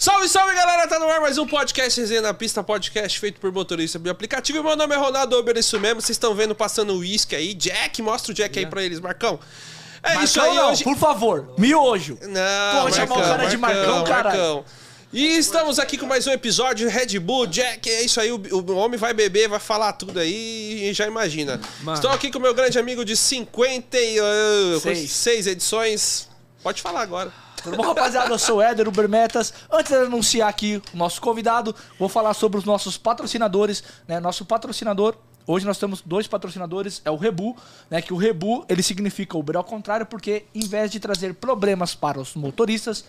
[0.00, 3.52] Salve, salve galera, tá no ar mais um podcast Resenha na Pista, podcast feito por
[3.52, 4.58] motorista do aplicativo.
[4.58, 7.52] E meu nome é Ronaldo Uber, isso mesmo, vocês estão vendo passando o uísque aí.
[7.52, 9.38] Jack, mostra o Jack aí pra eles, Marcão.
[10.02, 10.84] É Marcão isso aí não, hoje.
[10.84, 12.18] por favor, miojo.
[12.22, 14.64] Não, Pô, chamar o cara de Marcão, caralho.
[15.12, 18.76] E estamos aqui com mais um episódio Red Bull, Jack, é isso aí, o, o
[18.76, 21.60] homem vai beber, vai falar tudo aí e já imagina.
[21.82, 21.94] Mano.
[21.98, 25.10] Estou aqui com meu grande amigo de 56 Seis.
[25.10, 26.26] seis edições.
[26.62, 27.30] Pode falar agora.
[27.62, 28.30] Tudo bom, rapaziada?
[28.30, 29.52] Eu sou o Éder Ubermetas.
[29.70, 33.82] Antes de anunciar aqui o nosso convidado, vou falar sobre os nossos patrocinadores.
[34.08, 34.18] Né?
[34.18, 35.14] Nosso patrocinador,
[35.46, 37.56] hoje nós temos dois patrocinadores, é o Rebu,
[37.90, 38.00] né?
[38.00, 42.18] Que o Rebu, ele significa Uber ao contrário, porque em vez de trazer problemas para
[42.18, 43.04] os motoristas,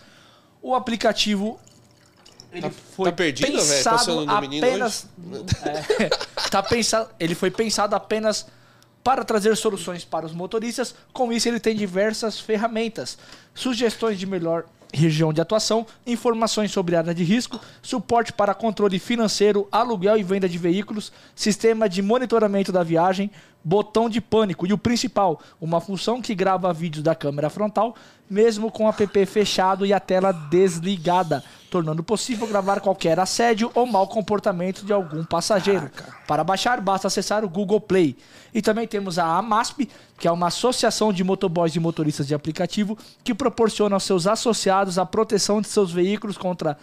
[0.60, 1.58] o aplicativo
[2.52, 5.06] ele foi tá perdido, pensado menino apenas
[5.98, 6.08] É,
[6.50, 8.46] tá pensado, ele foi pensado apenas
[9.02, 10.94] para trazer soluções para os motoristas.
[11.12, 13.18] Com isso, ele tem diversas ferramentas,
[13.54, 19.66] sugestões de melhor região de atuação, informações sobre área de risco, suporte para controle financeiro,
[19.72, 23.30] aluguel e venda de veículos, sistema de monitoramento da viagem,
[23.64, 27.94] botão de pânico e o principal, uma função que grava vídeos da câmera frontal,
[28.28, 33.86] mesmo com o app fechado e a tela desligada, tornando possível gravar qualquer assédio ou
[33.86, 35.90] mau comportamento de algum passageiro.
[36.26, 38.16] Para baixar, basta acessar o Google Play.
[38.54, 42.96] E também temos a AMASP, que é uma associação de motoboys e motoristas de aplicativo
[43.22, 46.76] que proporciona aos seus associados a proteção de seus veículos contra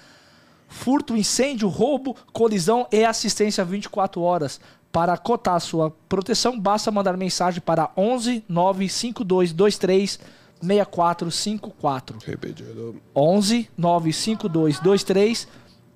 [0.69, 4.61] furto, incêndio, roubo, colisão e assistência 24 horas.
[4.91, 10.19] Para cotar sua proteção, basta mandar mensagem para 11 95223
[10.61, 12.17] 6454.
[13.15, 15.47] 11 95223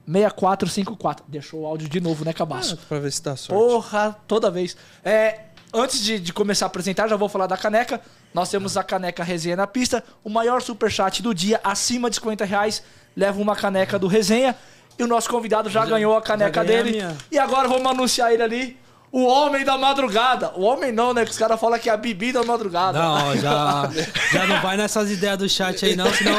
[0.06, 1.26] 6454.
[1.28, 2.78] Deixou o áudio de novo, né, Cabaço?
[2.78, 3.60] Pra ver se dá sorte.
[3.60, 4.78] Porra, toda vez.
[5.04, 8.00] É, antes de, de começar a apresentar, já vou falar da caneca.
[8.34, 10.04] Nós temos a caneca Resenha na Pista.
[10.24, 12.84] O maior superchat do dia, acima de 50 reais,
[13.16, 14.56] leva uma caneca do Resenha.
[14.98, 16.92] E o nosso convidado já, ganhou a caneca a dele.
[16.92, 17.16] minha.
[17.32, 18.78] E agora vamos anunciar ele ali.
[19.12, 20.52] O homem da madrugada.
[20.56, 21.24] O homem não, né?
[21.24, 22.98] Que os caras falam que é a Bibi da madrugada.
[22.98, 23.90] Não, já,
[24.32, 26.34] já não vai nessas ideias do chat aí, não, senão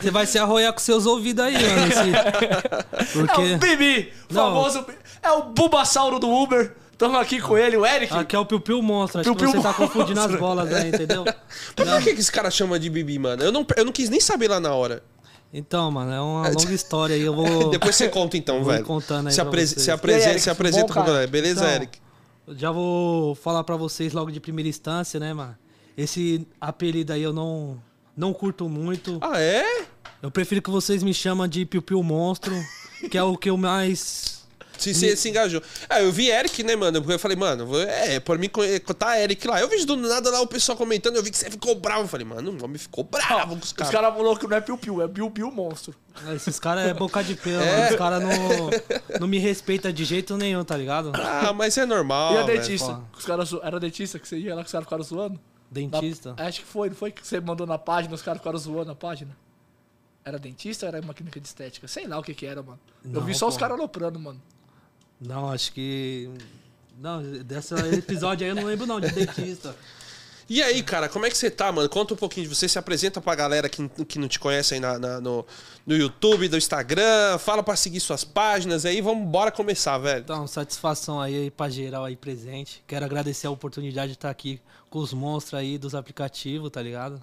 [0.00, 1.86] você vai se arroiar com seus ouvidos aí, mano.
[1.86, 4.42] esse- É o Porque Bibi, Não.
[4.42, 4.86] famoso.
[5.22, 6.74] É o Bubassauro do Uber.
[6.92, 8.14] Estamos aqui com ele, o Eric.
[8.16, 10.72] aqui é o Piu Piu Monstro, acho Piu que Piu você tá confundindo as bolas
[10.72, 11.24] aí, entendeu?
[11.26, 13.42] Mas por que, que esse cara chama de Bibi, mano?
[13.42, 15.02] Eu não, eu não quis nem saber lá na hora.
[15.56, 17.70] Então, mano, é uma longa história aí, eu vou...
[17.70, 18.84] Depois você conta então, Vou velho.
[18.84, 19.82] contando aí se, apre vocês.
[19.82, 21.26] se E aí, apresenta, Eric, se apresenta bom, cara?
[21.28, 21.98] Beleza, Então, Eric?
[22.48, 25.56] Já vou falar pra vocês logo de primeira instância, né, mano?
[25.96, 27.80] Esse apelido aí eu não,
[28.16, 29.18] não curto muito.
[29.20, 29.86] Ah, é?
[30.20, 32.52] Eu prefiro que vocês me chamam de Piu Piu Monstro,
[33.08, 34.33] que é o que eu mais...
[34.78, 35.62] Se você se engajou.
[35.88, 37.00] Ah, eu vi Eric, né, mano?
[37.00, 38.50] Porque eu falei, mano, é, por mim
[38.98, 39.60] tá Eric lá.
[39.60, 42.02] Eu vi do nada lá o pessoal comentando, eu vi que você ficou bravo.
[42.02, 43.92] Eu falei, mano, o homem ficou bravo com os Os caras.
[43.92, 45.94] caras falaram que não é Piu Piu, é Biu Monstro.
[46.34, 47.76] Esses caras é boca de pelo, É.
[47.80, 47.90] mano.
[47.92, 48.70] Os caras não,
[49.20, 51.12] não me respeitam de jeito nenhum, tá ligado?
[51.14, 52.34] Ah, mas é normal.
[52.34, 53.00] e a dentista?
[53.16, 55.40] Os caras zo- Era dentista que você ia lá que os caras ficaram zoando?
[55.70, 56.34] Dentista.
[56.38, 58.86] Na- Acho que foi, não foi que você mandou na página, os caras ficaram zoando
[58.86, 59.36] na página?
[60.24, 61.86] Era dentista ou era uma clínica de estética?
[61.88, 62.78] Sei lá o que que era, mano.
[63.04, 63.60] eu Não, vi só os pô.
[63.60, 64.40] caras aloprando, mano.
[65.20, 66.30] Não, acho que.
[66.98, 69.74] Não, desse episódio aí eu não lembro não, de dentista.
[70.48, 71.88] E aí, cara, como é que você tá, mano?
[71.88, 74.80] Conta um pouquinho de você, se apresenta pra galera que, que não te conhece aí
[74.80, 75.44] na, na- no,
[75.86, 80.20] no YouTube, no Instagram, fala pra seguir suas páginas aí, vamos bora começar, velho.
[80.20, 82.84] Então, satisfação aí pra geral aí presente.
[82.86, 84.60] Quero agradecer a oportunidade de estar aqui
[84.90, 87.22] com os monstros aí dos aplicativos, tá ligado?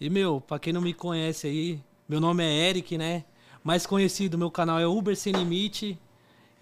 [0.00, 3.24] E, meu, pra quem não me conhece aí, meu nome é Eric, né?
[3.64, 5.98] Mais conhecido, meu canal é Uber Sem Limite.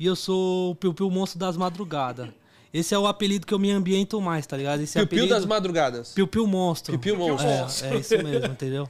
[0.04, 2.28] E eu sou o Piu Piu Monstro das Madrugadas.
[2.74, 4.82] Esse é o apelido que eu me ambiento mais, tá ligado?
[4.82, 5.34] Esse Piu Piu apelido...
[5.34, 6.12] das madrugadas.
[6.12, 6.98] Piu Piu Monstro.
[6.98, 7.48] Piu Piu Monstro.
[7.86, 8.86] É, é isso mesmo, entendeu?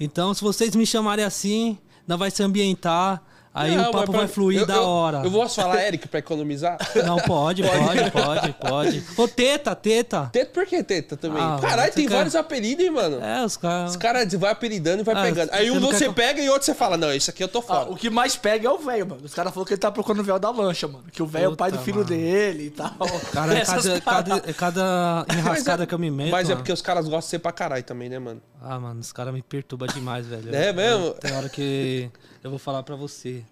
[0.00, 3.22] Então, se vocês me chamarem assim, nós vai se ambientar,
[3.52, 5.22] aí Não, o papo mas vai pra- fluir eu- da eu- hora.
[5.24, 6.78] Eu posso falar Eric pra economizar?
[7.04, 9.04] Não, pode, pode, pode, pode.
[9.16, 10.28] Ô, teta, teta.
[10.32, 11.42] Teta, por que teta também?
[11.42, 13.20] Ah, Caralho, tem quer- vários apelidos, hein, mano?
[13.22, 13.90] É, os caras.
[13.90, 15.50] Os caras vai apelidando e vai Ah, pegando.
[15.52, 17.62] Aí um você quer- pega e outro você fala, não, isso aqui eu tô Ah,
[17.62, 17.90] fora.
[17.90, 19.22] o que mais pega é o velho, mano.
[19.24, 21.04] Os caras falaram que ele tá procurando o véu da lancha, mano.
[21.12, 22.08] Que o velho é o pai do filho mano.
[22.08, 22.90] dele e tal.
[23.32, 26.30] Cara, é cada, cada, é cada enrascada é- que eu me meto.
[26.30, 26.56] Mas é mano.
[26.58, 28.40] porque os caras gostam de ser pra caralho também, né, mano?
[28.62, 30.54] Ah, mano, os caras me perturbam demais, velho.
[30.54, 31.06] É Eu- mesmo?
[31.06, 32.10] eu- Tem hora que
[32.42, 33.44] eu vou falar pra você.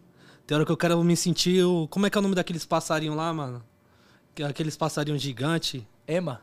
[0.47, 1.63] Tem hora que eu quero me sentir.
[1.65, 3.63] o- Como é que é o nome daqueles passarinhos lá, mano?
[4.35, 5.83] Que- Aqueles passarinhos gigantes.
[6.07, 6.41] Ema,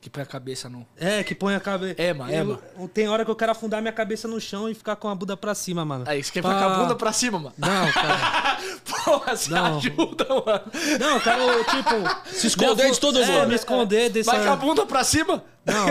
[0.00, 0.86] que põe a cabeça no...
[0.96, 2.00] É, que põe a cabeça.
[2.00, 2.58] Ema, ema.
[2.94, 5.36] Tem hora que eu quero afundar minha cabeça no chão e ficar com a bunda
[5.36, 6.04] pra cima, mano.
[6.08, 7.54] Aí, você quer Pra- ficar com a bunda pra cima, mano.
[7.58, 8.58] Não, cara.
[9.04, 9.76] Porra, você Não.
[9.78, 10.62] ajuda, mano.
[10.98, 12.30] Não, eu quero, tipo.
[12.34, 13.48] Se esconder de todo é, mundo.
[13.48, 14.32] me esconder dessa.
[14.32, 15.44] Vai com a bunda pra cima?
[15.64, 15.86] Não,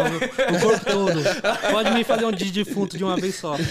[0.57, 1.21] o corpo todo.
[1.71, 3.55] Pode me fazer um de defunto de uma vez só.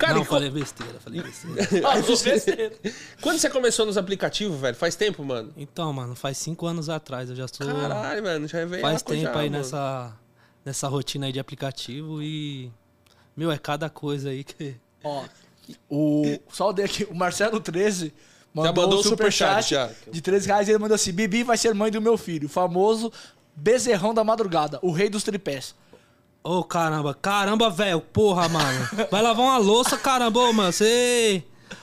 [0.00, 1.68] Cara, não, e falei besteira, falei besteira.
[1.86, 2.72] Ah, besteira.
[3.20, 4.74] quando você começou nos aplicativos, velho?
[4.74, 5.52] Faz tempo, mano?
[5.58, 7.66] Então, mano, faz cinco anos atrás, eu já sou.
[7.66, 8.80] Caralho, mano, já é velho.
[8.80, 10.16] faz tempo aí nessa,
[10.64, 12.72] nessa rotina aí de aplicativo e.
[13.36, 14.74] Meu, é cada coisa aí que.
[15.04, 15.24] Ó,
[15.88, 18.12] o, só dei aqui, o Marcelo 13
[18.54, 19.90] mandou, mandou um o superchat, já.
[20.10, 23.12] de 13 reais e ele mandou assim: Bibi vai ser mãe do meu filho, famoso
[23.54, 25.74] bezerrão da madrugada, o rei dos tripés.
[26.42, 28.88] Ô, caramba, caramba, velho, porra, mano.
[29.10, 30.72] Vai lavar uma louça, caramba, ô, mano.
[30.72, 31.42] Você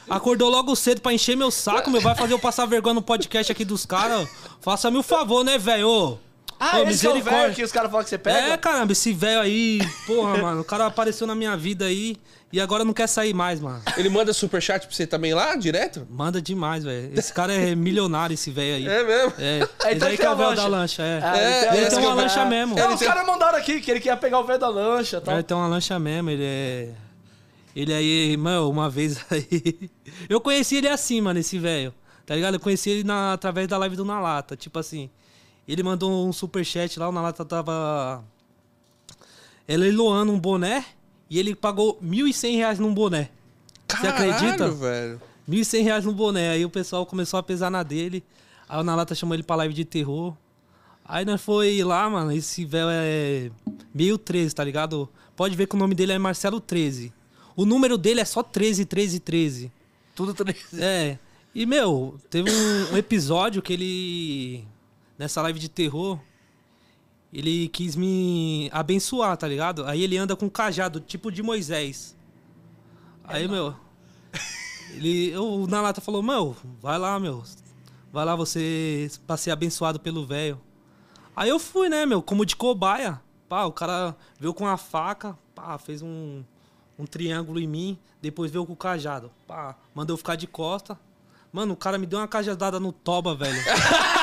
[0.09, 2.01] acordou logo cedo pra encher meu saco, meu.
[2.01, 4.27] Vai fazer eu passar vergonha no podcast aqui dos caras.
[4.59, 5.87] Faça-me o favor, né, velho?
[5.87, 6.17] Ô,
[6.59, 8.53] Ah, ô, esse é o velho que os caras falam que você pega?
[8.53, 10.61] É, caramba, esse velho aí, porra, mano.
[10.61, 12.17] O cara apareceu na minha vida aí
[12.51, 13.81] e agora não quer sair mais, mano.
[13.97, 16.07] Ele manda superchat pra você também lá, direto?
[16.09, 17.11] Manda demais, velho.
[17.17, 18.87] Esse cara é milionário, esse velho aí.
[18.87, 19.33] É mesmo?
[19.37, 20.61] É, É, então aí tem que é o velho lancha.
[20.61, 21.19] da lancha, é.
[21.23, 22.79] Ah, É, então- ele tem uma é- lancha mesmo.
[22.79, 25.21] Ele os tem- caras mandaram aqui que ele queria pegar o velho da lancha e
[25.21, 25.33] tal.
[25.33, 26.89] Ele tem uma lancha mesmo, ele é.
[27.75, 29.89] Ele aí, mano, uma vez aí.
[30.29, 31.93] Eu conheci ele assim, mano, esse velho.
[32.25, 32.55] Tá ligado?
[32.55, 34.55] Eu conheci ele na, através da live do Na Lata.
[34.55, 35.09] Tipo assim,
[35.67, 38.23] ele mandou um superchat lá, o Na Lata tava.
[39.67, 40.83] Ele loando um boné
[41.29, 43.29] e ele pagou 1.100 reais num boné.
[43.87, 44.57] Você acredita?
[44.57, 45.21] Caralho, velho.
[45.49, 46.51] 1.100 reais no boné.
[46.51, 48.23] Aí o pessoal começou a pesar na dele.
[48.67, 50.35] Aí o Nalata chamou ele pra live de terror.
[51.05, 52.31] Aí nós foi lá, mano.
[52.31, 53.49] Esse velho é
[53.93, 55.07] meio 13, tá ligado?
[55.35, 57.13] Pode ver que o nome dele é Marcelo 13.
[57.55, 59.71] O número dele é só 13, 13, 13.
[60.13, 60.59] Tudo 13.
[60.79, 61.17] É.
[61.55, 64.67] E, meu, teve um, um episódio que ele.
[65.17, 66.19] Nessa live de terror.
[67.31, 69.85] Ele quis me abençoar, tá ligado?
[69.85, 72.15] Aí ele anda com um cajado, tipo de Moisés.
[73.23, 73.75] Aí, meu.
[74.93, 77.43] Ele, eu, o Nalata falou: Meu, vai lá, meu.
[78.11, 80.59] Vai lá você pra ser abençoado pelo velho.
[81.35, 83.21] Aí eu fui, né, meu, como de cobaia.
[83.47, 86.43] Pá, o cara veio com a faca, pá, fez um,
[86.97, 89.31] um triângulo em mim, depois veio com o cajado.
[89.45, 90.99] Pá, mandou eu ficar de costa.
[91.51, 93.59] Mano, o cara me deu uma cajadada no toba, velho.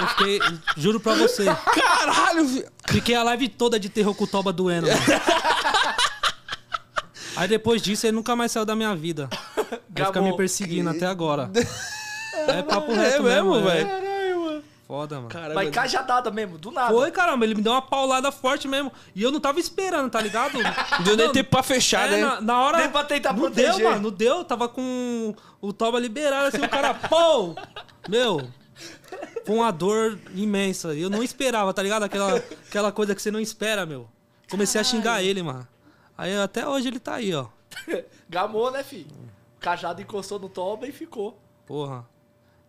[0.00, 0.40] eu fiquei,
[0.76, 4.86] juro pra você, Caralho, vi- fiquei a live toda de terror com o toba doendo,
[4.88, 5.00] mano.
[7.36, 9.28] Aí depois disso ele nunca mais saiu da minha vida.
[9.94, 11.50] Aí fica me perseguindo até agora.
[12.48, 13.86] É papo É reto mesmo, mesmo, velho.
[13.88, 14.62] Caralho, mano.
[14.88, 15.28] Foda, mano.
[15.28, 15.54] Caramba.
[15.54, 16.92] Mas cajadada mesmo, do nada.
[16.92, 18.90] Foi, caramba, ele me deu uma paulada forte mesmo.
[19.14, 20.54] E eu não tava esperando, tá ligado?
[20.98, 22.20] Não deu nem Não, tempo pra fechar, é, né?
[22.22, 22.78] na, na hora.
[22.78, 23.74] Nem pra tentar não proteger.
[23.76, 24.00] deu, mano.
[24.02, 24.44] Não deu.
[24.44, 27.54] Tava com o Toba liberado, assim, o cara, pô!
[28.08, 28.48] Meu.
[29.44, 30.94] Foi uma dor imensa.
[30.94, 32.02] Eu não esperava, tá ligado?
[32.02, 34.08] Aquela, aquela coisa que você não espera, meu.
[34.50, 35.66] Comecei a xingar ele, mano.
[36.16, 37.46] Aí até hoje ele tá aí, ó.
[38.28, 39.10] Gamou, né, filho?
[39.56, 41.38] O cajado encostou no toba e ficou.
[41.66, 42.06] Porra.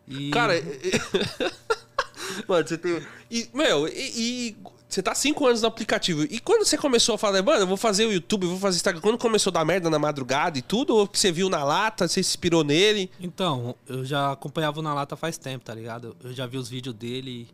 [0.07, 0.31] E...
[0.31, 0.53] Cara,
[2.47, 3.05] mano, você tem.
[3.29, 4.57] E, meu, e, e
[4.89, 6.23] você tá cinco anos no aplicativo.
[6.23, 8.99] E quando você começou a falar, mano, eu vou fazer o YouTube, vou fazer Instagram.
[8.99, 12.07] Quando começou a dar merda na madrugada e tudo, ou que você viu na lata,
[12.07, 13.11] você se inspirou nele?
[13.19, 16.17] Então, eu já acompanhava o Na Lata faz tempo, tá ligado?
[16.23, 17.47] Eu já vi os vídeos dele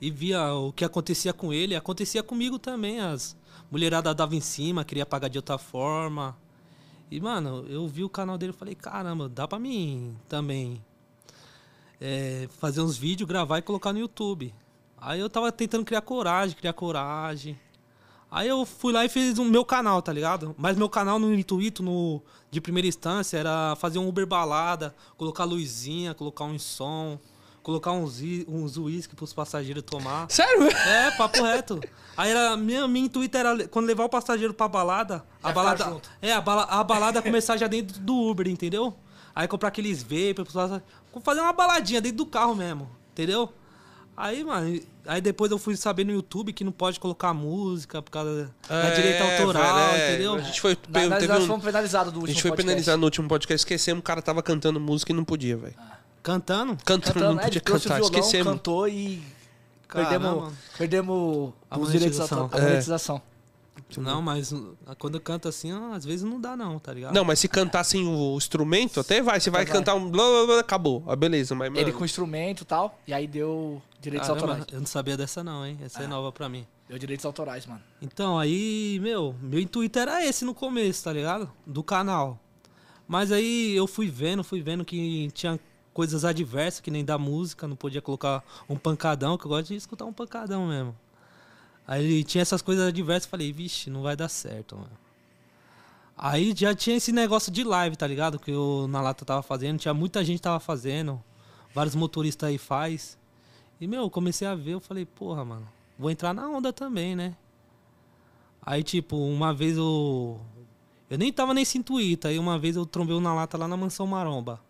[0.00, 1.74] e via o que acontecia com ele.
[1.74, 3.00] Acontecia comigo também.
[3.00, 3.36] As
[3.68, 6.38] mulheradas davam em cima, queria pagar de outra forma.
[7.10, 10.80] E, mano, eu vi o canal dele e falei, caramba, dá pra mim também
[12.00, 14.54] é, fazer uns vídeos, gravar e colocar no YouTube.
[14.98, 17.58] Aí eu tava tentando criar coragem, criar coragem.
[18.30, 20.54] Aí eu fui lá e fiz o meu canal, tá ligado?
[20.58, 25.44] Mas meu canal no intuito, no, de primeira instância, era fazer um Uber balada, colocar
[25.44, 27.18] luzinha, colocar um som,
[27.62, 30.30] colocar uns, uns uísque pros passageiros tomar.
[30.30, 30.68] Sério?
[30.68, 31.80] É, papo reto.
[32.16, 35.76] Aí era, minha, minha intuito era quando levar o passageiro pra balada, a Já balada.
[35.78, 36.10] ficar junto.
[36.20, 38.94] É, a, bala, a balada começar já dentro do Uber, entendeu?
[39.34, 40.46] Aí comprar aqueles vapor,
[41.22, 43.52] fazer uma baladinha dentro do carro mesmo, entendeu?
[44.16, 48.10] Aí, mano, aí depois eu fui saber no YouTube que não pode colocar música por
[48.10, 50.08] causa da direito autoral, velho, é.
[50.14, 50.34] entendeu?
[50.36, 52.66] A gente foi, Na teve nós um- fomos penalizados do a último gente foi podcast.
[52.66, 55.74] penalizado no último podcast, esquecemos, o cara tava cantando música e não podia, velho.
[56.22, 56.76] Cantando?
[56.84, 58.52] Cantando, Cantando, não é, podia o cantar, violão, esquecemos.
[58.54, 59.22] cantou e
[59.86, 60.08] Caramba.
[60.08, 62.20] perdemos, perdemos A os direitos.
[62.32, 63.22] A monetização.
[63.98, 67.14] Não, mas uh, quando canta assim, às vezes não dá não, tá ligado?
[67.14, 69.40] Não, mas se cantar sem o instrumento, até vai.
[69.40, 69.72] Você vai vai.
[69.72, 71.04] cantar um blá, blá, blá, acabou.
[71.06, 71.80] Ah, beleza, mas, mano...
[71.80, 74.72] Ele com instrumento e tal, e aí deu direitos Caramba, autorais.
[74.72, 75.78] eu não sabia dessa não, hein?
[75.82, 76.66] Essa é nova pra mim.
[76.88, 77.82] Deu direitos autorais, mano.
[78.00, 81.50] Então, aí, meu, meu intuito era esse no começo, tá ligado?
[81.66, 82.38] Do canal.
[83.08, 85.58] Mas aí eu fui vendo, fui vendo que tinha
[85.92, 89.76] coisas adversas, que nem da música, não podia colocar um pancadão, que eu gosto de
[89.76, 90.94] escutar um pancadão mesmo.
[91.86, 94.90] Aí tinha essas coisas adversas, falei, vixe, não vai dar certo, mano.
[96.16, 98.38] Aí já tinha esse negócio de live, tá ligado?
[98.38, 101.22] Que eu na lata tava fazendo, tinha muita gente tava fazendo,
[101.74, 103.18] vários motoristas aí faz.
[103.80, 107.14] E, meu, eu comecei a ver, eu falei, porra, mano, vou entrar na onda também,
[107.14, 107.36] né?
[108.62, 110.40] Aí, tipo, uma vez eu,
[111.08, 112.26] Eu nem tava nesse intuito.
[112.26, 114.60] Aí uma vez eu trombei na lata lá na Mansão Maromba.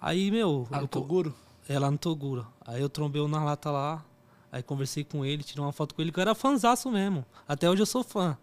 [0.00, 0.66] Aí, meu.
[0.70, 1.34] Eu, no Toguro?
[1.68, 2.46] É, lá no Toguro.
[2.66, 4.04] Aí eu trombei na lata lá.
[4.52, 7.24] Aí conversei com ele, tirei uma foto com ele, que eu era fãzaço mesmo.
[7.46, 8.36] Até hoje eu sou fã.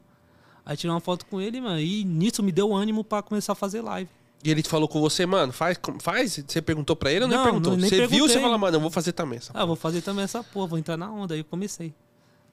[0.66, 1.80] Aí tirei uma foto com ele, mano.
[1.80, 4.10] E nisso me deu ânimo pra começar a fazer live.
[4.44, 6.44] E ele falou com você, mano, faz, faz?
[6.46, 7.72] Você perguntou pra ele ou nem Não, perguntou?
[7.74, 8.42] não, nem você viu, você perguntei.
[8.42, 9.52] falou, mano, eu vou fazer também essa.
[9.56, 11.34] Ah, vou fazer também essa porra, vou entrar na onda.
[11.34, 11.94] Aí eu comecei.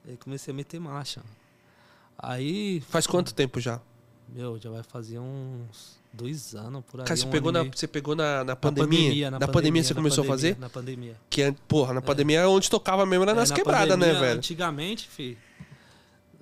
[0.06, 1.20] Aí comecei a meter marcha.
[2.18, 3.80] Aí, Faz quanto tempo já?
[4.28, 7.06] meu, já vai fazer uns dois anos por aí.
[7.06, 9.30] Cara, você um pegou, na, você pegou na, na Na pandemia?
[9.30, 10.58] Na, pandemia, você na começou pandemia, a fazer?
[10.60, 11.16] Na pandemia.
[11.28, 14.06] Que, é- porra, na pandemia é onde tocava mesmo, era É, nas na quebradas, né,
[14.06, 14.38] pandemia, velho?
[14.38, 15.38] Antigamente, fi,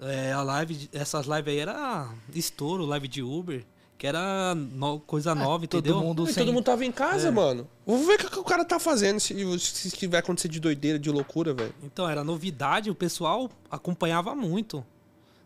[0.01, 3.65] é, a live, essas lives aí era estouro, live de Uber,
[3.97, 6.01] que era no- coisa nova, todo entendeu?
[6.01, 6.45] mundo E sem...
[6.45, 6.93] todo mundo tava em É.
[6.93, 7.67] casa, mano.
[7.85, 10.99] Vamos ver o que, o cara tá fazendo, se, se, se vai acontecer de doideira,
[10.99, 11.75] de loucura, velho.
[11.83, 14.85] Então, era novidade, o pessoal acompanhava muito.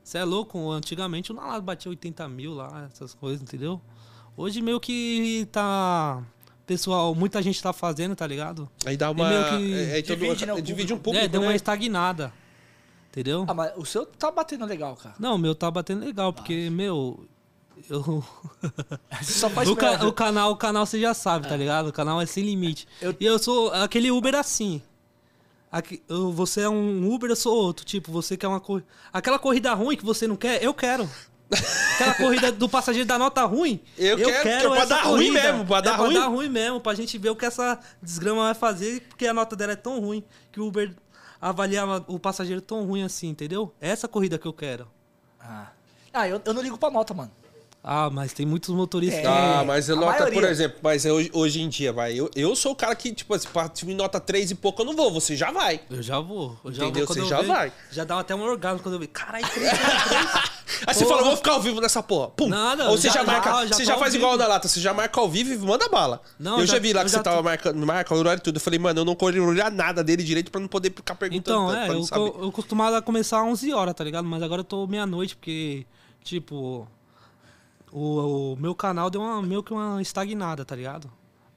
[0.04, 3.80] Você é louco, antigamente o Nalado batia 80 mil lá, essas coisas, entendeu?
[4.36, 6.22] Hoje meio que tá.
[6.66, 8.68] Pessoal, muita gente tá fazendo, tá ligado?
[8.86, 9.28] Aí dá uma.
[9.28, 11.48] meio que é, é, todo- divide, né, divide um pouco, é, deu né?
[11.48, 12.32] uma estagnada.
[13.10, 13.44] Entendeu?
[13.46, 15.14] Ah, mas o seu tá batendo legal, cara.
[15.18, 17.26] Não, o meu tá batendo legal, porque, meu.
[17.90, 18.24] Eu.
[19.20, 21.88] Você só faz o, ca- o canal, o canal você já sabe, tá ligado?
[21.88, 22.86] O canal é sem limite.
[23.02, 24.80] Eu- E eu sou aquele Uber assim.
[25.70, 27.84] Aqui- eu- você é um Uber, eu sou outro.
[27.84, 28.86] Tipo, você quer uma corrida.
[29.12, 31.08] Aquela corrida ruim que você não quer, eu quero.
[31.94, 33.80] Aquela corrida do passageiro da nota ruim.
[33.98, 35.52] Eu quero, que é pra dar ruim corrida.
[35.52, 36.14] mesmo, pra é dar pra ruim.
[36.14, 39.54] dar ruim mesmo, pra gente ver o que essa desgrama vai fazer, porque a nota
[39.54, 40.94] dela é tão ruim que o Uber
[41.40, 43.72] avaliava o passageiro tão ruim assim, entendeu?
[43.80, 44.88] É essa corrida que eu quero.
[45.40, 45.66] Ah,
[46.12, 47.30] Ah, eu, eu não ligo pra nota, mano.
[47.84, 49.24] Ah, mas tem muitos motoristas.
[49.24, 49.26] É.
[49.26, 52.14] Ah, mas a nota, por exemplo, mas hoje, hoje em dia, vai.
[52.14, 54.86] Eu, eu sou o cara que, tipo, assim, pra me nota 3 e pouco, eu
[54.86, 55.80] não vou, você já vai.
[55.90, 56.56] Eu já vou.
[56.64, 57.06] Eu já Entendeu?
[57.06, 57.72] vou Você eu já vejo- vai.
[57.90, 59.08] Já dava até um orgasmo quando eu vi.
[59.08, 60.52] Caralho, três, três, três.
[60.86, 62.28] Aí você fala, vou ficar ao vivo nessa porra.
[62.30, 62.46] Pum.
[62.48, 64.24] Nada, Ou você já, já- marca, já- já você tô já faz vivo.
[64.24, 66.22] igual na lata, você já marca ao vivo e manda bala.
[66.38, 68.38] Não, eu já, já- vi lá eu que você tava tô- marcando, marca o horário
[68.38, 68.56] e tudo.
[68.58, 71.58] Eu falei, mano, eu não corri olhar nada dele direito pra não poder ficar perguntando.
[71.58, 72.20] Então, tanto, é, pra não eu, saber.
[72.22, 74.24] eu, eu costumava começar às 11 horas, tá ligado?
[74.24, 75.84] Mas agora eu tô meia-noite, porque,
[76.22, 76.86] tipo,
[77.92, 81.10] o, o meu canal deu uma, meio que uma estagnada, tá ligado?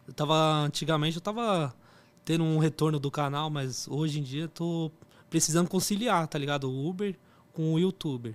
[0.08, 1.74] Eu tava, antigamente eu tava
[2.24, 4.92] tendo um retorno do canal, mas hoje em dia eu tô
[5.30, 6.70] precisando conciliar, tá ligado?
[6.70, 7.16] O Uber
[7.54, 8.34] com o YouTuber.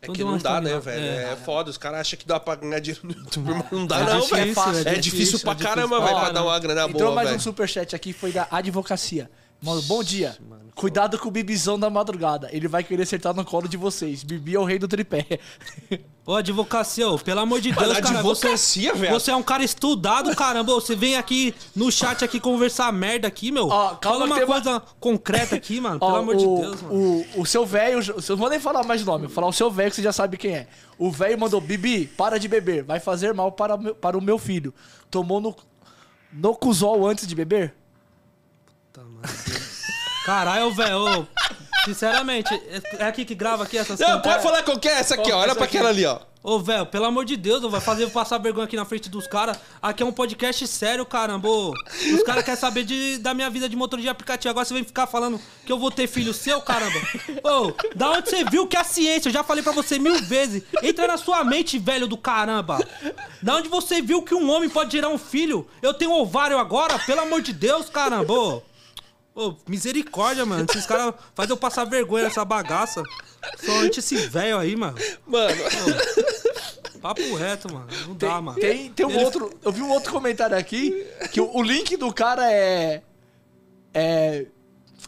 [0.00, 1.04] É Então que não dá, né, velho?
[1.04, 1.70] É, foda.
[1.70, 4.24] Os caras acham que dá pra ganhar dinheiro no YouTube, mas não dá, É não,
[4.26, 4.36] velho.
[4.36, 7.02] é É difícil difícil, pra é difícil caramba, pra velho, pra dar uma grana Entrou
[7.02, 7.42] boa, mais um velho.
[7.42, 9.28] superchat aqui, foi da advocacia.
[9.60, 10.36] Mano, bom dia.
[10.74, 12.48] Cuidado com o bibizão da madrugada.
[12.52, 14.22] Ele vai querer acertar no colo de vocês.
[14.22, 15.26] Bibi é o rei do tripé.
[16.24, 19.14] Ô, advocacia, ô, pelo amor de Deus, Mano, cara, você, advocacia, velho.
[19.18, 20.74] você é um cara estudado, caramba.
[20.74, 23.66] Você vem aqui no chat aqui conversar merda aqui, meu.
[23.68, 25.98] Ó, calma Fala uma tem uma- coisa concreta aqui, mano.
[25.98, 26.94] Pelo Ó, amor o, de Deus, mano.
[27.34, 29.52] O, o seu velho, eu não vou nem falar mais o nome, vou falar o
[29.54, 30.68] seu velho que você já sabe quem é.
[30.98, 34.20] O velho mandou, Bibi, para de beber, vai fazer mal para, o meu- para o
[34.20, 34.74] meu filho.
[35.10, 35.56] Tomou no,
[36.30, 37.74] no cuzol antes de beber?
[40.24, 41.26] Caralho, velho.
[41.84, 45.14] Sinceramente, é é aqui que grava aqui essas Não, pode falar qual que é essa
[45.14, 45.38] aqui, ó.
[45.38, 46.20] Olha essa pra aquela ali, ó.
[46.42, 49.08] Ô, velho, pelo amor de Deus, não vai fazer eu passar vergonha aqui na frente
[49.08, 49.58] dos caras.
[49.82, 51.48] Aqui é um podcast sério, caramba.
[51.48, 51.72] ô.
[52.14, 54.50] Os caras querem saber de, da minha vida de motor de aplicativo.
[54.50, 56.98] Agora você vem ficar falando que eu vou ter filho seu, caramba.
[57.42, 59.28] Ô, da onde você viu que é a ciência?
[59.28, 60.62] Eu já falei pra você mil vezes.
[60.82, 62.78] Entra na sua mente, velho do caramba.
[63.42, 65.66] Da onde você viu que um homem pode gerar um filho?
[65.82, 66.98] Eu tenho ovário agora?
[67.00, 68.32] Pelo amor de Deus, caramba.
[68.32, 68.62] Ô,
[69.40, 70.66] Ô, misericórdia, mano.
[70.68, 73.02] Esses caras fazem eu passar vergonha nessa bagaça.
[73.64, 74.96] Somente esse velho aí, mano.
[75.26, 75.54] Mano,
[77.00, 77.86] Papo reto, mano.
[78.08, 78.58] Não Tem, dá, mano.
[78.58, 79.56] tem, tem um Ele- outro.
[79.64, 83.02] Eu vi um outro comentário aqui que o, o link do cara é.
[83.94, 84.46] É.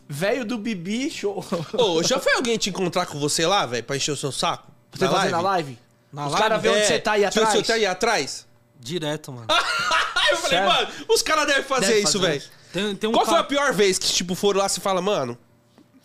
[0.08, 1.44] Velho do Bibi Show.
[1.72, 4.70] ô, já foi alguém te encontrar com você lá, velho, pra encher o seu saco?
[4.92, 5.76] Você fazer na live?
[6.12, 6.42] Na Os live?
[6.48, 7.48] caras vêem onde É, você tá aí atrás.
[7.50, 8.46] Você tá aí atrás?
[8.78, 9.46] Direto, mano.
[10.30, 10.68] Eu falei, Sério?
[10.72, 12.42] mano, os caras devem fazer Deve isso, velho.
[12.72, 13.44] Tem, tem um Qual foi cara...
[13.44, 15.36] a pior vez que, tipo, foram lá e fala, mano,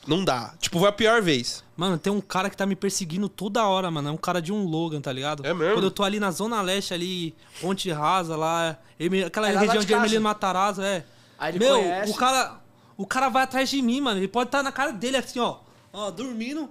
[0.07, 0.53] não dá.
[0.59, 1.63] Tipo, foi a pior vez.
[1.75, 4.09] Mano, tem um cara que tá me perseguindo toda hora, mano.
[4.09, 5.45] É um cara de um Logan, tá ligado?
[5.45, 5.73] É mesmo?
[5.73, 8.77] Quando eu tô ali na Zona Leste, ali, Ponte Rasa, lá,
[9.25, 10.05] aquela É lá região de de casa.
[10.05, 11.03] Ermelino Matarazzo, é.
[11.37, 12.11] Aí ele Meu, conhece.
[12.11, 12.59] o cara.
[12.97, 14.19] O cara vai atrás de mim, mano.
[14.19, 15.57] Ele pode estar na cara dele assim, ó.
[15.91, 16.69] Ó, dormindo.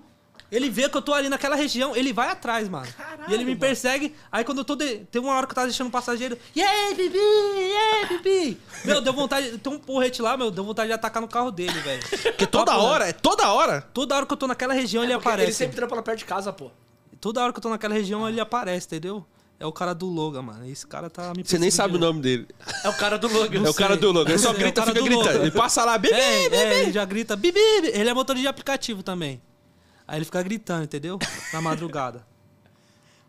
[0.54, 2.86] Ele vê que eu tô ali naquela região, ele vai atrás, mano.
[2.96, 3.60] Caralho, e ele me mano.
[3.60, 4.14] persegue.
[4.30, 4.76] Aí quando eu tô.
[4.76, 4.98] De...
[5.10, 6.38] Tem uma hora que eu tava deixando o passageiro.
[6.54, 7.18] E aí, Bibi?
[7.18, 8.60] E aí, Bibi?
[8.84, 9.58] Meu, deu vontade.
[9.58, 10.52] Tem um porrete lá, meu.
[10.52, 12.02] Deu vontade de atacar no carro dele, velho.
[12.08, 13.80] Porque toda Papo hora, é toda hora.
[13.92, 15.48] Toda hora que eu tô naquela região, ele Porque aparece.
[15.48, 16.70] Ele sempre trampa lá perto de casa, pô.
[17.20, 19.26] Toda hora que eu tô naquela região, ele aparece, entendeu?
[19.58, 20.66] É o cara do Logan, mano.
[20.68, 22.46] Esse cara tá me Você nem sabe o nome dele.
[22.84, 23.64] É o cara do Logan.
[23.64, 24.30] É o cara do Logan.
[24.30, 25.42] Ele só é grita, cara fica do gritando.
[25.42, 26.56] Ele passa lá, bebê, É, bebê.
[26.56, 27.58] é, ele já grita, bibi,
[27.92, 29.40] ele é motor de aplicativo também.
[30.06, 31.18] Aí ele fica gritando, entendeu?
[31.52, 32.26] Na madrugada.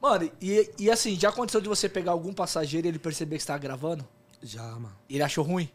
[0.02, 3.44] Mano, e, e assim, já aconteceu de você pegar algum passageiro e ele perceber que
[3.44, 4.08] você tá gravando?
[4.44, 4.96] Já, mano.
[5.10, 5.68] E ele achou ruim?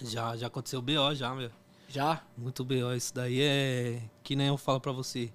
[0.00, 1.50] Já, já aconteceu BO já, meu.
[1.88, 2.22] Já?
[2.36, 2.94] Muito BO.
[2.94, 5.32] Isso daí é que nem eu falo pra você.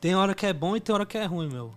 [0.00, 1.74] Tem hora que é bom e tem hora que é ruim, meu.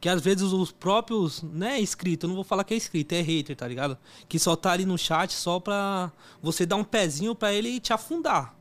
[0.00, 3.14] Que às vezes os próprios, não é inscrito, eu não vou falar que é inscrito,
[3.14, 3.98] é hater, tá ligado?
[4.28, 7.92] Que só tá ali no chat só pra você dar um pezinho pra ele te
[7.92, 8.55] afundar.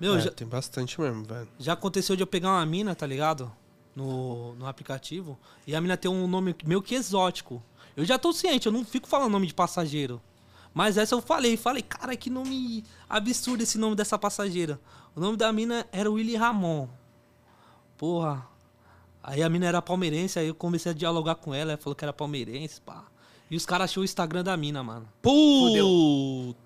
[0.00, 1.48] Meu, É, já, tem bastante mesmo, velho.
[1.58, 3.50] já aconteceu de eu pegar uma mina, tá ligado?
[3.94, 5.38] No, no aplicativo.
[5.66, 7.62] E a mina tem um nome meio que exótico.
[7.96, 10.20] Eu já tô ciente, eu não fico falando nome de passageiro.
[10.72, 14.80] Mas essa eu falei, falei, cara, que nome absurdo esse nome dessa passageira.
[15.16, 16.86] O nome da mina era Willy Ramon.
[17.96, 18.46] Porra.
[19.22, 22.04] Aí a mina era palmeirense, aí eu comecei a dialogar com ela, ela falou que
[22.04, 23.04] era palmeirense, pá.
[23.50, 25.08] E os caras achou o Instagram da mina, mano.
[25.20, 26.58] Puta.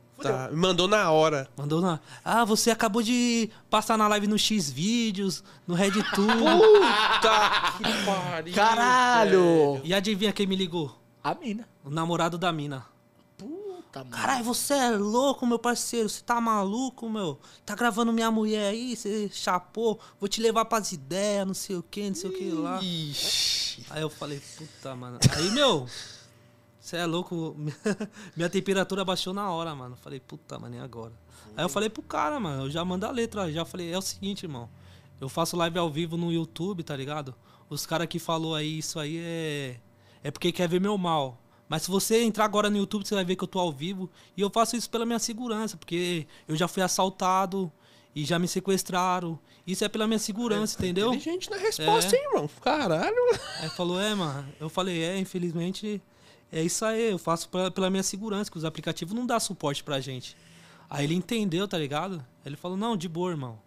[0.50, 1.49] Me mandou na hora.
[1.57, 2.00] Mandou na.
[2.25, 6.02] Ah, você acabou de passar na live no X vídeos, no RedTube.
[6.12, 8.55] Puta que pariu.
[8.55, 9.81] Caralho!
[9.85, 10.97] e adivinha quem me ligou?
[11.23, 11.69] A mina.
[11.85, 12.85] O namorado da mina.
[13.37, 14.11] Puta, mano.
[14.11, 16.09] Caralho, você é louco, meu parceiro.
[16.09, 17.38] Você tá maluco, meu?
[17.64, 19.99] Tá gravando minha mulher aí, você chapou.
[20.19, 22.81] Vou te levar pras ideias, não sei o que, não sei o que lá.
[22.83, 23.87] Ixi.
[23.91, 25.19] Aí eu falei, puta, mano.
[25.37, 25.87] Aí, meu,
[26.83, 27.57] você é louco.
[28.37, 29.97] Minha temperatura baixou na hora, mano.
[29.97, 31.12] Falei, puta, mano, e agora?
[31.57, 33.51] Aí eu falei pro cara, mano, eu já mando a letra.
[33.53, 34.69] Já falei, é o seguinte, irmão.
[35.21, 37.35] Eu faço live ao vivo no YouTube, tá ligado?
[37.71, 39.77] Os caras que falou aí, isso aí é.
[40.25, 41.39] É porque quer ver meu mal.
[41.69, 44.11] Mas se você entrar agora no YouTube, você vai ver que eu tô ao vivo.
[44.37, 47.73] E eu faço isso pela minha segurança, porque eu já fui assaltado
[48.15, 49.39] e já me sequestraram.
[49.67, 51.09] Isso é pela minha segurança, entendeu?
[51.15, 52.19] Inteligente na resposta, É.
[52.19, 52.51] hein, irmão?
[52.61, 53.17] Caralho.
[53.61, 54.47] Aí falou, é, mano.
[54.61, 56.03] Eu falei, é, infelizmente,
[56.52, 57.11] é isso aí.
[57.11, 60.36] Eu faço pela, pela minha segurança, que os aplicativos não dão suporte pra gente.
[60.88, 62.25] Aí ele entendeu, tá ligado?
[62.45, 63.58] Ele falou, não, de boa, irmão.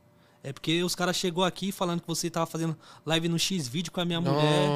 [0.43, 3.91] É porque os caras chegou aqui falando que você tava fazendo live no X vídeo
[3.91, 4.69] com a minha mulher.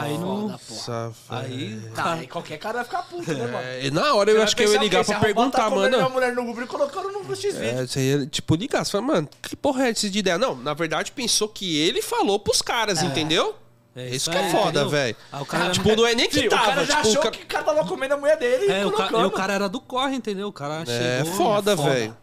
[0.00, 0.48] Aí não.
[0.48, 1.80] Nossa, Aí.
[1.94, 3.58] Tá, aí qualquer cara vai ficar puto, né, mano?
[3.58, 5.96] É, na hora eu acho que eu ia ligar pra perguntar, Tá mano.
[5.96, 7.62] minha mulher no Google e colocando no X-Vídeo.
[7.64, 8.84] É, você ia, tipo, ligar.
[8.84, 10.36] Você fala, mano, que porra é essa de ideia?
[10.38, 13.54] Não, na verdade, pensou que ele falou pros caras, entendeu?
[13.96, 15.16] É isso isso que é aí, foda, velho.
[15.40, 17.22] O cara- Tipo, não é nem que Sim, o tava, cara já tipo, o achou
[17.22, 19.54] ca- que o cara tava comendo a mulher dele É, e o, ca- o cara
[19.54, 20.48] era do corre, entendeu?
[20.48, 21.34] O cara É chegou.
[21.34, 22.14] foda, velho.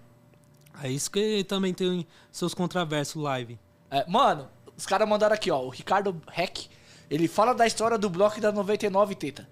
[0.83, 3.59] É isso que também tem seus contraversos live.
[3.89, 5.62] É, mano, os caras mandaram aqui, ó.
[5.62, 6.69] O Ricardo Heck.
[7.09, 9.47] Ele fala da história do bloco da 99 Teta.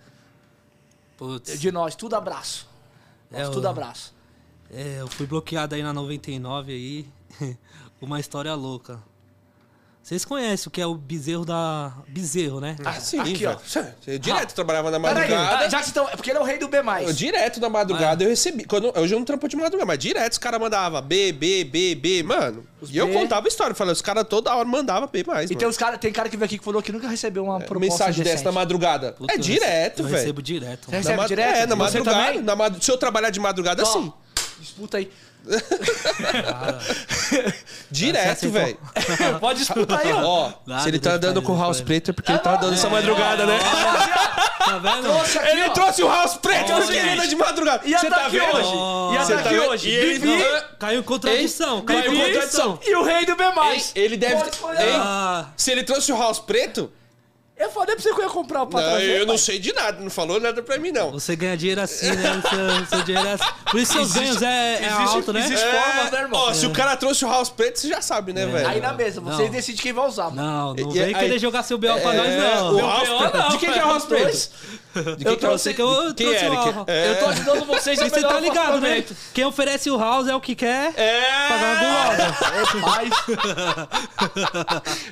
[1.18, 1.60] Putz.
[1.60, 2.68] De nós, tudo abraço.
[3.32, 4.14] É, Nós, o- tudo abraço.
[4.70, 7.08] É, eu fui bloqueado aí na 99 aí.
[8.02, 9.02] Uma história louca.
[10.04, 11.94] Vocês conhecem o que é o bezerro da.
[12.08, 12.76] Bezerro, né?
[12.84, 13.56] Ah, sim, Aqui, ó.
[13.56, 13.94] velho.
[14.08, 15.60] Eu direto trabalhava na madrugada.
[15.66, 16.10] ah, já que estão.
[16.10, 16.78] É porque ele é o rei do B.
[17.06, 18.66] Eu, direto na madrugada eu recebi.
[18.66, 21.94] Quando, hoje eu não trampo de madrugada, mas direto os caras mandavam B, B, B,
[21.96, 22.66] B, mano.
[22.90, 23.14] e eu B.
[23.14, 23.76] contava a história.
[23.76, 25.50] Falei, os caras toda hora mandavam B mais.
[25.50, 25.60] E mano.
[25.60, 28.04] tem, os cara, tem cara que veio aqui que falou que nunca recebeu uma proposta
[28.04, 29.14] É, Mensagem dessa na madrugada.
[29.14, 30.18] Puta, é eu direto, recebo- Eu velho.
[30.18, 30.86] recebo direto.
[30.90, 31.56] Você recebe Na direto?
[31.58, 32.42] É, na Você madrugada.
[32.42, 34.12] Na mad- Se eu trabalhar de madrugada, Ó, sim.
[34.60, 35.10] Disputa aí.
[37.90, 38.78] Direto, velho.
[39.40, 40.22] Pode disputar aí, ó.
[40.24, 42.40] Ó, Nada, se ele tá deixa dando pra com o House Preto é porque ele
[42.40, 43.60] tá dando essa madrugada, né?
[44.62, 45.02] Tá vendo?
[45.02, 45.70] Trouxe aqui, Ele ó.
[45.70, 47.82] trouxe o House Preto Ó, porque ele anda de madrugada.
[47.88, 48.56] Ia Você tá tá aqui vendo?
[48.56, 49.16] hoje.
[49.16, 49.70] Ia Você tá aqui vendo?
[49.72, 49.90] hoje.
[49.90, 50.38] E ele Bibi.
[50.38, 51.82] não- Caiu em contradição.
[51.82, 52.80] Caiu em contradição.
[52.86, 53.44] E o rei do B.
[53.44, 54.44] Ei, Ele deve.
[54.44, 56.92] Ei, Ah, Se ele trouxe o House Preto,
[57.62, 59.00] Eu falei pra você que eu ia comprar o não, patrão.
[59.00, 60.02] eu não sei de nada.
[60.02, 61.12] Não falou nada pra mim, não.
[61.12, 62.42] você ganha dinheiro assim, né?
[62.44, 63.44] O seu, seu dinheiro é assim.
[63.70, 65.40] Por isso seus ganhos é, é existe- alto, né?
[65.42, 66.40] existe- formas, né, irmão?
[66.42, 68.68] Ó, se o cara trouxe o House Preto, você já sabe, né, velho?
[68.68, 69.56] Aí na mesa, vocês Não.
[69.56, 70.30] decidem quem vai usar.
[70.32, 70.42] mano.
[70.42, 71.98] Não, não E- vem aí- querer jogar seu B.O.
[72.00, 72.74] pra nós, É, não.
[72.76, 73.38] o House B.O.
[73.38, 74.06] Não, De quem que é o House.
[74.06, 74.50] Preto?
[74.94, 76.62] De Eu quem que é o trouxe- que eu Quem trouxe é, Eric?
[76.88, 77.10] É.
[77.12, 78.90] Eu tô ajudando vocês a você tá ligado, né?
[78.90, 79.16] momento.
[79.34, 81.22] Quem oferece o house é o que quer É.
[81.48, 82.36] pagar uma gulosa.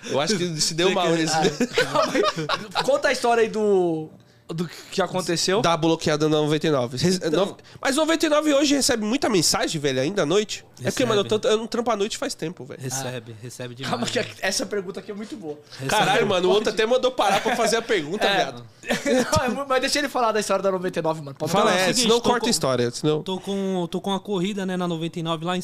[0.11, 1.33] Eu acho que se deu mal nesse.
[1.67, 2.21] calma aí.
[2.85, 4.09] Conta a história aí do,
[4.47, 5.61] do que aconteceu.
[5.61, 6.97] Dá bloqueada na 99.
[6.97, 10.59] Rece- no- Mas 99 hoje recebe muita mensagem, velho, ainda à noite.
[10.59, 11.05] É porque, Recebe.
[11.09, 12.81] mano, eu, tô- eu não trampo à noite faz tempo, velho.
[12.81, 13.91] Recebe, recebe demais.
[13.91, 15.59] Calma que essa pergunta aqui é muito boa.
[15.73, 15.89] Recebe.
[15.89, 18.35] Caralho, mano, o outro até mandou parar pra fazer a pergunta, É.
[18.35, 18.63] viado.
[19.55, 21.35] Não, é mas deixa ele falar da história da 99, mano.
[21.37, 21.77] Pode Fala, falar.
[21.77, 23.21] é, seguinte, senão corta com- a história, senão...
[23.21, 25.63] Tô com, tô com uma corrida, né, na 99, lá em-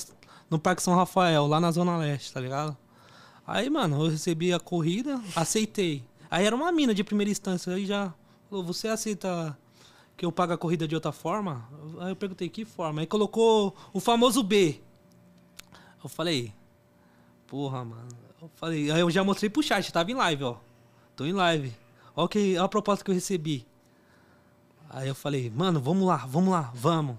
[0.49, 2.77] no Parque São Rafael, lá na Zona Leste, tá ligado?
[3.47, 6.03] Aí, mano, eu recebi a corrida, aceitei.
[6.35, 8.13] Aí era uma mina de primeira instância, aí já
[8.49, 9.57] falou, você aceita
[10.17, 11.65] que eu pague a corrida de outra forma?
[12.01, 12.99] Aí eu perguntei, que forma?
[12.99, 14.81] Aí colocou o famoso B.
[16.03, 16.51] Eu falei,
[17.47, 18.09] porra, mano.
[18.41, 20.55] Eu falei, aí eu já mostrei pro chat, tava em live, ó.
[21.15, 21.73] Tô em live.
[22.13, 22.27] Ó
[22.61, 23.65] a proposta que eu recebi.
[24.89, 27.15] Aí eu falei, mano, vamos lá, vamos lá, vamos.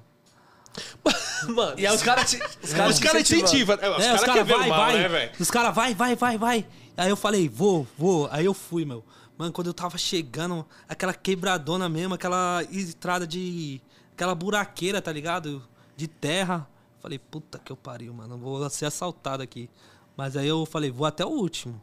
[1.48, 3.76] Mano, E aí os caras te- os caras incentivam.
[3.80, 5.08] É, os É, caras querem ver o mal, vai.
[5.08, 5.32] né?
[5.40, 6.66] Os caras vai, vai, vai, vai.
[6.96, 8.28] Aí eu falei, vou, vou.
[8.30, 9.04] Aí eu fui, meu.
[9.36, 13.80] Mano, quando eu tava chegando, aquela quebradona mesmo, aquela estrada de.
[14.12, 15.62] aquela buraqueira, tá ligado?
[15.96, 16.66] De terra.
[17.00, 18.38] Falei, puta que eu pariu, mano.
[18.38, 19.68] Vou ser assaltado aqui.
[20.16, 21.80] Mas aí eu falei, vou até o último.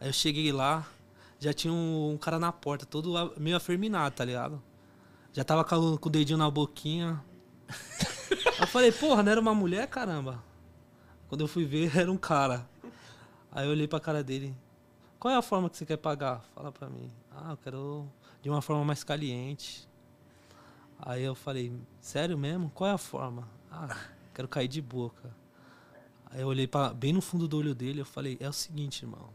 [0.00, 0.86] Aí eu cheguei lá,
[1.38, 4.60] já tinha um, um cara na porta, todo meio afeminado, tá ligado?
[5.32, 7.22] Já tava com, o- com o dedinho na boquinha.
[8.60, 10.42] Eu falei, porra, não era uma mulher, caramba?
[11.28, 12.68] Quando eu fui ver, era um cara.
[13.54, 14.54] Aí eu olhei pra cara dele.
[15.18, 16.44] Qual é a forma que você quer pagar?
[16.54, 17.08] Fala pra mim.
[17.30, 18.08] Ah, eu quero
[18.42, 19.88] de uma forma mais caliente.
[20.98, 22.68] Aí eu falei, sério mesmo?
[22.70, 23.48] Qual é a forma?
[23.70, 23.96] Ah,
[24.34, 25.34] quero cair de boca.
[26.30, 29.04] Aí eu olhei pra, bem no fundo do olho dele eu falei, é o seguinte,
[29.04, 29.30] irmão.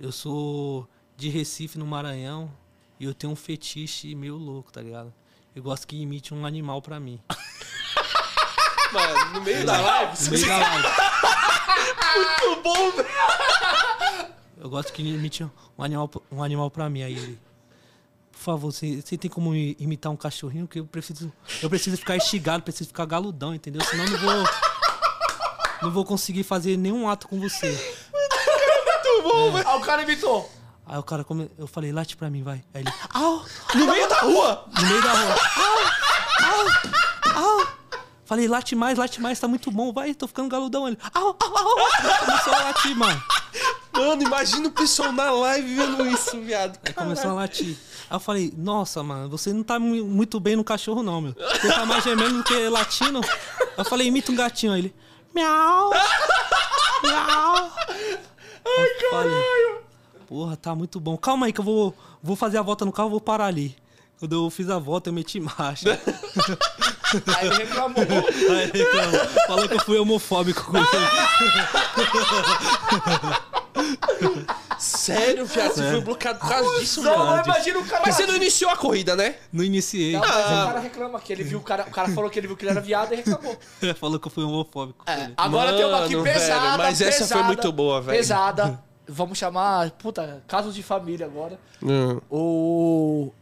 [0.00, 2.50] Eu sou de Recife, no Maranhão,
[2.98, 5.12] e eu tenho um fetiche meio louco, tá ligado?
[5.54, 7.20] Eu gosto que imite um animal pra mim.
[8.92, 10.88] Mano, no meio da live, No meio da live.
[12.16, 13.08] Muito bom, velho.
[14.58, 17.02] Eu gosto que imite um animal, um animal pra mim.
[17.02, 17.40] Aí ele.
[18.32, 20.66] Por favor, você, você tem como imitar um cachorrinho?
[20.66, 21.32] Que eu preciso.
[21.62, 23.82] Eu preciso ficar estigado, preciso ficar galudão, entendeu?
[23.84, 24.48] Senão eu não vou.
[25.82, 27.68] Não vou conseguir fazer nenhum ato com você.
[27.68, 29.68] Muito bom, velho.
[29.68, 30.50] Ah, o cara imitou.
[30.86, 31.50] Aí o cara come...
[31.56, 32.62] Eu falei, late pra mim, vai.
[32.74, 32.92] Aí ele.
[33.14, 33.44] Au!
[33.74, 34.64] No meio da rua.
[34.74, 35.36] No meio da rua.
[35.56, 35.78] Au!
[37.34, 37.60] Au!
[37.60, 37.79] Au!
[38.30, 40.86] Falei, late mais, late mais, tá muito bom, vai, tô ficando galudão.
[40.86, 40.96] Ele.
[41.12, 41.36] Au!
[41.40, 41.58] Au!
[41.58, 41.76] Au!
[42.24, 43.20] Começou a latir, mano.
[43.92, 46.78] Mano, imagina o pessoal na live vendo isso, viado.
[46.86, 47.76] Aí começou a latir.
[48.08, 51.32] Aí eu falei, nossa, mano, você não tá mu- muito bem no cachorro, não, meu.
[51.34, 53.20] Você tá mais gemendo do que latindo.
[53.76, 54.74] Eu falei, imita um gatinho.
[54.74, 54.94] Aí ele,
[55.34, 55.90] miau,
[57.02, 57.72] miau.
[58.64, 59.80] Ai, caralho.
[60.28, 61.16] Porra, tá muito bom.
[61.16, 63.76] Calma aí que eu vou, vou fazer a volta no carro, vou parar ali.
[64.20, 66.00] Quando eu fiz a volta, eu meti marcha.
[67.36, 68.04] Aí ele reclamou.
[68.04, 69.20] Aí ele reclamou.
[69.46, 70.86] falou que eu fui homofóbico com ele.
[74.78, 75.74] Sério, viado?
[75.74, 77.30] Você foi bloqueado por causa disso, Não, mano?
[77.36, 78.02] mas imagina o cara.
[78.06, 79.34] Mas você não iniciou a corrida, né?
[79.52, 80.12] Não iniciei.
[80.12, 81.82] Não, mas o cara reclama que ele viu o cara.
[81.86, 83.58] O cara falou que ele viu que ele era viado e reclamou.
[84.00, 86.60] falou que eu fui homofóbico É, agora tem uma aqui Mano, pesada.
[86.60, 88.16] velho, mas essa foi pesada, muito boa, velho.
[88.18, 88.82] Pesada.
[89.06, 91.58] Vamos chamar, puta, casos de família agora.
[91.82, 92.20] Hum.
[92.30, 93.32] O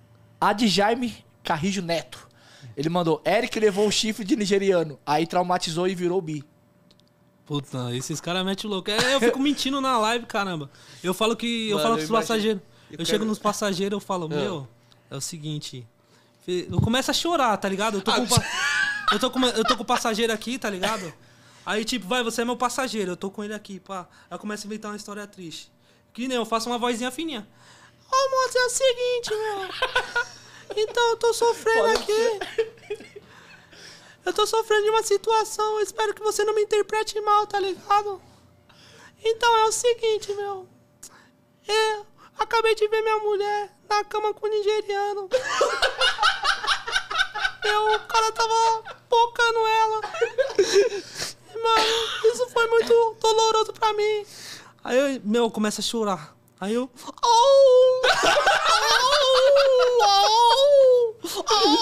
[0.40, 2.27] Adjaime Carrijo Neto.
[2.78, 6.44] Ele mandou: Eric levou o chifre de nigeriano, aí traumatizou e virou bi.
[7.44, 8.88] Puta, esses caras metem louco.
[8.90, 10.70] É, eu fico mentindo na live, caramba.
[11.02, 11.68] Eu falo que.
[11.70, 12.18] Eu Mano, falo eu com os imagino.
[12.28, 12.62] passageiros.
[12.90, 14.68] Eu, Eu chego quero- nos passageiros eu falo, meu,
[15.10, 15.84] é o seguinte.
[16.46, 17.98] Eu começo a chorar, tá ligado?
[17.98, 18.44] Eu tô, com, o pa-
[19.12, 21.12] eu tô, com, eu tô com o passageiro aqui, tá ligado?
[21.66, 24.08] Aí, tipo, vai, você é meu passageiro, eu tô com ele aqui, pá.
[24.30, 25.70] Aí eu começo a inventar uma história triste.
[26.12, 27.46] Que nem eu faço uma vozinha fininha.
[28.10, 29.68] Ô, moço, é o seguinte, meu.
[30.76, 32.40] Então, eu tô sofrendo aqui.
[34.24, 37.58] Eu tô sofrendo de uma situação, eu espero que você não me interprete mal, tá
[37.58, 38.20] ligado?
[39.24, 40.68] Então é o seguinte, meu.
[41.66, 42.06] Eu
[42.38, 45.28] acabei de ver minha mulher na cama com o nigeriano.
[47.64, 50.00] Eu, o cara tava pocando ela.
[51.62, 54.26] Mano, isso foi muito doloroso pra mim.
[54.84, 56.37] Aí eu, meu, começa a chorar.
[56.60, 56.82] Aí eu.
[56.82, 57.30] Au!
[60.02, 61.14] Au!
[61.46, 61.78] Au!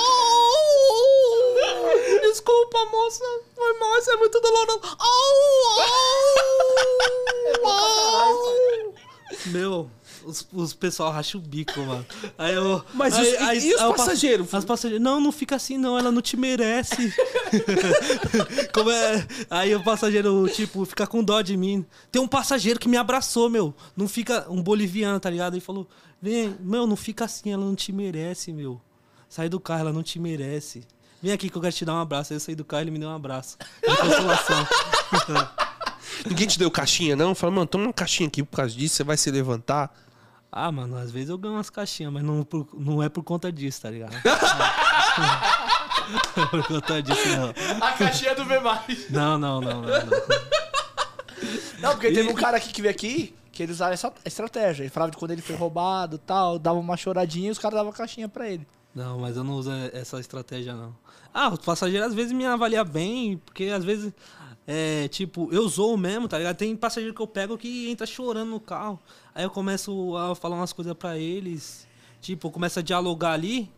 [2.21, 3.25] Desculpa, moça.
[3.55, 4.81] Foi mal, isso é muito doloroso.
[4.99, 5.35] Au!
[7.65, 7.71] Au!
[7.71, 8.95] Au!
[9.47, 9.91] Meu,
[10.27, 12.05] os, os pessoal racham o bico, mano.
[12.37, 12.85] Aí eu.
[12.95, 14.55] Mas aí, os- e- aí- e os aí eu passo- passageiros?
[14.55, 15.03] As passageiras.
[15.03, 15.99] Não, não fica assim, não.
[15.99, 17.13] Ela não te merece.
[18.73, 19.27] Como é.
[19.51, 21.85] Aí o passageiro, tipo, fica com dó de mim.
[22.11, 23.75] Tem um passageiro que me abraçou, meu.
[23.97, 24.47] Não fica.
[24.51, 25.55] Um boliviano, tá ligado?
[25.55, 25.89] Ele falou:
[26.21, 28.81] Vem, meu, não fica assim, ela não te merece, meu.
[29.29, 30.83] Sai do carro, ela não te merece.
[31.23, 32.33] Vem aqui que eu quero te dar um abraço.
[32.33, 33.57] Aí eu saí do carro e ele me deu um abraço.
[33.83, 34.67] De consolação.
[36.29, 37.35] Ninguém te deu caixinha, não?
[37.35, 39.93] Fala, mano, toma uma caixinha aqui por causa disso, você vai se levantar.
[40.59, 43.53] Ah, mano, às vezes eu ganho umas caixinhas, mas não, por- não é por conta
[43.53, 44.15] disso, tá ligado?
[46.37, 47.51] Não é por conta disso, não.
[47.87, 48.61] A caixinha do V.
[49.11, 49.89] Não, não, não, não.
[49.89, 50.07] não.
[51.81, 54.83] Não, porque teve um cara aqui que veio aqui que ele usava essa estratégia.
[54.85, 57.91] Ele falava de quando ele foi roubado tal, dava uma choradinha e os caras davam
[57.93, 58.67] caixinha pra ele.
[58.95, 60.95] Não, mas eu não uso essa estratégia, não.
[61.35, 64.13] Ah, os passageiros às vezes me avaliam bem, porque às vezes,
[64.67, 66.57] é, tipo, eu zoo mesmo, tá ligado?
[66.57, 68.99] Tem passageiro que eu pego que entra chorando no carro.
[69.35, 71.87] Aí eu começo a falar umas coisas pra eles,
[72.21, 73.71] tipo, eu começo a dialogar ali.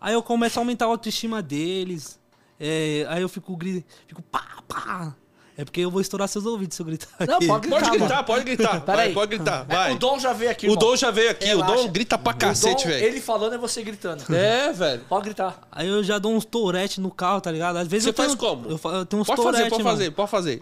[0.00, 2.20] Aí eu começo a aumentar a autoestima deles.
[2.58, 3.58] é, aí eu fico,
[4.06, 5.16] fico pá, pá.
[5.56, 7.46] É porque eu vou estourar seus ouvidos se eu gritar Não, aqui.
[7.46, 8.80] pode Pode gritar, pode gritar.
[8.82, 9.14] Pera Vai, aí.
[9.14, 9.92] pode gritar, É, vai.
[9.92, 10.78] O Dom já veio aqui, O irmão.
[10.78, 11.74] Dom já veio aqui, o Relaxa.
[11.74, 13.04] Dom grita pra O cacete, velho.
[13.06, 14.24] Ele falando é você gritando.
[14.34, 15.02] É, velho.
[15.08, 15.60] Pode gritar.
[15.70, 17.76] Aí eu já dou uns tourette no carro, tá ligado?
[17.76, 18.66] Às vezes Você eu tenho, faz como?
[18.68, 19.96] Eu, eu tenho uns Pode fazer, tourette, pode mano.
[19.96, 20.60] fazer, pode fazer.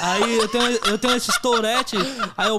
[0.00, 1.96] Aí eu tenho, eu tenho esses tourette,
[2.36, 2.58] aí eu.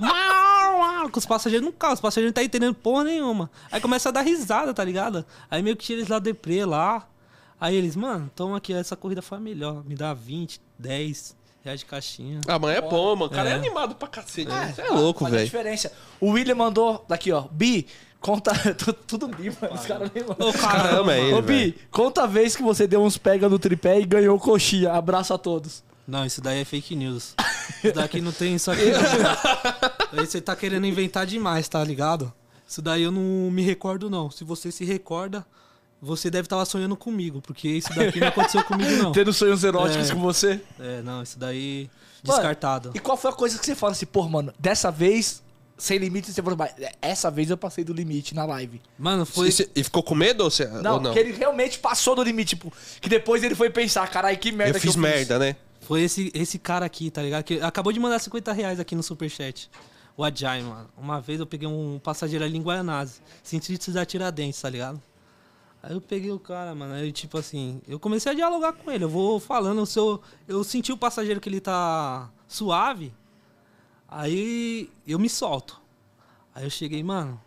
[1.10, 3.50] com os passageiros no carro, os passageiros não tá entendendo porra nenhuma.
[3.72, 5.26] Aí começa a dar risada, tá ligado?
[5.50, 7.08] Aí meio que tira eles lá do deprê lá.
[7.62, 9.84] Aí eles, mano, toma aqui, essa corrida foi a melhor.
[9.86, 12.42] Me dá 20, 10 reais de caixinha.
[12.48, 13.26] Ah, mas é bom, mano.
[13.28, 13.56] O cara é, É.
[13.56, 14.52] animado pra cacete.
[14.52, 15.46] É, Você é louco, faz a velho.
[15.46, 15.94] diferença.
[16.20, 17.42] O William mandou daqui, ó.
[17.52, 17.86] Bi,
[18.20, 18.52] conta.
[18.74, 19.76] tu- Tudo Bi, mano.
[19.76, 20.50] Os caras nem mandam.
[20.50, 21.42] Ô, Caramba, é ele, Ô.
[21.44, 24.92] Bi, conta a vez que você deu uns pega no tripé e ganhou coxinha.
[24.94, 25.84] Abraço a todos.
[26.08, 27.36] Não, isso daí é fake news.
[27.84, 28.86] Isso daqui não tem isso aqui.
[28.92, 30.20] Não.
[30.20, 32.34] Aí você tá querendo inventar demais, tá ligado?
[32.68, 34.30] Isso daí eu não me recordo, não.
[34.30, 35.46] Se você se recorda,
[36.02, 39.12] você deve estar sonhando comigo, porque isso daqui não aconteceu comigo, não.
[39.14, 40.14] Tendo sonhos eróticos É.
[40.14, 40.60] com você.
[40.80, 41.90] É, não, isso daí
[42.26, 42.92] Mano, descartado.
[42.96, 45.44] E qual foi a coisa que você fala assim, pô, mano, dessa vez,
[45.78, 48.82] sem limite, você falou, mas essa vez eu passei do limite na live.
[48.98, 49.50] Mano, foi.
[49.50, 51.14] E, e ficou com medo ou, cê, Não, ou não?
[51.14, 54.78] que ele realmente passou do limite, tipo, que depois ele foi pensar, caralho, que merda
[54.78, 55.56] Eu que fiz merda, né?
[55.82, 57.44] Foi esse, esse cara aqui, tá ligado?
[57.44, 59.70] Que acabou de mandar 50 reais aqui no superchat.
[60.16, 60.90] O Ajay, mano.
[60.98, 63.22] Uma vez eu peguei um passageiro ali em Guaianazes.
[63.44, 65.02] Sentido da Tiradentes, tá ligado?
[65.84, 66.94] Aí eu peguei o cara, mano.
[66.94, 69.04] Aí, tipo assim, eu comecei a dialogar com ele.
[69.04, 73.14] Eu vou falando, se eu, eu senti o passageiro que ele tá suave.
[74.08, 75.82] Aí eu me solto.
[76.54, 77.42] Aí eu cheguei, mano,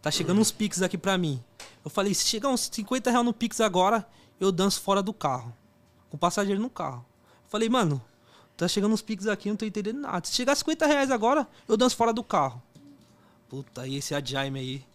[0.00, 1.42] tá chegando uns Pix aqui pra mim.
[1.84, 4.06] Eu falei, se chegar uns 50 reais no Pix agora,
[4.40, 5.54] eu danço fora do carro.
[6.10, 7.04] Com o passageiro no carro.
[7.44, 8.02] Eu falei, mano,
[8.56, 10.26] tá chegando uns Pix aqui, não tô entendendo nada.
[10.26, 12.60] Se chegar 50 reais agora, eu danço fora do carro.
[13.48, 14.87] Puta, aí esse Adjaime aí.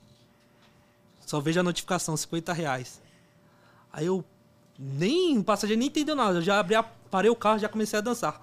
[1.26, 3.02] Só vejo a notificação, 50 reais.
[3.92, 4.24] Aí eu
[4.78, 6.40] nem, o passageiro nem entendeu nada.
[6.40, 8.42] Eu já abri, a, parei o carro, já comecei a dançar.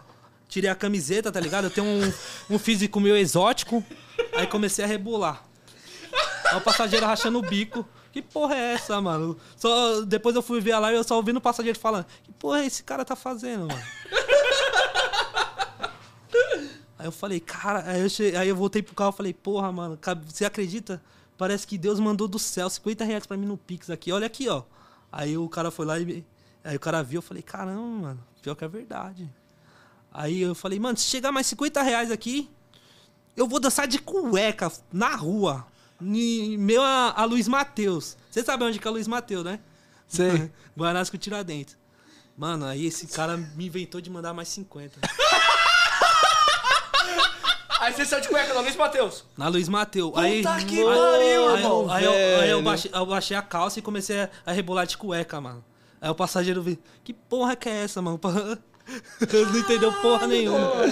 [0.48, 1.64] Tirei a camiseta, tá ligado?
[1.64, 2.12] Eu tenho um,
[2.54, 3.84] um físico meio exótico.
[4.34, 5.44] Aí comecei a rebolar.
[6.46, 7.86] Aí o passageiro rachando o bico.
[8.12, 9.36] Que porra é essa, mano?
[9.56, 12.06] Só, depois eu fui ver a live eu só ouvindo o passageiro falando.
[12.24, 13.82] Que porra é esse cara tá fazendo, mano?
[16.98, 18.36] Aí eu falei, cara, aí eu, che...
[18.36, 21.00] aí eu voltei pro carro e falei, porra, mano, você acredita?
[21.40, 24.46] Parece que Deus mandou do céu 50 reais pra mim no Pix aqui, olha aqui,
[24.46, 24.62] ó.
[25.10, 26.22] Aí o cara foi lá e.
[26.62, 29.26] Aí o cara viu, eu falei, caramba, mano, pior que é verdade.
[30.12, 32.50] Aí eu falei, mano, se chegar mais 50 reais aqui,
[33.34, 35.66] eu vou dançar de cueca na rua.
[35.98, 38.18] Meu a, a Luiz Mateus.
[38.30, 39.60] Você sabe onde que é o Luiz Mateus, né?
[40.06, 40.52] Sei.
[40.76, 41.74] Com Tiradentes.
[42.36, 45.00] Mano, aí esse cara me inventou de mandar mais 50.
[47.80, 49.24] Aí você saiu de cueca da Luiz Matheus.
[49.36, 50.10] Na Luiz Mateus.
[50.10, 53.42] Puta Aí, que aí- pariu, aí, irmão, Aí, eu, aí eu, baixei, eu baixei a
[53.42, 55.64] calça e comecei a, a rebolar de cueca, mano.
[56.00, 58.20] Aí o passageiro viu, que porra que é essa, mano?
[59.32, 60.58] Ele não entendeu porra nenhuma.
[60.58, 60.84] Não, Eu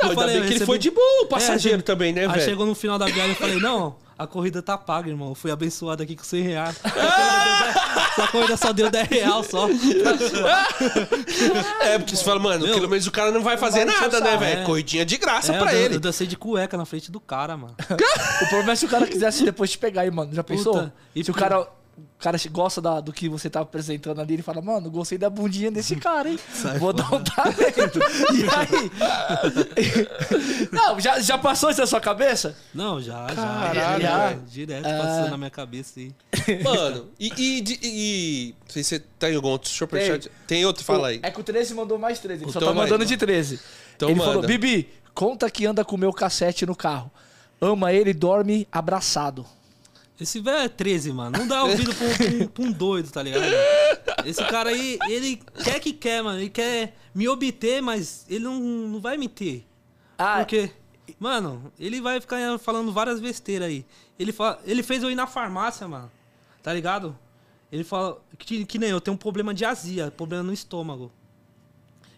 [0.00, 2.22] ainda falei, bem eu que ele foi de boa, o É, passageiro aí- também, né,
[2.22, 2.42] Aí velho?
[2.42, 5.30] chegou no final da viagem eu falei, não, a corrida tá paga, irmão.
[5.30, 6.76] Eu fui abençoado aqui com 100 reais.
[6.84, 9.68] Essa corrida só deu 10 reais só.
[11.80, 14.00] É, porque você fala, mano, Meu, pelo menos o cara não vai fazer vai o
[14.00, 14.60] nada, né, velho?
[14.60, 14.64] É.
[14.64, 15.94] Corridinha de graça É, pra eu, ele.
[15.96, 17.74] eu dancei de cueca na frente do cara, mano.
[18.42, 20.32] O problema é se o cara quisesse depois te pegar aí, mano.
[20.34, 20.74] Já pensou?
[20.74, 21.66] Puta, e se o pi- cara, o
[22.24, 25.70] cara gosta da- do que você tá apresentando ali, ele fala, mano, gostei da bundinha
[25.70, 26.38] desse cara, hein?
[26.80, 27.98] Vou dar um talento.
[28.32, 28.90] e aí?
[30.72, 32.56] Não, já, já passou isso na sua cabeça?
[32.74, 33.34] Não, já, já.
[33.34, 34.28] Caralho, já.
[34.28, 34.42] velho.
[34.46, 34.98] Direto Ah.
[35.02, 36.12] passou na minha cabeça aí.
[36.64, 40.22] Mano, e, e, de- e- Não sei se você tem algum outro superchat.
[40.28, 40.32] Tem.
[40.58, 40.82] Tem outro?
[40.82, 41.20] Fala aí.
[41.22, 42.44] É que o 13 mandou mais 13.
[42.44, 43.60] Ele só Então tá mandando de 13.
[43.96, 44.32] Então ele manda.
[44.32, 47.10] falou, Bibi, conta que anda com o meu cassete no carro.
[47.60, 49.44] Ama ele e dorme abraçado.
[50.20, 51.36] Esse velho é 13, mano.
[51.38, 53.44] Não dá ouvido pra um, pra um- doido, tá ligado?
[54.24, 56.38] Esse cara aí, ele quer que quer, mano.
[56.38, 59.66] Ele quer me obter, mas ele não, não vai me ter.
[60.16, 60.70] Ah, Porque,
[61.18, 63.84] mano, ele vai ficar falando várias besteiras aí.
[64.18, 66.10] Ele, fala, ele fez eu ir na farmácia, mano.
[66.62, 67.18] Tá ligado?
[67.72, 71.10] Ele fala que, que nem eu tenho um problema de azia, problema no estômago.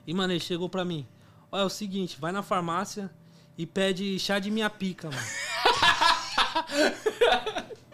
[0.06, 1.06] E, mano, ele chegou pra mim.
[1.50, 3.10] Olha, é o seguinte, vai na farmácia
[3.56, 5.22] e pede chá de minha pica, mano.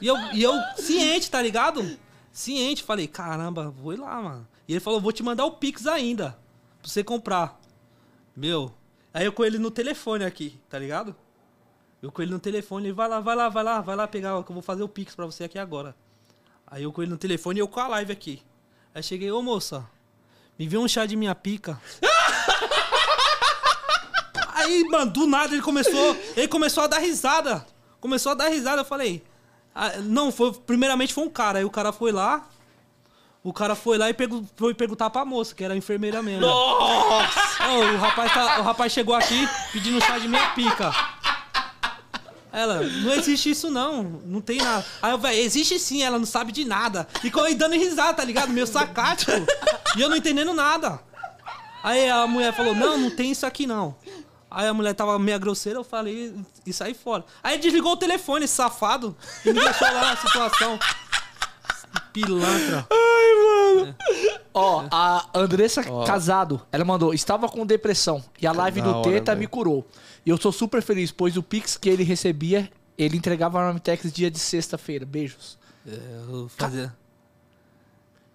[0.00, 1.98] e, eu, e eu, ciente, tá ligado?
[2.32, 4.48] Ciente, falei, caramba, vou ir lá, mano.
[4.68, 6.38] E ele falou, vou te mandar o Pix ainda,
[6.80, 7.58] pra você comprar.
[8.36, 8.74] Meu,
[9.12, 11.14] aí eu com ele no telefone aqui, tá ligado?
[12.02, 14.42] Eu com ele no telefone, ele vai lá, vai lá, vai lá, vai lá pegar,
[14.42, 15.96] que eu vou fazer o Pix pra você aqui agora.
[16.66, 18.42] Aí eu com ele no telefone e eu com a live aqui.
[18.94, 19.88] Aí cheguei, ô moça,
[20.58, 21.80] me vê um chá de minha pica.
[24.52, 27.64] Aí, mano, do nada ele começou, ele começou a dar risada.
[28.00, 29.22] Começou a dar risada, eu falei.
[29.76, 31.58] Ah, não, foi, primeiramente foi um cara.
[31.60, 32.48] Aí o cara foi lá.
[33.44, 36.40] O cara foi lá e pergu- foi perguntar pra moça, que era a enfermeira mesmo.
[36.40, 37.68] Nossa!
[37.68, 40.90] O, rapaz tá- o rapaz chegou aqui pedindo chá de minha pica.
[42.52, 44.84] Ela, não existe isso não, não tem nada.
[45.02, 47.06] Aí eu, velho, existe sim, ela não sabe de nada.
[47.22, 48.48] E co- e dando risada, tá ligado?
[48.50, 49.30] Meio sacático.
[49.96, 50.98] E eu não entendendo nada.
[51.82, 53.94] Aí a mulher falou, não, não tem isso aqui não.
[54.56, 57.26] Aí a mulher tava meia grosseira, eu falei e saí fora.
[57.42, 59.14] Aí desligou o telefone, safado,
[59.44, 60.78] e me deixou lá na situação.
[62.10, 62.88] Pilantra.
[64.54, 69.10] Ó, a Andressa Casado, ela mandou, estava com depressão e a live da do hora,
[69.10, 69.40] Teta velho.
[69.40, 69.86] me curou.
[70.24, 74.10] E eu sou super feliz, pois o Pix que ele recebia, ele entregava na Armitex
[74.10, 75.04] dia de sexta-feira.
[75.04, 75.58] Beijos.
[75.86, 75.90] É,
[76.30, 76.96] eu fazia.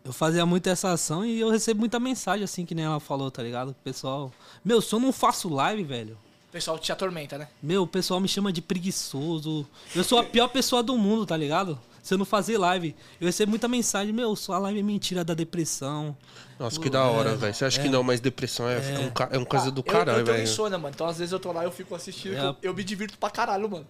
[0.03, 3.29] Eu fazia muito essa ação e eu recebo muita mensagem, assim, que nem ela falou,
[3.29, 3.75] tá ligado?
[3.83, 4.31] Pessoal.
[4.65, 6.17] Meu, se eu não faço live, velho.
[6.49, 7.47] O pessoal te atormenta, né?
[7.61, 9.65] Meu, o pessoal me chama de preguiçoso.
[9.95, 11.79] Eu sou a pior pessoa do mundo, tá ligado?
[12.01, 12.95] Se eu não fazer live.
[13.21, 16.17] Eu recebo muita mensagem, meu, sua live é mentira da depressão.
[16.59, 17.53] Nossa, que da hora, velho.
[17.53, 18.99] Você acha que não, mas depressão é, é.
[18.99, 20.43] um, é uma coisa do eu, caralho, eu tenho velho.
[20.49, 20.93] insônia, mano.
[20.95, 22.43] Então às vezes eu tô lá, eu fico assistindo, É.
[22.47, 23.85] eu, eu me divirto pra caralho, mano.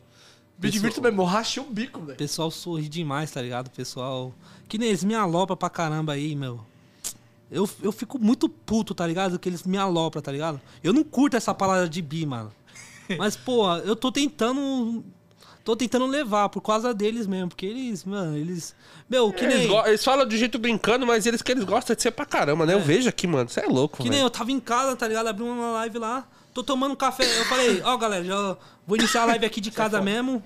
[0.58, 2.18] Me Pessoal- divirto mesmo, eu rachei o bico, O velho.
[2.18, 3.68] pessoal sorri demais, tá ligado?
[3.68, 4.32] O pessoal.
[4.72, 6.62] Que nem eles me alopram pra caramba aí, meu.
[7.52, 9.38] Eu, eu fico muito puto, tá ligado?
[9.38, 10.62] Que eles me alopram, tá ligado?
[10.82, 12.54] Eu não curto essa palavra de bi, mano.
[13.20, 15.04] Mas, pô, eu tô tentando.
[15.66, 17.50] Tô tentando levar por causa deles mesmo.
[17.50, 18.74] Porque eles, mano, eles.
[19.10, 19.68] Meu, que Eles, nem.
[19.68, 22.66] go- eles falam de jeito brincando, mas eles que eles gostam de ser pra caramba,
[22.66, 22.74] né?
[22.74, 23.50] Eu vejo aqui, mano.
[23.50, 24.26] Você é louco, Que nem velho.
[24.28, 25.28] eu tava em casa, tá ligado?
[25.28, 27.26] Abri uma live lá, tô tomando um café.
[27.42, 28.58] Eu falei, ó, galera, já
[28.88, 30.42] vou iniciar a live aqui de casa mesmo.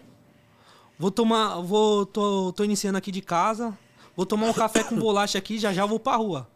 [0.98, 1.62] Vou tomar.
[1.62, 2.08] Vou.
[2.08, 3.78] Tô, tô iniciando aqui de casa.
[4.16, 6.48] Vou tomar um café com bolacha aqui, já já vou pra rua.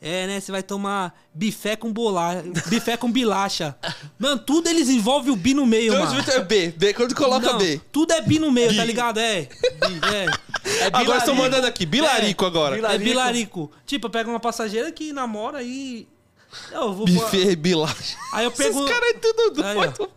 [0.00, 0.38] É, né?
[0.40, 2.42] Você vai tomar bifé com bolacha.
[2.66, 3.74] Bifé com bilacha.
[4.18, 6.24] Mano, tudo eles envolvem o bi no meio, Então, mano.
[6.30, 6.74] é B.
[6.76, 7.80] B, quando coloca Não, B.
[7.90, 9.18] tudo é bi no meio, tá ligado?
[9.18, 9.42] É.
[9.42, 10.86] Bi, é.
[10.92, 12.74] Agora estão mandando aqui, Bilarico agora.
[12.76, 13.60] Bila- É Bilarico.
[13.60, 13.70] bilarico.
[13.86, 16.06] Tipo, eu pego uma passageira que namora e.
[16.70, 17.06] Eu vou.
[17.06, 18.16] Buffet, bilacha.
[18.32, 18.84] Aí eu Esses pego.
[18.86, 19.80] caras é tudo Aí, ó.
[19.86, 20.10] doido.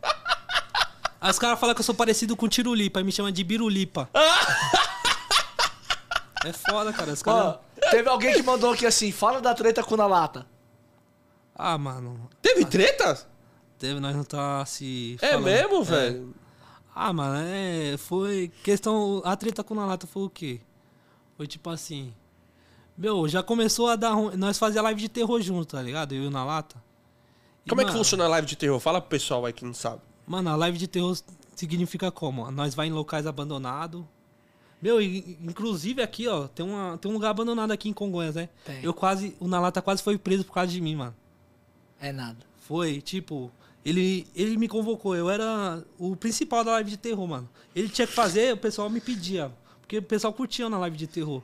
[1.21, 4.09] Aí os caras falam que eu sou parecido com Tirulipa, aí me chamam de Birulipa.
[6.49, 7.11] é foda, cara.
[7.13, 7.55] Os caras.
[7.55, 7.59] Ó,
[7.91, 10.45] teve alguém que mandou aqui assim, fala da treta com a lata.
[11.55, 12.29] Ah, mano.
[12.41, 13.27] Teve treta?
[13.79, 15.17] Teve, nós não tá se.
[15.21, 15.45] É falando.
[15.45, 15.83] mesmo, É.
[15.83, 16.35] velho?
[16.93, 17.97] Ah, mano, é.
[17.97, 18.51] Foi.
[18.63, 19.21] Questão.
[19.23, 20.61] A treta com a lata foi o quê?
[21.35, 22.13] Foi tipo assim.
[22.97, 24.35] Meu, já começou a dar ruim.
[24.35, 26.13] Nós fazia live de terror junto, tá ligado?
[26.15, 26.75] Eu e o na lata.
[27.65, 28.79] E, Como é que mano, funciona a live de terror?
[28.79, 30.01] Fala pro pessoal aí que não sabe.
[30.25, 31.15] Mano, a live de terror
[31.55, 32.49] significa como?
[32.49, 34.03] Nós vai em locais abandonados.
[34.81, 38.49] Meu, inclusive aqui, ó, tem, uma, tem um lugar abandonado aqui em Congonhas, né?
[38.63, 38.83] Tem.
[38.83, 39.35] Eu quase.
[39.39, 41.15] O Nalata quase foi preso por causa de mim, mano.
[41.99, 42.37] É nada.
[42.57, 43.51] Foi, tipo,
[43.83, 45.15] ele, ele me convocou.
[45.15, 47.49] Eu era o principal da live de terror, mano.
[47.75, 49.51] Ele tinha que fazer, o pessoal me pedia.
[49.81, 51.41] Porque o pessoal curtia na live de terror.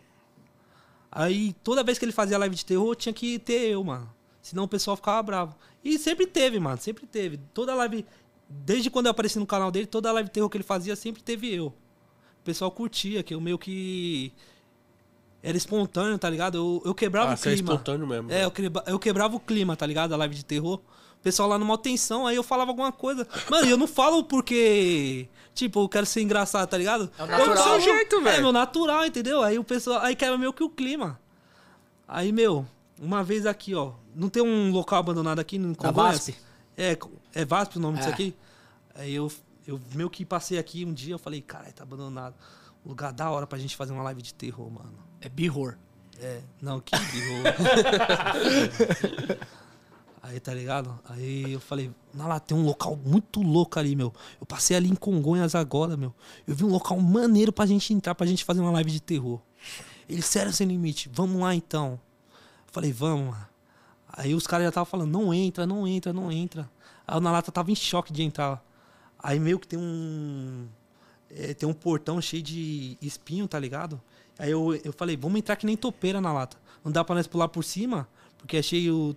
[1.11, 4.13] Aí, toda vez que ele fazia live de terror, tinha que ter eu, mano.
[4.41, 5.55] Senão o pessoal ficava bravo.
[5.83, 6.77] E sempre teve, mano.
[6.79, 7.39] Sempre teve.
[7.53, 8.05] Toda live.
[8.47, 11.23] Desde quando eu apareci no canal dele, toda live de terror que ele fazia, sempre
[11.23, 11.73] teve eu.
[12.43, 14.33] O pessoal curtia, que eu meio que.
[15.41, 16.57] Era espontâneo, tá ligado?
[16.57, 17.55] Eu, eu quebrava Ah, o é clima.
[17.55, 18.31] espontâneo mesmo.
[18.31, 20.13] É, eu, quebra- eu quebrava o clima, tá ligado?
[20.13, 20.75] A live de terror.
[21.19, 23.25] O pessoal lá numa tensão, aí eu falava alguma coisa.
[23.49, 25.27] Mano, eu não falo porque.
[25.53, 27.09] Tipo, eu quero ser engraçado, tá ligado?
[27.17, 27.57] É o Eu natural.
[27.57, 29.41] sou- Seu jeito, É meu natural, entendeu?
[29.41, 30.01] Aí o pessoal.
[30.01, 31.19] Aí quebra meio que o clima.
[32.07, 32.65] Aí, meu,
[33.01, 33.93] uma vez aqui, ó.
[34.15, 36.27] Não tem um local abandonado aqui no Congonhas?
[36.27, 36.35] VASP?
[36.77, 36.97] É,
[37.33, 38.13] é VASP o nome disso É.
[38.13, 38.35] aqui?
[38.95, 39.31] Aí eu,
[39.65, 42.35] eu meio que passei aqui um dia, eu falei, caralho, tá abandonado.
[42.85, 44.93] Lugar da hora pra gente fazer uma live de terror, mano.
[45.21, 45.77] É birror.
[46.19, 47.43] É, não, que birro.
[50.21, 50.97] Aí, tá ligado?
[51.09, 54.13] Aí eu falei, não, lá tem um local muito louco ali, meu.
[54.39, 56.15] Eu passei ali em Congonhas agora, meu.
[56.47, 59.41] Eu vi um local maneiro pra gente entrar, pra gente fazer uma live de terror.
[60.07, 61.99] Ele, sério, sem limite, vamos lá então.
[62.67, 63.49] Eu falei, vamos lá.
[64.07, 66.69] Aí os caras já estavam falando, não entra, não entra, não entra.
[67.05, 68.63] Aí o Nalata tava em choque de entrar.
[69.23, 70.67] Aí meio que tem um.
[71.31, 74.01] é, tem um portão cheio de espinho, tá ligado?
[74.37, 76.57] Aí eu, eu falei, vamos entrar que nem topeira na lata.
[76.83, 78.07] Não dá pra nós pular por cima,
[78.37, 79.15] porque é cheio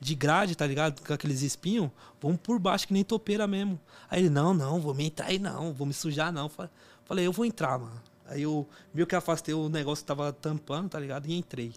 [0.00, 1.00] de grade, tá ligado?
[1.06, 1.90] Com aqueles espinhos.
[2.20, 3.80] Vamos por baixo que nem topeira mesmo.
[4.10, 6.48] Aí ele, não, não, vou me entrar aí não, vou me sujar não.
[6.48, 6.70] Fa-
[7.06, 8.00] Falei, eu vou entrar, mano.
[8.26, 11.26] Aí eu meio que afastei o negócio que tava tampando, tá ligado?
[11.26, 11.72] E entrei.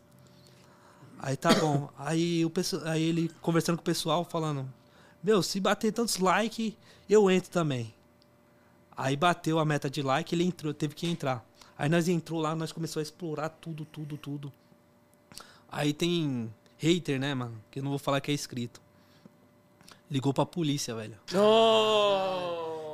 [1.20, 1.90] Aí tá bom.
[1.98, 2.52] Aí, o
[2.86, 4.68] aí ele conversando com o pessoal, falando:
[5.24, 6.74] Meu, se bater tantos likes,
[7.10, 7.94] eu entro também.
[8.96, 11.46] Aí bateu a meta de like, ele entrou, teve que entrar.
[11.78, 14.52] Aí nós entrou lá, nós começou a explorar tudo, tudo, tudo.
[15.72, 17.62] Aí tem hater, né, mano?
[17.72, 18.82] Que eu não vou falar que é escrito.
[20.12, 21.18] Ligou pra polícia, velho.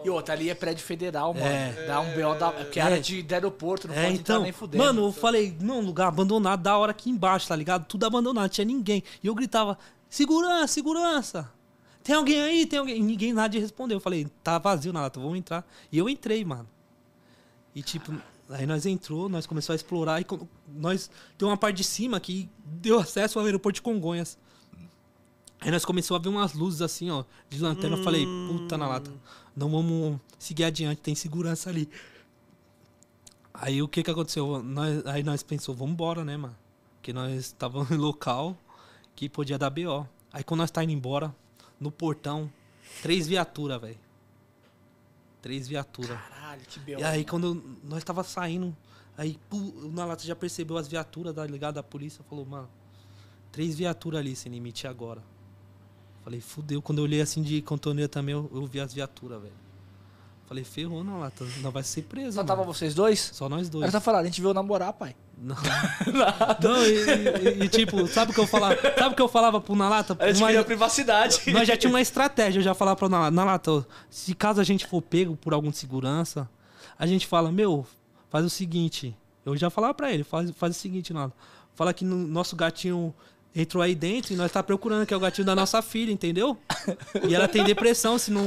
[0.04, 1.46] E outra, ali é prédio federal, mano.
[1.46, 1.88] É.
[1.88, 2.52] Dá um BO da.
[2.66, 4.84] Que é área de, de aeroporto, não É, pode entrar então, nem fudendo.
[4.84, 7.86] mano, eu falei, não, lugar abandonado, da hora aqui embaixo, tá ligado?
[7.86, 9.02] Tudo abandonado, tinha ninguém.
[9.24, 11.52] E eu gritava, segurança, segurança.
[12.06, 12.68] Tem alguém aí?
[12.68, 12.97] Tem alguém?
[12.97, 13.95] E ninguém nada de responder.
[13.95, 15.68] Eu falei, tá vazio na lata, vamos entrar.
[15.91, 16.70] E eu entrei, mano.
[17.74, 18.14] E tipo,
[18.47, 20.26] aí nós entrou, nós começou a explorar e
[20.68, 24.38] nós tem uma parte de cima que deu acesso ao aeroporto de Congonhas.
[25.60, 27.97] Aí nós começamos a ver umas luzes assim, ó, de lanterna.
[27.97, 29.12] Eu falei, puta na lata,
[29.56, 31.89] não vamos seguir adiante, tem segurança ali.
[33.51, 34.62] Aí o que que aconteceu?
[34.62, 36.56] Nós, aí nós pensou, vamos embora, né, mano?
[36.97, 38.56] Porque nós estávamos em local
[39.16, 40.08] que podia dar BO.
[40.32, 41.34] Aí quando nós tá indo embora,
[41.80, 42.52] no portão,
[43.02, 43.98] três viaturas, velho.
[45.42, 46.20] Três viaturas.
[46.20, 47.00] Caralho, que B.O.
[47.00, 48.76] E aí quando nós tava saindo,
[49.18, 52.70] aí o Nalata já percebeu as viaturas da ligada da polícia, falou, mano,
[53.52, 55.22] três viaturas ali sem limite agora.
[56.24, 56.82] Falei, fudeu.
[56.82, 59.54] Quando eu olhei assim de contorneira também, eu, eu vi as viaturas, velho.
[60.48, 62.34] Falei, ferrou, Nalata, não vai ser preso.
[62.34, 62.48] Só mano.
[62.48, 63.20] tava vocês dois?
[63.20, 63.92] Só nós dois.
[63.92, 65.16] tá falando, a gente veio namorar, pai.
[65.38, 65.56] Não.
[66.64, 68.76] Não, e, e- e, tipo, sabe o que eu falava?
[68.98, 70.16] Sabe o que eu falava pro Nalata?
[70.20, 71.52] A gente Uma- queria privacidade.
[71.52, 74.86] nós já tínhamos uma estratégia, eu já falava pro Nalata, Nalata, se caso a gente
[74.88, 76.50] for pego por algum segurança,
[76.98, 77.86] a gente fala, meu,
[78.30, 79.16] faz o seguinte,
[79.46, 81.36] eu já falava pra ele, faz, faz o seguinte, Nalata,
[81.76, 83.14] fala que no, nosso gatinho
[83.54, 86.58] entrou aí dentro e nós tá procurando, que é o gatinho da nossa filha, entendeu?
[87.28, 88.44] E ela tem depressão, se, não,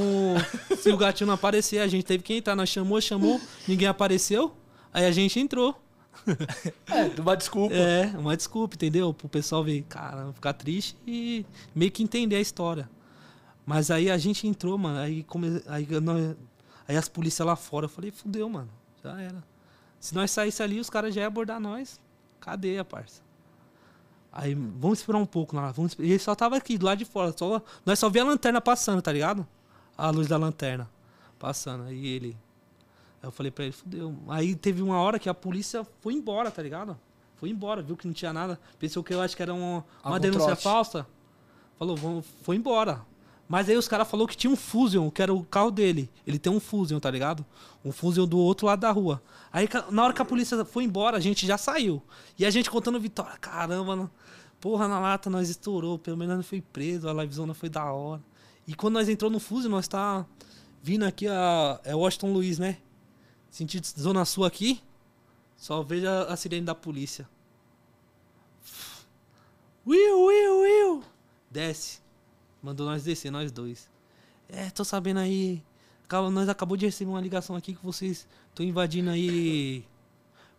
[0.77, 4.55] se o gatinho não aparecer, a gente teve que entrar, nós chamou, chamou, ninguém apareceu,
[4.93, 5.79] aí a gente entrou.
[6.87, 7.73] É, uma desculpa.
[7.73, 9.13] É, uma desculpa, entendeu?
[9.13, 12.89] Pro pessoal ver, cara, ficar triste e meio que entender a história.
[13.65, 15.61] Mas aí a gente entrou, mano, aí, come...
[15.67, 16.35] aí, nós...
[16.87, 18.69] aí as polícias lá fora, eu falei, fudeu, mano,
[19.03, 19.43] já era.
[19.99, 21.99] Se nós saísse ali, os caras já iam abordar nós.
[22.39, 23.21] Cadeia, parça.
[24.31, 25.71] Aí, vamos esperar um pouco lá.
[25.71, 25.95] Vamos...
[25.99, 27.33] ele só tava aqui, do lado de fora.
[27.37, 27.61] Só...
[27.85, 29.45] Nós só via a lanterna passando, tá ligado?
[29.97, 30.89] A luz da lanterna
[31.37, 31.83] passando.
[31.83, 32.37] Aí ele.
[33.21, 34.15] Aí eu falei pra ele, fudeu.
[34.27, 36.97] Aí teve uma hora que a polícia foi embora, tá ligado?
[37.35, 38.59] Foi embora, viu que não tinha nada.
[38.77, 40.63] Pensou que eu acho que era um- uma denúncia trote.
[40.63, 41.07] falsa.
[41.77, 43.05] Falou, vamos, foi embora.
[43.47, 46.09] Mas aí os caras falaram que tinha um Fusion, que era o carro dele.
[46.27, 47.43] Ele tem um Fusion, tá ligado?
[47.83, 49.21] Um Fusion do outro lado da rua.
[49.51, 52.01] Aí na hora que a polícia foi embora, a gente já saiu.
[52.37, 53.37] E a gente contando vitória.
[53.39, 54.11] Caramba,
[54.61, 55.97] porra, na lata nós estourou.
[55.97, 58.21] Pelo menos não foi preso, a livezona foi da hora.
[58.67, 60.25] E quando nós entrou no Fusion, nós tá
[60.83, 61.79] vindo aqui a.
[61.83, 62.77] É Washington Luiz, né?
[63.49, 64.81] Sentido Zona Sul aqui.
[65.57, 67.27] Só veja a sirene da polícia.
[69.85, 71.03] Will, Will, Will.
[71.49, 71.99] Desce.
[72.61, 73.89] Mandou nós descer, nós dois.
[74.47, 75.63] É, tô sabendo aí.
[76.05, 79.85] acaba- Nós acabou de receber uma ligação aqui que vocês estão invadindo aí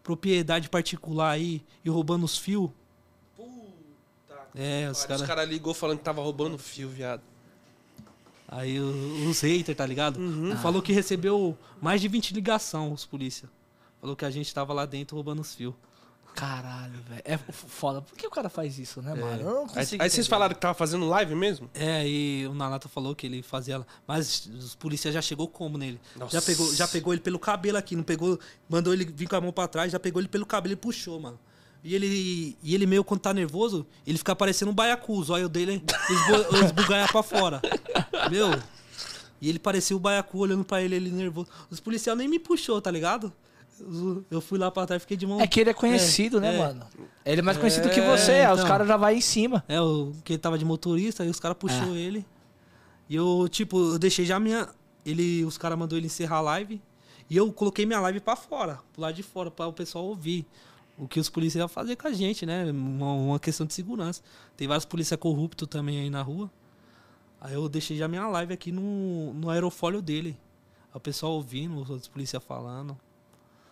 [0.02, 2.70] propriedade particular aí e roubando os fios.
[4.54, 5.26] É, os Os caras.
[5.26, 7.22] caras ligou falando que tava roubando fio, viado.
[8.52, 10.18] Aí os haters, tá ligado?
[10.18, 10.56] Uhum.
[10.56, 13.48] Falou que recebeu mais de 20 ligação, os polícia.
[14.00, 15.72] Falou que a gente tava lá dentro roubando os fios.
[16.34, 17.22] Caralho, velho.
[17.24, 18.02] É foda.
[18.02, 19.40] Por que o cara faz isso, né, mano?
[19.40, 21.70] Eu não Aí, consigo aí vocês falaram que tava fazendo live mesmo?
[21.74, 23.84] É, e o Nalata falou que ele fazia.
[24.06, 26.00] Mas os policiais já chegou como nele?
[26.16, 26.32] Nossa.
[26.32, 28.38] Já pegou, já pegou ele pelo cabelo aqui, não pegou.
[28.68, 31.20] Mandou ele vir com a mão pra trás, já pegou ele pelo cabelo e puxou,
[31.20, 31.38] mano.
[31.82, 35.48] E ele, e ele meio quando tá nervoso, ele fica parecendo um baiacu, os olhos
[35.48, 37.60] dele esbu- esbugalha pra fora.
[38.30, 38.50] Meu.
[39.40, 41.48] E ele parecia o baiacu olhando pra ele, ele nervoso.
[41.70, 43.32] Os policiais nem me puxou, tá ligado?
[44.30, 45.40] Eu- fui lá pra trás, fiquei de mão.
[45.40, 46.58] É que ele é conhecido, É, né, é.
[46.58, 46.86] mano?
[47.24, 48.32] Ele é mais conhecido que É, você.
[48.32, 48.68] aí Os então.
[48.68, 49.64] caras já vai em cima.
[49.66, 52.26] É, o que ele tava de motorista, aí os caras puxou ele.
[53.08, 54.68] E eu, tipo, eu deixei já minha.
[55.06, 56.78] Ele, os caras mandou ele encerrar a live.
[57.30, 60.44] E eu coloquei minha live pra fora, pro lado de fora, pra o pessoal ouvir.
[61.00, 62.70] O que os policiais iam fazer com a gente, né?
[62.70, 64.22] Uma, uma questão de segurança.
[64.54, 66.50] Tem vários policiais corruptos também aí na rua.
[67.40, 70.36] Aí eu deixei já minha live aqui no, no aerofólio dele.
[70.92, 72.98] O pessoal ouvindo, os outros policiais falando.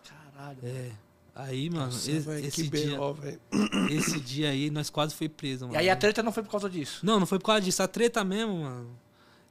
[0.03, 0.57] Caralho.
[0.63, 0.91] É.
[1.35, 2.97] Aí, mano, Nossa, esse, velho, esse que dia,
[3.95, 5.75] esse dia aí, nós quase foi preso, mano.
[5.75, 7.05] E aí a treta não foi por causa disso.
[7.05, 7.83] Não, não foi por causa disso.
[7.83, 8.89] A treta mesmo, mano.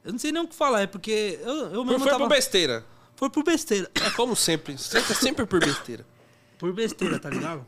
[0.03, 2.23] Eu não sei nem o que falar, é porque eu, eu Foi, mesmo foi tava...
[2.23, 2.85] por besteira.
[3.15, 3.89] Foi por besteira.
[3.95, 4.77] É como sempre.
[4.77, 6.05] Sempre, sempre por besteira.
[6.59, 7.65] Por besteira, tá ligado?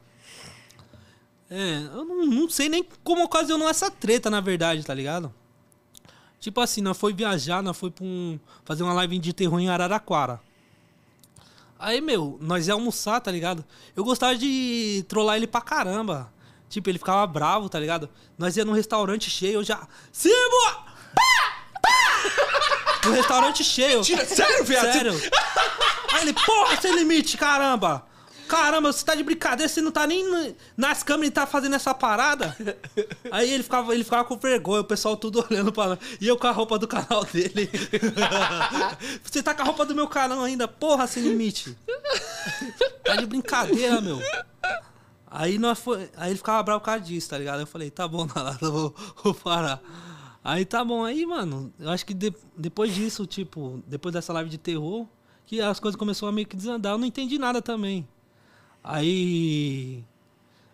[1.49, 5.33] É, eu não, não sei nem como ocasionou essa treta, na verdade, tá ligado?
[6.39, 9.69] Tipo assim, nós foi viajar, nós foi pra um, fazer uma live de terror em
[9.69, 10.41] Araraquara.
[11.79, 13.65] Aí, meu, nós ia almoçar, tá ligado?
[13.95, 16.31] Eu gostava de trollar ele pra caramba.
[16.69, 18.09] Tipo, ele ficava bravo, tá ligado?
[18.37, 19.87] Nós ia num restaurante cheio, eu já...
[20.11, 20.85] Simba!
[21.15, 21.79] Pá!
[21.81, 23.07] Pá!
[23.07, 24.01] No restaurante cheio.
[24.01, 24.93] Tira, sério, viado?
[24.93, 25.13] Sério.
[26.13, 28.05] Aí ele, porra, sem limite, caramba.
[28.51, 31.93] Caramba, você tá de brincadeira, você não tá nem nas câmeras e tá fazendo essa
[31.93, 32.53] parada?
[33.31, 35.97] Aí ele ficava, ele ficava com vergonha, o pessoal tudo olhando pra lá.
[36.19, 37.69] E eu com a roupa do canal dele.
[39.23, 41.77] você tá com a roupa do meu canal ainda, porra, sem limite.
[43.05, 44.19] Tá de brincadeira, meu.
[45.27, 47.61] Aí, nós foi, aí ele ficava bravo por causa disso, tá ligado?
[47.61, 49.81] Eu falei, tá bom, Nalata, eu vou, vou parar.
[50.43, 54.49] Aí tá bom, aí, mano, eu acho que de- depois disso, tipo, depois dessa live
[54.49, 55.07] de terror,
[55.45, 58.05] que as coisas começaram a meio que desandar, eu não entendi nada também.
[58.83, 60.03] Aí.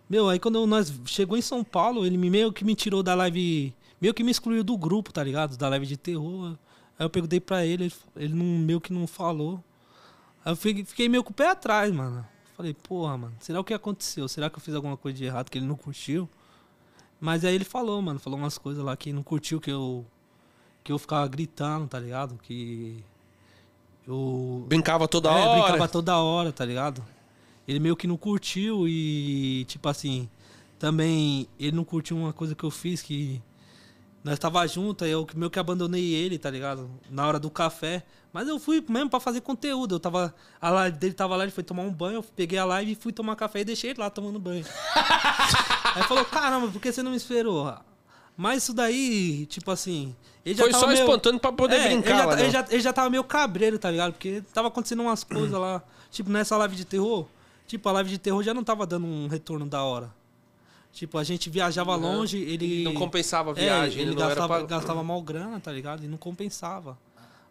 [0.09, 3.13] Meu, aí quando nós chegou em São Paulo, ele me meio que me tirou da
[3.13, 5.57] live meio que me excluiu do grupo, tá ligado?
[5.57, 6.57] Da live de terror.
[6.97, 9.63] Aí eu perguntei pra ele, ele, ele não, meio que não falou.
[10.45, 12.25] Aí eu fiquei, fiquei meio com o pé atrás, mano.
[12.55, 14.27] Falei, porra, mano, será o que aconteceu?
[14.27, 16.27] Será que eu fiz alguma coisa de errado que ele não curtiu?
[17.19, 20.05] Mas aí ele falou, mano, falou umas coisas lá que não curtiu que eu
[20.83, 22.39] que eu ficava gritando, tá ligado?
[22.41, 23.03] Que
[24.07, 25.61] eu Brincava toda é, hora.
[25.61, 27.03] brincava toda hora, tá ligado?
[27.67, 30.29] Ele meio que não curtiu e, tipo assim,
[30.79, 33.41] também ele não curtiu uma coisa que eu fiz que
[34.23, 36.89] nós tava junto, aí eu meio que abandonei ele, tá ligado?
[37.09, 38.03] Na hora do café.
[38.33, 39.95] Mas eu fui mesmo pra fazer conteúdo.
[39.95, 40.35] Eu tava.
[40.61, 42.95] A live dele tava lá, ele foi tomar um banho, eu peguei a live e
[42.95, 44.65] fui tomar café e deixei ele lá tomando banho.
[45.95, 47.73] aí falou, caramba, por que você não me esperou?
[48.35, 50.15] Mas isso daí, tipo assim.
[50.45, 52.49] Ele já Foi só meio- espontâneo pra poder É, brincar Ele já, lá, ele, né?
[52.51, 54.13] já, ele já tava meio cabreiro, tá ligado?
[54.13, 55.81] Porque tava acontecendo umas coisas lá.
[56.11, 57.25] Tipo, nessa live de terror.
[57.67, 60.11] Tipo, a live de terror já não tava dando um retorno da hora.
[60.93, 62.83] Tipo, a gente viajava longe, ele.
[62.83, 64.01] Não compensava a É, viagem.
[64.01, 66.03] ele não era gastava, pra- gastava mal grana, tá ligado?
[66.03, 66.97] E não compensava.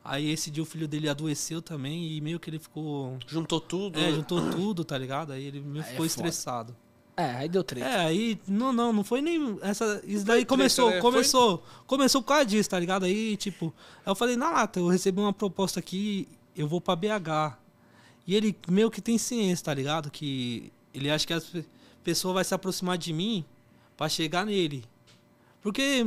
[0.03, 3.19] Aí esse dia o filho dele adoeceu também e meio que ele ficou.
[3.27, 3.99] Juntou tudo.
[3.99, 5.33] É, juntou tudo, tá ligado?
[5.33, 6.29] Aí ele meio Aí é ficou foda.
[6.29, 6.77] estressado.
[7.17, 7.87] É, aí deu treta.
[7.89, 8.39] É, aí.
[8.49, 9.59] Não, não, não foi nem.
[9.62, 11.01] Essa, isso foi daí treta, começou, né?
[11.01, 11.62] começou.
[11.87, 13.05] Começou por causa disso, tá ligado?
[13.05, 13.73] Aí, tipo.
[14.05, 17.59] Aí eu falei, na lata, eu recebi uma proposta aqui, eu vou pra BH.
[18.27, 20.11] E ele meio que tem ciência, tá ligado?
[20.11, 21.64] Que ele acha que as pe-
[22.03, 23.45] pessoas vão se aproximar de mim
[23.97, 24.85] pra chegar nele.
[25.62, 26.05] Porque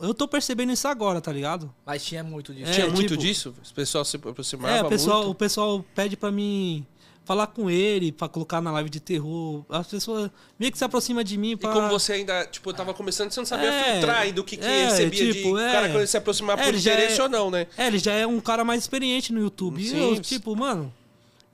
[0.00, 1.72] eu tô percebendo isso agora, tá ligado?
[1.86, 2.70] Mas tinha muito disso.
[2.70, 3.54] É, Tinha muito tipo- disso?
[3.62, 5.38] Os pessoal se aproximavam É, o pessoal, o muito?
[5.38, 6.84] pessoal pede pra mim
[7.24, 9.64] falar com ele, pra colocar na live de terror.
[9.68, 11.72] As pessoas meio que se aproximam de mim E pra...
[11.72, 14.64] como você ainda, tipo, tava começando, você não sabia É, filtrar ainda o que, que
[14.64, 15.70] é, recebia de tipo, o é.
[15.72, 17.66] cara quando ele se aproximar É, por interesse é- ou não, né?
[17.76, 19.80] É, ele já é um cara mais experiente no YouTube.
[19.80, 19.98] E Sim.
[19.98, 20.92] eu, tipo, mano,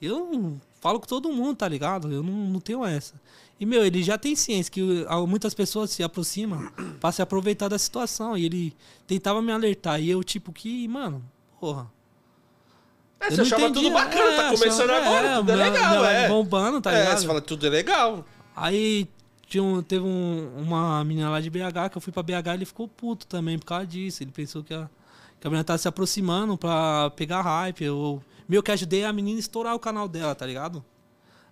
[0.01, 2.11] eu falo com todo mundo, tá ligado?
[2.12, 3.14] Eu não, não tenho essa.
[3.59, 4.82] E, meu, ele já tem ciência que
[5.28, 6.70] muitas pessoas se aproximam
[7.01, 8.36] pra se aproveitar da situação.
[8.36, 8.76] E ele
[9.07, 10.01] tentava me alertar.
[10.01, 11.22] E eu, tipo, que, mano,
[11.61, 11.86] porra.
[13.20, 16.05] É, você achava entendi, tudo bacana, é, tá começando achava- agora, é, tudo é legal,
[16.05, 16.28] é.
[16.28, 17.18] bombando, tá é, ligado?
[17.20, 18.24] você fala, tudo é legal.
[18.55, 19.09] Aí
[19.47, 22.55] tinha um- teve um- uma menina lá de BH que eu fui pra BH e
[22.55, 24.22] ele ficou puto também por causa disso.
[24.22, 24.90] Ele pensou que a,
[25.40, 27.82] que a menina tava se aproximando pra pegar hype.
[27.84, 30.84] Eu meio que ajudei a menina a estourar o canal dela, tá ligado?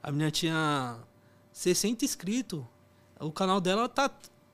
[0.03, 0.97] A menina tinha
[1.53, 2.62] 60 inscritos.
[3.20, 4.11] O canal dela tá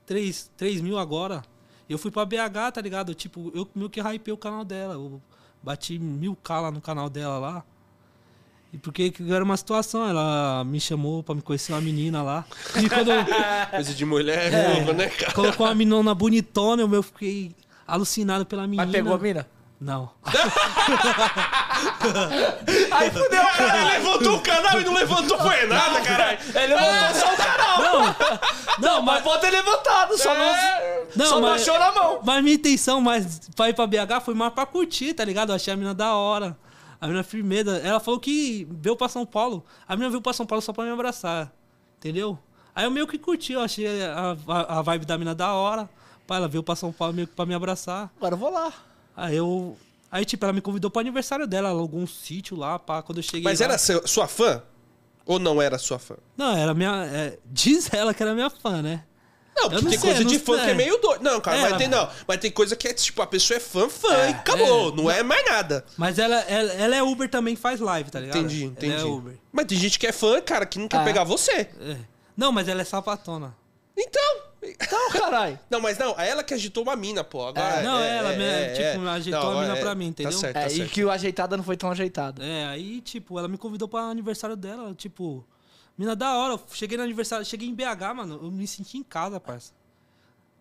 [0.06, 1.42] 3, 3 mil agora.
[1.88, 3.14] Eu fui pra BH, tá ligado?
[3.14, 4.94] Tipo, eu meio que hypei o canal dela.
[4.94, 5.22] Eu
[5.62, 7.64] bati mil K lá no canal dela lá.
[8.70, 12.44] E porque que era uma situação, ela me chamou pra me conhecer uma menina lá.
[12.76, 13.08] E quando
[13.70, 14.80] Coisa de mulher, É.
[14.80, 15.32] novo, né, cara?
[15.32, 18.84] colocou uma menina bonitona, eu meu, fiquei alucinado pela menina.
[18.84, 19.48] Mas pegou a mina?
[19.80, 20.10] Não.
[22.90, 26.38] Aí fudeu, O cara levantou o canal e não levantou foi nada, caralho.
[26.54, 27.78] Ele levantou só o canal.
[28.80, 30.52] Não, Mas pode ter levantado, só não,
[31.14, 32.20] Não, só mas- baixou na mão.
[32.24, 35.50] Mas minha intenção mais pra ir pra BH foi mais pra curtir, tá ligado?
[35.50, 36.56] Eu achei a menina da hora.
[37.00, 37.78] A menina firmeza.
[37.78, 39.64] Ela falou que veio pra São Paulo.
[39.86, 41.52] A menina veio pra São Paulo só pra me abraçar.
[41.98, 42.36] Entendeu?
[42.74, 45.88] Aí eu meio que curti, eu achei a, a, a vibe da mina da hora.
[46.26, 48.10] Pá, ela veio pra São Paulo meio que pra me abraçar.
[48.16, 48.72] Agora eu vou lá.
[49.20, 49.76] Aí eu.
[50.10, 53.18] Aí, tipo, ela me convidou pro aniversário dela, ela alugou um sítio lá, pá, quando
[53.18, 53.42] eu cheguei.
[53.42, 54.62] Mas lá- era seu- sua fã?
[55.26, 56.14] Ou não era sua fã?
[56.36, 57.04] Não, era minha.
[57.12, 59.04] é, diz ela que era minha fã, né?
[59.54, 60.64] Não, porque não tem sei, coisa de fã sei.
[60.66, 61.20] que é meio doido.
[61.22, 62.08] Não, cara, É, mas ela- tem não.
[62.28, 64.94] Mas tem coisa que é tipo, a pessoa é fã, fã e acabou.
[64.94, 65.84] não é mais nada.
[65.96, 68.38] Mas ela, ela, ela é Uber também faz live, tá ligado?
[68.38, 68.94] Entendi, Ela entendi.
[69.02, 69.36] é Uber.
[69.52, 71.04] Mas tem gente que é fã, cara, que não quer Ah.
[71.04, 71.68] pegar você.
[71.80, 71.96] É.
[72.36, 73.54] Não, mas ela é sapatona.
[73.96, 74.47] Então.
[74.62, 75.58] Então, caralho.
[75.70, 77.46] Não, mas não, ela que agitou uma mina, pô.
[77.46, 80.32] Agora, É, não, ela me- tipo, ajeitou a mina é, pra mim, entendeu?
[80.32, 80.90] Tá certo, É, tá e certo.
[80.92, 82.42] que o ajeitada não foi tão ajeitado.
[82.42, 85.44] É, aí, tipo, ela me convidou pra aniversário dela, tipo,
[85.96, 86.54] mina da hora.
[86.54, 89.72] Eu Cheguei no aniversário, cheguei em BH, mano, eu me senti em casa, parça.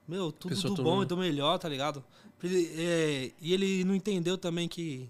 [0.07, 1.03] Meu, tudo Pessoa do todo bom mundo.
[1.03, 2.03] e do melhor, tá ligado?
[2.43, 5.09] Ele- é, e ele não entendeu também que.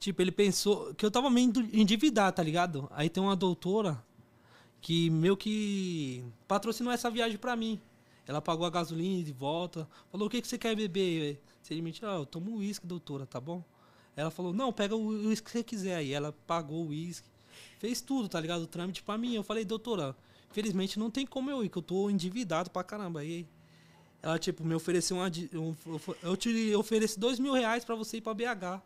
[0.00, 2.88] Tipo, ele pensou que eu tava meio endu- endividado, tá ligado?
[2.94, 4.00] Aí tem uma doutora
[4.80, 7.80] que meio que patrocinou essa viagem pra mim.
[8.28, 9.88] Ela pagou a gasolina de volta.
[10.12, 11.40] Falou, o que, que você quer beber?
[11.70, 13.64] Ele mentiu, ah, eu tomo uísque, doutora, tá bom?
[14.14, 15.96] Ela falou, não, pega o uísque que você quiser.
[15.96, 17.28] Aí ela pagou o uísque.
[17.78, 18.62] Fez tudo, tá ligado?
[18.62, 19.34] O trâmite pra mim.
[19.34, 20.14] Eu falei, doutora,
[20.50, 23.20] felizmente não tem como eu ir, que eu tô endividado pra caramba.
[23.20, 23.46] Aí
[24.22, 25.28] ela, tipo, me ofereceu uma.
[25.54, 25.74] um-
[26.22, 28.82] eu te ofereci dois mil reais pra você ir pra BH.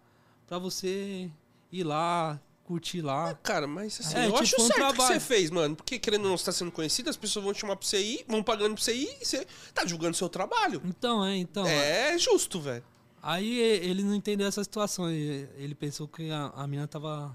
[0.46, 1.30] Pra você
[1.70, 3.34] ir lá, curtir lá.
[3.42, 5.76] Cara, mas assim, É, eu tipo, acho um certo o que você fez, mano.
[5.76, 8.24] Porque querendo ou não estar sendo conhecido, as pessoas vão te chamar pra você ir,
[8.28, 10.80] vão pagando pra você ir e você tá divulgando seu trabalho.
[10.84, 11.66] Então, é, então.
[11.66, 12.84] É justo, velho.
[13.22, 15.08] Aí e- ele não entendeu essa situação.
[15.10, 17.34] Ele, ele pensou que a, a mina tava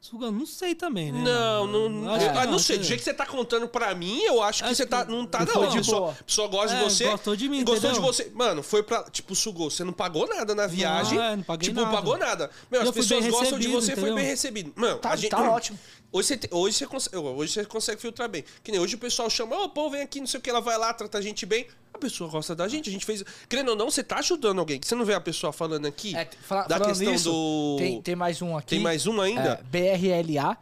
[0.00, 1.20] Sugando, não sei também, né?
[1.22, 2.76] Não, não, Eu acho que ah, não sei.
[2.76, 2.88] Do entendeu?
[2.88, 5.26] jeito que você tá contando pra mim, eu acho que Acho você tá, que não
[5.26, 5.70] tá, foi não.
[5.70, 6.12] de A pessoa, boa.
[6.12, 7.04] a pessoa gosta É, de você.
[7.10, 8.02] gostou de mim, Gostou de entendeu?
[8.12, 8.30] você.
[8.32, 9.02] Mano, foi pra.
[9.10, 9.68] Tipo, sugou.
[9.68, 11.18] Você não pagou nada na viagem.
[11.18, 11.92] é, não paguei tipo, nada.
[11.94, 12.48] pagou nada.
[12.70, 14.14] Meu, Eu as pessoas gostam de você foi entendeu?
[14.14, 14.72] bem recebido.
[14.76, 15.30] Mano, Tá- a gente.
[15.30, 15.76] tá ótimo.
[16.10, 18.42] Hoje você, te- hoje, você consegue, hoje você consegue filtrar bem.
[18.64, 20.60] Que nem hoje o pessoal chama, ô, pô, vem aqui, não sei o que, ela
[20.60, 21.66] vai lá, trata a gente bem.
[21.92, 23.22] A pessoa gosta da gente, a gente fez.
[23.48, 24.80] Querendo ou não, você tá ajudando alguém.
[24.82, 27.76] Você não vê a pessoa falando aqui É, fala- da questão nisso, do.
[27.78, 28.68] Tem, tem mais um aqui.
[28.68, 29.60] Tem mais um ainda?
[29.60, 30.56] É, BRLA.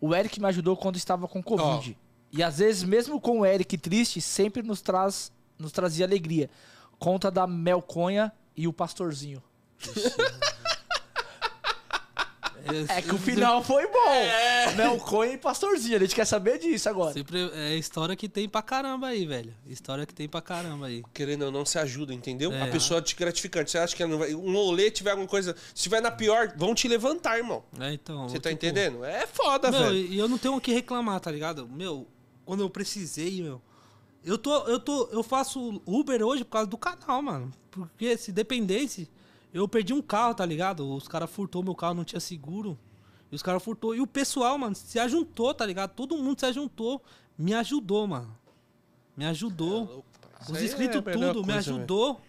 [0.00, 1.96] O Eric me ajudou quando estava com Covid.
[2.30, 6.48] E às vezes, mesmo com o Eric triste, sempre nos, traz, nos trazia alegria.
[6.98, 9.42] Conta da Melconha e o Pastorzinho.
[12.88, 14.10] É que o final foi bom.
[14.10, 14.74] É.
[14.74, 15.96] Melconha e Pastorzinho.
[15.96, 17.12] A gente quer saber disso agora.
[17.12, 19.54] Sempre é história que tem pra caramba aí, velho.
[19.66, 21.02] História que tem pra caramba aí.
[21.12, 22.52] Querendo ou não, se ajuda, entendeu?
[22.52, 22.62] É.
[22.62, 23.70] A pessoa te gratificante.
[23.70, 24.34] Você acha que ela não vai.
[24.34, 25.54] Um rolê tiver alguma coisa.
[25.68, 27.64] Se estiver na pior, vão te levantar, irmão.
[27.80, 28.28] É, então.
[28.28, 29.04] Você tá tipo, entendendo?
[29.04, 29.96] É foda, Meu, velho.
[29.96, 31.68] e eu não tenho o que reclamar, tá ligado?
[31.68, 32.06] Meu,
[32.44, 33.60] quando eu precisei, meu.
[34.24, 37.50] Eu tô, eu tô, eu faço Uber hoje por causa do canal, mano.
[37.70, 39.08] Porque se dependesse,
[39.52, 40.90] eu perdi um carro, tá ligado?
[40.94, 42.78] Os caras furtou meu carro, não tinha seguro.
[43.30, 43.94] E os caras furtou.
[43.94, 45.94] E o pessoal, mano, se ajuntou, tá ligado?
[45.94, 47.02] Todo mundo se ajuntou,
[47.36, 48.36] me ajudou, mano.
[49.16, 50.04] Me ajudou.
[50.40, 52.20] Isso Os aí inscritos é tudo me ajudou.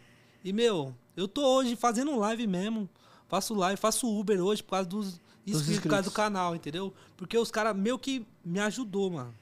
[0.43, 2.89] E, meu, eu tô hoje fazendo live mesmo.
[3.27, 6.93] Faço live, faço Uber hoje por causa dos inscritos, por causa do canal, entendeu?
[7.17, 9.33] Porque os caras meio que me ajudou, mano.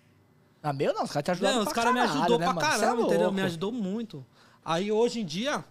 [0.63, 2.53] Ah, meu não, os caras te ajudaram Não, pra os caras me ajudou né, pra
[2.53, 2.67] mano?
[2.67, 3.19] É caramba, entendeu?
[3.21, 3.36] louco.
[3.36, 4.25] Me ajudou muito.
[4.63, 5.65] Aí hoje em dia,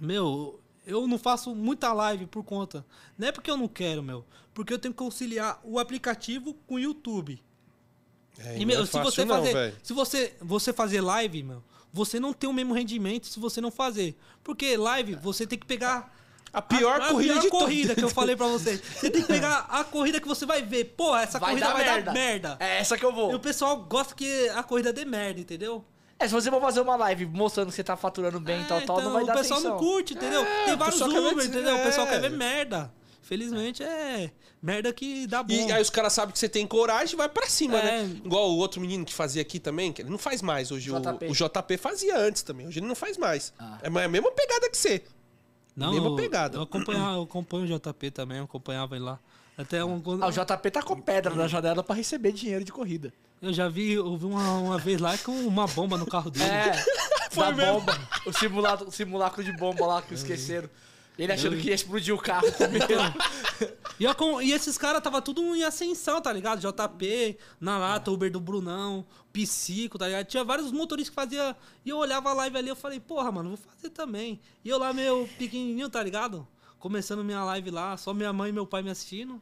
[0.00, 2.86] meu, eu não faço muita live por conta.
[3.18, 4.24] Não é porque eu não quero, meu.
[4.54, 7.42] Porque eu tenho que conciliar o aplicativo com o YouTube.
[8.38, 9.52] É, E, não meu, é se fácil você não, fazer.
[9.52, 9.76] velho.
[9.82, 11.62] se você, você fazer live, meu,
[11.92, 14.16] você não tem o mesmo rendimento se você não fazer.
[14.44, 16.14] Porque live, você tem que pegar.
[16.52, 18.78] A pior a, corrida pior de corrida que eu falei pra você.
[18.78, 20.84] Você tem que pegar a corrida que você vai ver.
[20.96, 22.56] Pô, essa corrida vai dar merda.
[22.60, 23.32] É essa que eu vou.
[23.32, 25.84] E o pessoal gosta que a corrida dê merda, entendeu?
[26.18, 28.78] É, se você for fazer uma live mostrando que você tá faturando bem e tal,
[28.78, 29.76] É, tal, não vai o dar pessoal atenção.
[29.78, 30.42] não curte, entendeu?
[30.42, 31.76] É, Tem o vários pessoal Uber, entendeu?
[31.76, 32.10] O pessoal é.
[32.10, 32.92] quer ver merda.
[33.20, 34.30] Felizmente é
[34.62, 35.52] merda que dá bom.
[35.52, 38.02] E aí os caras sabem que você tem coragem e vai pra cima, É.
[38.04, 38.20] né?
[38.24, 40.90] Igual o outro menino que fazia aqui também, que ele não faz mais hoje.
[40.92, 41.26] o- JP.
[41.26, 43.52] O, JP fazia antes também, hoje ele não faz mais.
[43.58, 43.78] Ah.
[43.82, 45.02] É a mesma pegada que você.
[45.76, 46.56] Não, mesma eu, pegada.
[46.56, 49.18] Eu, acompanhava, eu acompanho o JP também, eu acompanhava ele lá.
[49.56, 53.12] Até um, Ah, o JP tá com pedra na janela pra receber dinheiro de corrida.
[53.40, 56.44] eu já vi, eu vi uma, uma vez lá com uma bomba no carro dele.
[56.44, 56.72] É,
[57.30, 57.80] Foi da mesmo.
[57.80, 57.98] bomba.
[58.26, 60.68] O simulacro, o simulacro de bomba lá que esqueceram.
[61.18, 62.86] Ele achando que ia explodir o carro com medo.
[63.98, 66.60] E, eu com- e esses caras tava tudo em ascensão, tá ligado?
[66.60, 69.02] JP, na lata, Uber do Brunão,
[69.32, 70.26] Psico, tá ligado?
[70.26, 73.48] Tinha vários motoristas que fazia E eu olhava a live ali, eu falei, porra, mano,
[73.48, 74.38] vou fazer também.
[74.62, 76.46] E eu lá, meio pequenininho, tá ligado?
[76.78, 79.40] Começando minha live lá, só minha mãe e meu pai me assistindo.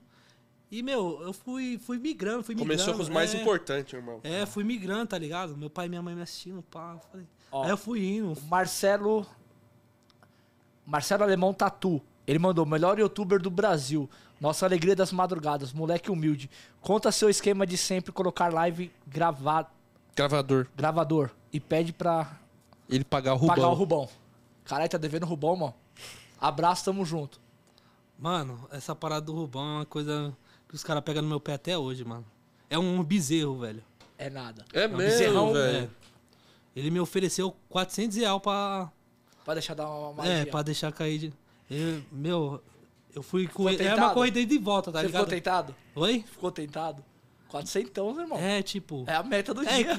[0.71, 2.73] E, meu, eu fui, fui migrando, fui migrando.
[2.73, 3.41] Começou com os mais é.
[3.41, 4.21] importantes, irmão.
[4.25, 5.57] É, fui migrando, tá ligado?
[5.57, 6.99] Meu pai e minha mãe me assistindo, pá.
[7.11, 7.27] Falei.
[7.53, 7.65] Ó.
[7.65, 8.37] Aí eu fui indo.
[8.49, 9.27] Marcelo.
[10.87, 12.01] Marcelo Alemão Tatu.
[12.27, 14.09] Ele mandou, melhor youtuber do Brasil.
[14.41, 16.51] Nossa alegria das madrugadas, moleque humilde.
[16.81, 19.73] Conta seu esquema de sempre colocar live gravar,
[20.17, 20.67] Gravador.
[20.77, 22.39] gravador e pede pra
[22.89, 23.55] Ele pagar o Rubão.
[23.55, 24.09] pagar o Rubão.
[24.65, 25.75] Caralho, tá devendo o Rubão, mano.
[26.49, 27.41] Abraço, tamo junto.
[28.19, 30.37] Mano, essa parada do Rubão é uma coisa
[30.69, 32.25] que os caras pegam no meu pé até hoje, mano.
[32.69, 33.83] É um bezerro, velho.
[34.19, 34.65] É nada.
[34.73, 35.85] É um mesmo, bezerrão, velho.
[35.85, 35.89] É.
[36.77, 38.93] Ele me ofereceu 400 reais pra,
[39.45, 40.51] Pra deixar dar uma é, magia.
[40.51, 41.33] pra deixar cair de...
[41.71, 42.63] Eu- meu,
[43.15, 43.83] eu fui com ele.
[43.83, 45.23] É uma corrida de volta, tá Você ligado?
[45.23, 45.75] ficou tentado?
[45.95, 46.25] Oi?
[46.31, 47.03] Ficou tentado?
[47.49, 48.39] 400, irmão.
[48.39, 49.05] É, tipo...
[49.07, 49.99] É a meta do É, dia.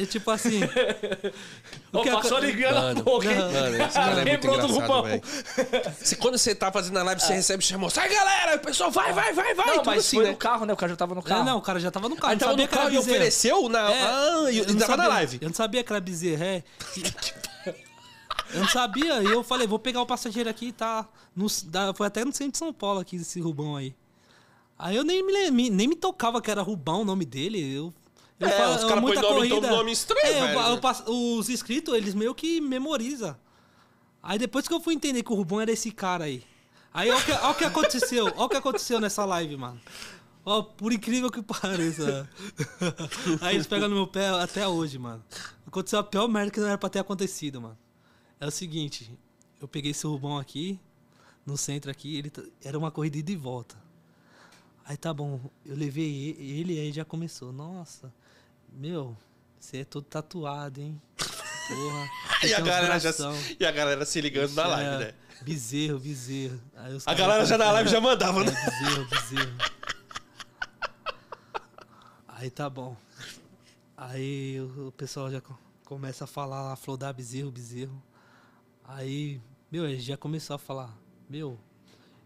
[0.00, 0.60] é tipo assim...
[1.92, 3.36] Ô, que passou aco- ligando a Mano, boca, hein?
[3.36, 5.22] Mano, esse cara é muito engraçado, velho.
[6.00, 9.12] Se quando você tá fazendo a live, você recebe chamou, sai galera, o pessoal vai,
[9.12, 10.30] vai, vai, vai, Não, mas assim, foi né?
[10.30, 10.72] no carro, né?
[10.72, 11.40] O cara já tava no carro.
[11.40, 12.32] É, não, o cara já tava no carro.
[12.32, 13.90] Aí tava no carro e ofereceu na...
[13.90, 15.38] É, ah, e eu ele não tava na live.
[15.40, 16.62] Eu não sabia que era bezerro, é.
[18.54, 21.06] Eu não sabia, e eu falei, vou pegar o passageiro aqui, tá?
[21.36, 23.94] No, da- foi até no centro de São Paulo aqui, esse Rubão aí.
[24.78, 27.58] Aí eu nem me, nem me tocava que era Rubão o nome dele.
[27.60, 27.92] Eu,
[28.38, 30.78] eu É, falo- os caras muita põem nome- corrida- todo nome estranho, É, eu- eu
[30.80, 33.36] passo- os inscritos, eles meio que memorizam.
[34.22, 36.44] Aí depois que eu fui entender que o Rubão era esse cara aí.
[36.94, 39.80] Aí olha o que, olha que aconteceu, olha o que aconteceu nessa live, mano.
[40.44, 42.28] Ó, por incrível que pareça.
[43.42, 45.22] Aí eles pegam no meu pé até hoje, mano.
[45.66, 47.76] Aconteceu a pior merda que não era pra ter acontecido, mano.
[48.40, 49.12] É o seguinte,
[49.60, 50.80] eu peguei esse Rubão aqui,
[51.44, 52.32] no centro aqui, ele
[52.64, 53.76] era uma corrida de volta.
[54.88, 56.08] Aí tá bom, eu levei
[56.38, 57.52] e- ele aí já começou.
[57.52, 58.10] Nossa,
[58.72, 59.14] meu,
[59.60, 61.00] você é todo tatuado, hein?
[61.68, 62.08] Porra.
[62.48, 63.10] E a, galera já,
[63.58, 65.14] e a galera se ligando na live, É, né?
[65.42, 66.58] Bezerro, bezerro.
[67.04, 68.52] A galera já na live já mandava, É, né?
[68.52, 69.56] bezerro, bezerro.
[72.28, 72.96] Aí tá bom.
[73.96, 78.00] Aí o, pessoal já co- começa a falar a flor da bezerro, bezerro.
[78.84, 80.96] Aí, meu, ele já começou a falar,
[81.28, 81.58] meu,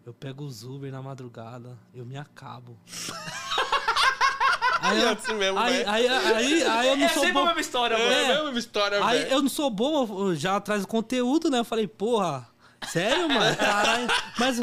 [0.04, 2.76] eu pego os Uber na madrugada, eu me acabo.
[4.80, 5.90] aí, É eu, assim mesmo, aí, velho.
[5.90, 7.40] aí, aí, aí eu não É sou sempre bom.
[7.42, 8.10] a mesma história, mano.
[8.10, 8.36] É, É.
[8.38, 9.30] a mesma história, Aí velho.
[9.32, 11.58] eu não sou bom, já atrás do conteúdo, né?
[11.60, 12.48] Eu falei, porra,
[12.88, 13.54] sério, mano?
[13.56, 14.08] Caralho.
[14.38, 14.62] Mas o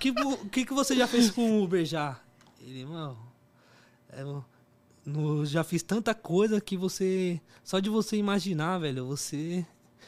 [0.00, 0.12] que,
[0.50, 2.18] que, que você já fez com o Uber já?
[2.60, 3.18] Ele, mano,
[4.16, 4.44] eu
[5.04, 7.40] no- já fiz tanta coisa que você.
[7.62, 9.66] Só de você imaginar, velho, você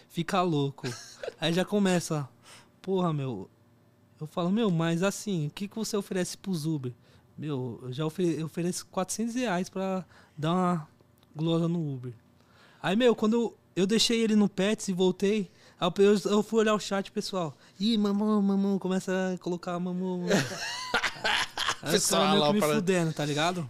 [0.09, 0.87] fica louco.
[1.39, 2.27] Aí já começa,
[2.81, 3.51] porra, meu.
[4.21, 6.93] Eu falo, meu, mas assim, o que, que você oferece pros Uber?
[7.37, 10.05] Meu, eu já ofere- eu ofereço 400 reais pra
[10.37, 10.89] dar uma
[11.35, 12.13] glosa no Uber.
[12.83, 15.51] Aí, meu, quando eu, eu deixei ele no Pets e voltei,
[15.99, 17.55] eu, eu- fui olhar o chat, pessoal.
[17.79, 20.21] Ih, mamão, mamão, começa a colocar mamão.
[20.21, 20.29] mamão.
[21.83, 22.77] Aí os Pessoal lá me falando.
[22.77, 23.69] fudendo, tá ligado?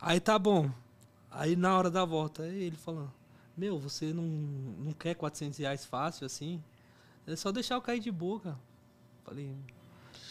[0.00, 0.70] Aí tá bom.
[1.30, 3.10] Aí na hora da volta, ele falando,
[3.56, 6.62] meu, você não, não quer 400 reais fácil assim?
[7.26, 8.56] É só deixar eu cair de boca.
[9.26, 9.50] Falei,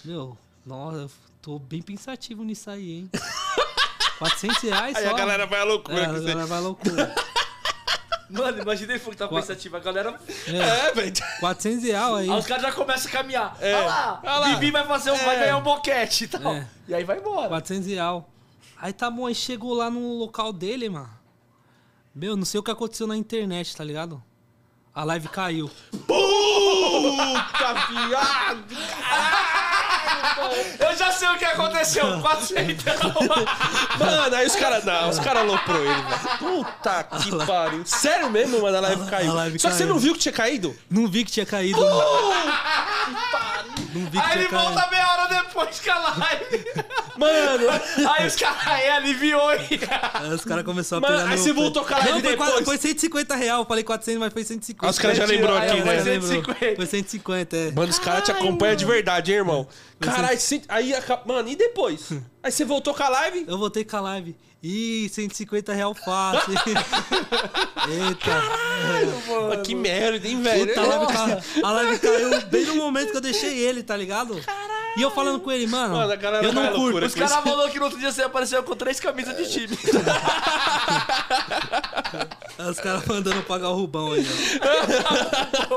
[0.04, 3.10] meu, nossa, eu tô bem pensativo nisso aí, hein?
[4.18, 5.10] 400 reais Aí só?
[5.10, 5.98] a galera vai à loucura.
[6.00, 6.20] É, a você.
[6.28, 7.16] galera vai à loucura.
[8.30, 9.76] Mano, imagina ele que tá Qua- pensativo.
[9.78, 10.20] A galera.
[10.48, 11.14] É, É, velho.
[11.42, 12.30] 400 reais aí.
[12.32, 13.58] Aí os caras já começam a caminhar.
[13.60, 13.76] É.
[13.76, 14.48] Olha lá, Olha lá.
[14.56, 15.40] Bibi vai, fazer um, vai É.
[15.42, 16.54] ganhar um boquete e tal.
[16.54, 16.68] É.
[16.88, 17.50] E aí vai embora.
[17.50, 18.24] 400 reais.
[18.78, 21.10] Aí tá bom, aí chegou lá no local dele, mano.
[22.16, 24.24] Meu, não sei o que aconteceu na internet, tá ligado?
[24.96, 25.70] A live caiu.
[26.08, 28.64] Puta viado!
[30.80, 32.22] Eu já sei o que aconteceu.
[32.22, 32.86] 400.
[34.00, 34.86] Mano, aí os caras.
[34.86, 36.38] Não, os caras aloprou ele, velho.
[36.40, 37.86] Puta que pariu.
[37.86, 39.34] Sério mesmo, mano, a live caiu.
[39.34, 39.94] live Só que você caiu.
[39.94, 40.74] não viu que tinha caído?
[40.90, 41.80] Não vi que tinha caído.
[41.82, 42.14] mano.
[43.96, 44.64] Não vi que Aí ele caído.
[44.64, 46.66] volta meia hora depois com a live.
[47.18, 47.68] Mano,
[48.16, 49.80] Aí os caras aí aliviou e.
[50.14, 52.20] Aí os caras começaram a Mano, pegar aí no você voltou com a live Não,
[52.22, 52.50] foi, depois.
[52.52, 53.62] quase- foi 150 real.
[53.62, 54.86] Eu falei 400, mas foi 150.
[54.86, 56.02] Ah, os caras já lembrou Aí aqui, né?
[56.04, 56.30] lembrou.
[56.30, 56.76] 150.
[56.76, 57.72] Foi 150, é.
[57.72, 59.68] Mano, os caras te acompanham de verdade, hein, irmão?
[60.00, 62.10] Caralho, cent- aí, aca- mano, e depois?
[62.46, 63.44] Aí você voltou com a live?
[63.48, 64.36] Eu voltei com a live.
[64.62, 66.54] Ih, 150 real fácil.
[67.90, 68.42] Eita.
[69.50, 70.68] Mano, que merda, hein, velho?
[70.68, 73.98] Puta, a live, ca- a live caiu bem no momento que eu deixei ele, tá
[73.98, 74.40] ligado?
[74.98, 76.80] E eu falando com ele, mano, Mano, a galera eu não curto.
[76.80, 77.06] loucura.
[77.08, 79.78] Os caras falaram que no outro dia você apareceu com três camisas de time.
[82.70, 84.26] Os caras mandando pagar o Rubão aí,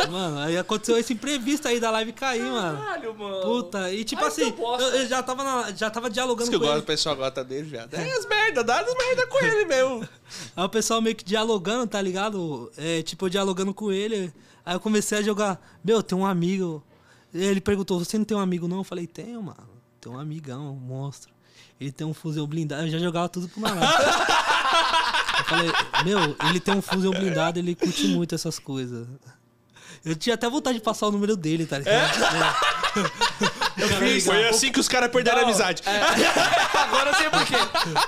[0.05, 0.07] ó.
[0.09, 2.79] Mano, aí aconteceu esse imprevisto aí da live cair, mano.
[2.79, 3.41] Caralho, mano.
[3.43, 6.79] Puta, e tipo Ai, assim, eu, eu já tava, na- já tava dialogando Ele.
[6.81, 7.89] o pessoal gosta dele já.
[7.93, 10.09] É as merda, dá as merda com ele mesmo.
[10.57, 12.71] Aí o pessoal meio que dialogando, tá ligado?
[12.77, 14.33] É, tipo, eu dialogando com ele.
[14.65, 15.61] Aí eu comecei a jogar.
[15.83, 16.85] Meu, tem um amigo.
[17.33, 18.79] Ele perguntou: Você não tem um amigo não?
[18.79, 19.69] Eu falei: Tenho, mano.
[20.01, 21.33] Tem um amigão, um monstro.
[21.81, 22.87] Ele tem um fuzil blindado.
[22.87, 23.81] Eu já jogava tudo pro Naná.
[25.39, 25.73] eu falei:
[26.05, 29.07] Meu, ele tem um fuzil blindado, ele curte muito essas coisas.
[30.05, 32.13] Eu tinha até vontade de passar o número dele, tá ligado?
[33.55, 33.58] É.
[33.79, 34.25] Eu fiz.
[34.25, 35.83] Foi assim que os caras perderam a Não, amizade.
[36.75, 37.55] Agora eu sei por quê.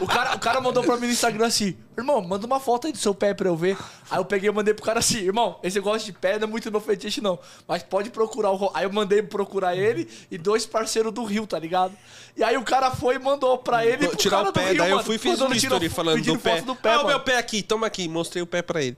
[0.00, 2.92] O cara, o cara mandou pra mim no Instagram assim: Irmão, manda uma foto aí
[2.92, 3.76] do seu pé pra eu ver.
[4.10, 6.50] Aí eu peguei e mandei pro cara assim: Irmão, esse negócio de pé não é
[6.50, 7.38] muito meu fetiche, não.
[7.66, 8.56] Mas pode procurar o.
[8.56, 11.92] Ro-" Aí eu mandei procurar ele e dois parceiros do Rio, tá ligado?
[12.36, 14.08] E aí o cara foi e mandou pra ele.
[14.16, 15.06] tirar o do pé, Rio, daí eu mano.
[15.06, 16.56] fui e fiz um story falando do pé.
[16.56, 18.08] foto do pé ah, o meu pé aqui, toma aqui.
[18.08, 18.96] Mostrei o pé pra ele.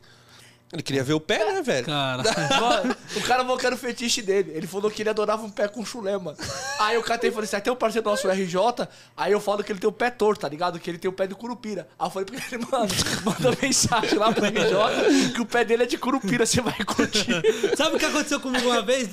[0.72, 1.84] Ele queria ver o pé, né, velho?
[1.86, 2.22] Cara.
[3.14, 4.52] O cara falou que era o fetiche dele.
[4.54, 6.36] Ele falou que ele adorava um pé com chulé, mano.
[6.78, 8.88] Aí eu catei e falei assim: ah, tem um parceiro nosso, o RJ.
[9.14, 10.78] Aí eu falo que ele tem o pé torto, tá ligado?
[10.80, 11.86] Que ele tem o pé de curupira.
[11.98, 12.88] Aí eu falei pra ele, mano,
[13.24, 17.42] manda mensagem lá pro RJ que o pé dele é de curupira, você vai curtir.
[17.76, 19.08] Sabe o que aconteceu comigo uma vez?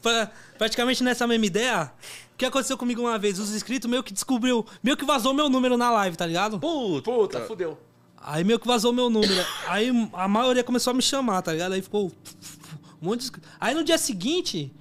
[0.00, 1.92] Pra- praticamente nessa mesma ideia.
[2.34, 3.38] O que aconteceu comigo uma vez?
[3.38, 6.58] Os inscritos meio que descobriu, meio que vazou meu número na live, tá ligado?
[6.58, 7.02] Puta.
[7.10, 7.78] Puta, fudeu.
[8.24, 9.44] Aí meio que vazou meu número.
[9.66, 11.72] Aí a maioria começou a me chamar, tá ligado?
[11.72, 12.12] Aí ficou
[13.00, 13.38] um monte de...
[13.60, 14.72] Aí no dia seguinte,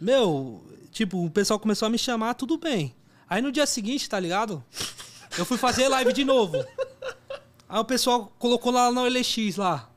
[0.00, 2.94] meu, tipo, o pessoal começou a me chamar, tudo bem.
[3.28, 4.64] Aí no dia seguinte, tá ligado?
[5.36, 6.64] Eu fui fazer live de novo.
[7.68, 9.90] Aí o pessoal colocou lá no LX lá.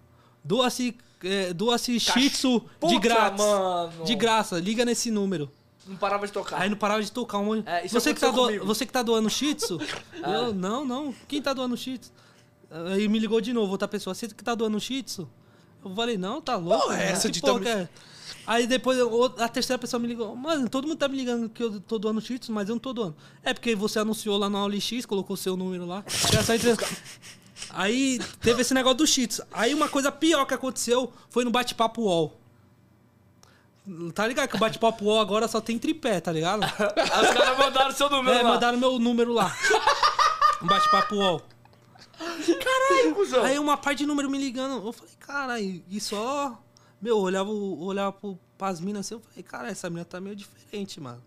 [0.44, 3.44] Doa-se é, doa-se Shih Tzu de grátis.
[3.44, 4.04] mano.
[4.06, 5.52] De graça, liga nesse número.
[5.86, 6.62] Não parava de tocar.
[6.62, 7.68] Aí não parava de tocar um monte.
[7.68, 8.66] É, você, que tá comigo.
[8.66, 9.80] você que tá doando Shih Tzu?
[10.22, 10.30] Ah.
[10.48, 11.14] Eu, não, não.
[11.28, 12.12] Quem tá doando Shih Tzu?
[12.72, 14.14] Aí me ligou de novo, outra pessoa.
[14.14, 15.28] Você que tá doando Shih Tzu?
[15.84, 16.84] Eu falei, não, tá louco.
[16.88, 17.90] Porra, essa que de porra é?
[18.46, 18.98] Aí depois
[19.40, 20.36] a terceira pessoa me ligou.
[20.36, 22.80] Mano, todo mundo tá me ligando que eu tô doando Shih Tzu, mas eu não
[22.80, 23.16] tô doando.
[23.44, 26.04] É porque você anunciou lá no OLX, colocou seu número lá.
[27.72, 29.44] Aí teve esse negócio do Shih Tzu.
[29.52, 32.40] Aí uma coisa pior que aconteceu foi no bate-papo UOL.
[34.14, 36.62] Tá ligado que o bate-papo UOL agora só tem tripé, tá ligado?
[36.66, 38.50] Os caras mandaram seu número É, lá.
[38.50, 39.56] mandaram meu número lá.
[40.62, 41.42] Um bate-papo UOL.
[42.20, 43.44] Caralho, cuzão.
[43.44, 44.86] Aí uma parte de número me ligando.
[44.86, 46.62] Eu falei, caralho, e só.
[47.02, 50.20] Meu, eu olhava, eu olhava pro, pras minas assim, eu falei, cara, essa mina tá
[50.20, 51.24] meio diferente, mano.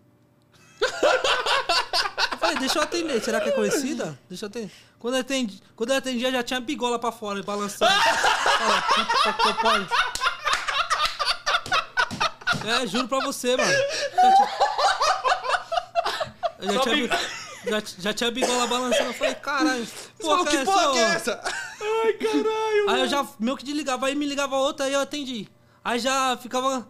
[0.79, 4.17] eu falei, deixa eu atender, será que é conhecida?
[4.29, 4.71] Deixa eu atender.
[4.99, 7.91] Quando eu atendi, quando eu atendia, já tinha bigola pra fora, balançando.
[12.65, 13.73] É, juro pra você, mano.
[16.59, 17.09] Eu já tinha,
[17.65, 19.09] já, já tinha bigola balançando.
[19.09, 19.85] Eu falei, caralho.
[19.85, 20.45] Que porra
[20.91, 21.41] que é essa?
[21.43, 22.89] Ai, caralho.
[22.89, 25.47] Aí eu já meio que desligava, aí me ligava outra, aí eu atendi.
[25.83, 26.87] Aí já ficava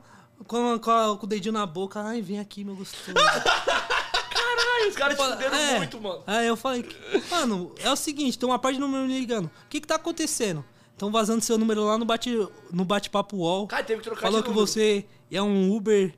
[0.47, 3.13] com, com a- com o dedinho na boca, ai, vem aqui, meu gostoso.
[3.13, 5.77] Caralho, os caras te fuderam É.
[5.77, 6.23] muito, mano.
[6.27, 6.85] Aí eu falei,
[7.31, 9.45] mano, é o seguinte, tem uma parte de número me ligando.
[9.45, 10.63] O que que tá acontecendo?
[10.91, 12.29] Estão vazando seu número lá no bate
[12.71, 13.67] no bate-papo UOL.
[13.67, 14.67] Cara, teve que trocar Falou que número.
[14.67, 16.13] você é um Uber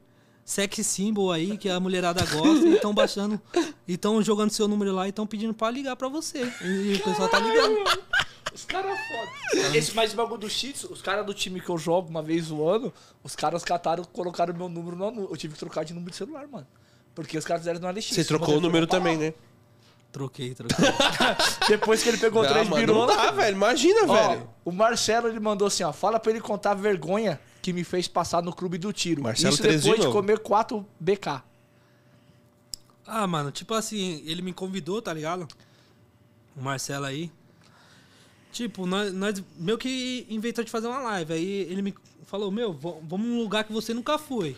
[0.46, 3.42] sex symbol aí, que a mulherada gosta, e estão baixando,
[3.88, 6.44] e estão jogando seu número lá e estão pedindo pra ligar pra você.
[6.62, 7.76] E o pessoal tá ligando.
[8.54, 8.96] Os caras é
[9.58, 9.78] foda.
[9.78, 12.66] Esse mais bagulho do Cheats, os caras do time que eu jogo uma vez no
[12.66, 12.94] ano,
[13.24, 16.48] os caras cataram, colocaram meu número no Eu tive que trocar de número de celular,
[16.48, 16.66] mano.
[17.14, 18.06] Porque os caras fizeram no LX.
[18.14, 19.34] Você trocou o número também, né?
[20.12, 20.78] Troquei, troquei.
[21.68, 23.16] Depois que ele pegou Ah, três mano, birolas.
[23.18, 23.56] não dá, velho.
[23.58, 24.50] Imagina, Ó, velho.
[24.64, 28.08] o Marcelo ele mandou assim, ó, fala pra ele contar a vergonha que me fez
[28.08, 29.24] passar no clube do tiro.
[29.24, 30.20] Marcelo Isso 13 de depois de novo.
[30.20, 31.42] comer 4 BK.
[33.08, 35.48] Ah, mano, tipo assim, ele me convidou, tá ligado?
[36.56, 37.32] O Marcelo aí.
[38.52, 41.34] Tipo, nós, nós meio que inventou de fazer uma live.
[41.34, 41.96] Aí ele me
[42.26, 44.56] falou, meu, vamos num lugar que você nunca foi.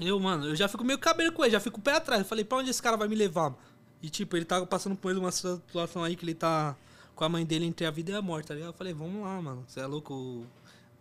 [0.00, 2.22] Eu, mano, eu já fico meio cabelo com ele, já fico o pé atrás.
[2.22, 3.54] Eu falei, pra onde esse cara vai me levar?
[4.02, 6.74] E tipo, ele tá passando por uma situação aí que ele tá
[7.14, 8.70] com a mãe dele entre a vida e a morte, tá ligado?
[8.70, 9.62] Eu falei, vamos lá, mano.
[9.68, 10.46] Você é louco?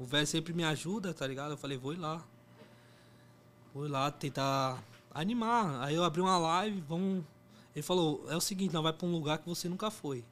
[0.01, 1.51] O- velho sempre me ajuda, tá ligado?
[1.51, 2.21] Eu falei, vou ir lá.
[3.73, 4.81] Vou ir lá tentar
[5.13, 5.81] animar.
[5.83, 7.23] Aí eu abri uma live, vamos.
[7.75, 10.25] Ele falou, é o seguinte, nós vai pra um lugar que você nunca foi.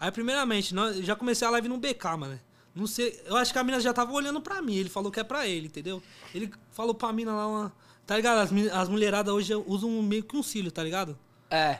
[0.00, 2.40] Aí, primeiramente, nós, já comecei a live no BK, mano.
[2.74, 4.74] Não sei, eu acho que a mina já tava olhando pra mim.
[4.76, 6.02] Ele falou que é pra ele, entendeu?
[6.34, 7.72] Ele falou pra mina lá uma.
[8.06, 8.38] Tá ligado?
[8.38, 11.18] As, as mulheradas hoje usam meio que um cílio, tá ligado?
[11.50, 11.78] É.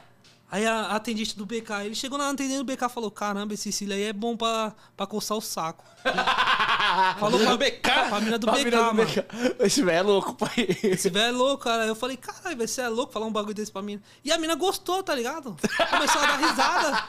[0.49, 3.53] Aí a, a atendente do BK, ele chegou na atendente do BK e falou: Caramba,
[3.53, 5.85] esse cílio aí é bom pra, pra coçar o saco.
[7.19, 8.21] falou pra, BK?
[8.21, 9.05] mina do Pra BK, do mano.
[9.05, 9.25] BK.
[9.59, 10.51] Esse velho é louco, pai.
[10.83, 11.85] Esse velho é louco, cara.
[11.85, 14.01] Eu falei, caralho, você é louco falar um bagulho desse pra mim.
[14.23, 15.55] E a mina gostou, tá ligado?
[15.89, 17.03] Começou a dar risada.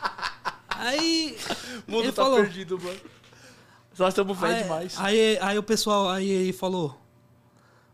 [0.71, 1.37] Aí.
[1.87, 2.41] O mundo ele tá falou.
[2.41, 2.99] perdido, mano.
[3.99, 4.95] Nós estamos Aí, demais.
[4.99, 6.97] aí, aí o pessoal, aí ele falou.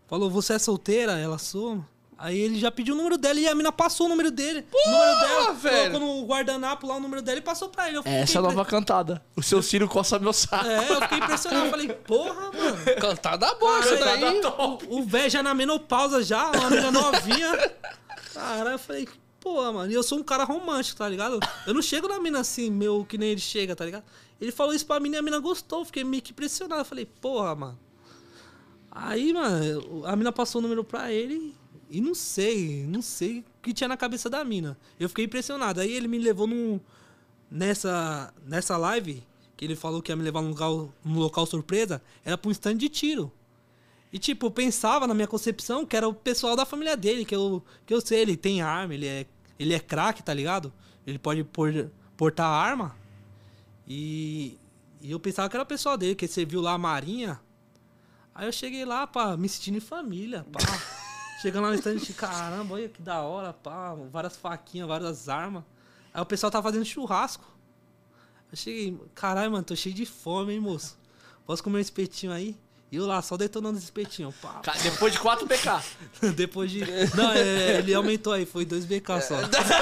[0.07, 1.13] Falou, você é solteira?
[1.19, 1.83] Ela sou.
[2.25, 4.67] Aí ele já pediu o número dela e a mina passou o número dele.
[4.73, 5.93] o número dela, velho!
[5.93, 7.99] colocou no guardanapo lá o número dela e passou pra ele.
[7.99, 9.23] Essa é a impre- nova cantada.
[9.37, 10.67] O seu Ciro coça meu saco.
[10.67, 11.67] É, eu fiquei impressionado.
[11.67, 12.77] Eu falei, porra, mano.
[12.99, 14.41] Cantada boa isso daí.
[14.89, 17.73] O velho já na menopausa já, uma menina novinha.
[18.33, 19.07] Cara, eu falei,
[19.39, 21.39] pô, mano, e eu sou um cara romântico, tá ligado?
[21.67, 24.05] Eu não chego na mina assim, meu, que nem ele chega, tá ligado?
[24.41, 26.81] Ele falou isso pra mim e a mina gostou, eu fiquei meio que impressionado.
[26.81, 27.79] Eu falei, porra, mano.
[28.91, 31.55] Aí, mano, a mina passou o número pra ele
[31.91, 34.77] e não sei, não sei o que tinha na cabeça da mina.
[34.99, 35.81] Eu fiquei impressionado.
[35.81, 36.81] Aí ele me levou num,
[37.51, 39.23] nessa, nessa live,
[39.57, 42.53] que ele falou que ia me levar num local, num local surpresa, era pra um
[42.53, 43.33] stand de tiro.
[44.13, 47.35] E, tipo, eu pensava na minha concepção que era o pessoal da família dele, que
[47.35, 49.27] eu, que eu sei, ele tem arma, ele é,
[49.59, 50.73] ele é craque, tá ligado?
[51.07, 52.97] Ele pode por, portar arma.
[53.87, 54.57] E,
[55.01, 57.41] e eu pensava que era o pessoal dele, que você viu lá a Marinha.
[58.35, 60.61] Aí eu cheguei lá, pá, me sentindo em família, pá.
[61.41, 65.63] Chegando lá no stand, caramba, olha que da hora, pá, várias faquinhas, várias armas.
[66.13, 67.45] Aí o pessoal tava fazendo churrasco.
[68.51, 70.97] Eu cheguei, caralho, mano, tô cheio de fome, hein, moço.
[71.45, 72.57] Posso comer um espetinho aí?
[72.91, 74.61] E eu lá, só detonando esse espetinho, pá.
[74.63, 76.31] Ca- Depois de 4 BK.
[76.37, 76.81] Depois de.
[77.17, 79.39] Não, é, ele aumentou aí, foi 2 BK só.
[79.41, 79.75] Foi 2 BK.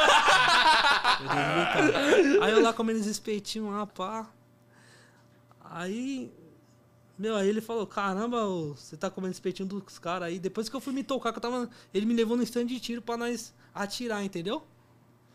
[2.42, 4.26] Aí eu lá comendo esse espetinhos lá, pá.
[5.70, 6.32] Aí.
[7.18, 8.44] Meu, aí ele falou, caramba,
[8.74, 10.38] você tá comendo espetinho dos caras aí.
[10.38, 11.68] Depois que eu fui me tocar, que eu tava.
[11.92, 14.62] Ele me levou no stand de tiro pra nós atirar, entendeu?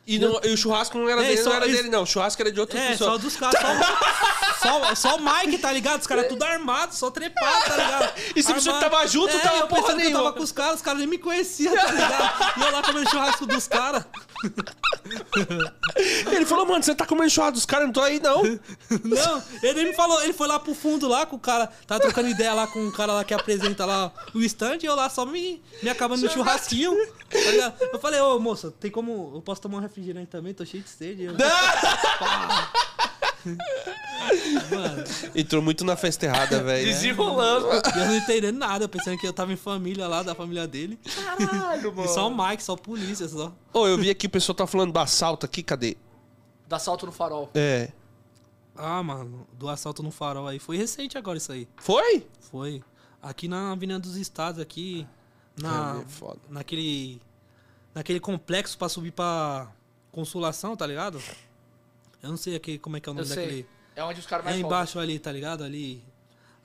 [0.06, 2.04] E, não- e o churrasco não era É, dele, só não era isso- dele, não.
[2.04, 3.12] O churrasco era de outra É, pessoa.
[3.12, 3.68] só dos caras, só,
[4.96, 6.00] só, só o Mike, tá ligado?
[6.00, 8.14] Os caras tudo armados, só trepado, tá ligado?
[8.36, 8.80] E se Armado.
[8.80, 10.24] tava junto, é, tava eu porra pensando que eu nenhuma.
[10.24, 12.58] tava com os caras, os caras nem me conheciam, tá ligado?
[12.58, 14.06] E eu lá comendo churrasco dos caras.
[16.32, 18.44] Ele falou, mano, você tá comendo churrasco dos caras, não tô aí, não.
[19.04, 22.30] Não, ele me falou, ele foi lá pro fundo lá com o cara, tava trocando
[22.30, 25.26] ideia lá com o cara lá que apresenta lá o stand e eu lá só
[25.26, 26.96] me, me acabando no churrasquinho.
[27.30, 29.32] tá eu falei, ô moça, tem como.
[29.36, 30.54] Eu posso tomar um refrigerante também?
[30.54, 31.24] Tô cheio de sede.
[31.24, 31.36] Eu,
[32.20, 32.72] Pá.
[33.46, 35.04] Mano,
[35.36, 36.86] Entrou muito na festa errada, velho.
[36.86, 37.68] Desenrolando.
[37.68, 41.00] eu não entendendo nada, pensando que eu tava em família lá, da família dele.
[41.16, 42.08] Caralho, E mano.
[42.10, 43.54] só o Mike, só a polícia, só.
[43.74, 45.96] Ô, eu vi aqui o pessoal tá falando do assalto aqui, cadê?
[46.68, 47.50] Dá salto no farol.
[47.54, 47.92] É.
[48.76, 50.60] Ah, mano, do assalto no farol aí.
[50.60, 51.68] Foi recente agora isso aí.
[51.78, 52.28] Foi?
[52.52, 52.84] Foi.
[53.22, 55.08] Aqui na Avenida dos Estados, aqui.
[55.60, 56.40] Na, É, foda.
[56.50, 57.22] naquele.
[57.96, 59.72] Naquele complexo pra subir pra
[60.12, 61.20] Consolação, tá ligado?
[62.22, 63.36] Eu não sei aqui como é que é o Eu nome sei.
[63.36, 63.68] daquele.
[63.96, 65.64] É onde os caras É mais embaixo ali, tá ligado?
[65.64, 66.04] Ali.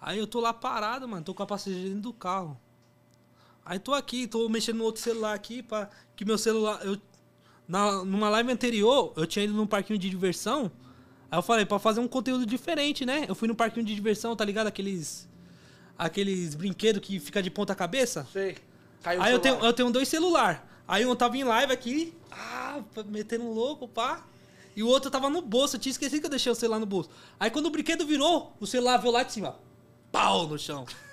[0.00, 1.24] Aí eu tô lá parado, mano.
[1.24, 2.61] Tô com a passageira dentro do carro.
[3.64, 6.84] Aí tô aqui, tô mexendo no outro celular aqui, pra, que meu celular.
[6.84, 6.98] Eu,
[7.66, 10.70] na, numa live anterior, eu tinha ido num parquinho de diversão.
[11.30, 13.24] Aí eu falei, pra fazer um conteúdo diferente, né?
[13.28, 14.66] Eu fui no parquinho de diversão, tá ligado?
[14.66, 15.28] Aqueles.
[15.96, 18.26] Aqueles brinquedos que fica de ponta cabeça.
[18.32, 18.57] Sei.
[19.03, 20.68] Caiu Aí eu tenho, eu tenho dois celular.
[20.86, 24.24] Aí um tava em live aqui, ah, metendo louco, pá.
[24.75, 26.87] E o outro tava no bolso, eu tinha esquecido que eu deixei o celular no
[26.87, 27.11] bolso.
[27.39, 29.57] Aí quando o brinquedo virou, o celular veio lá de cima.
[30.11, 30.85] Pau no chão.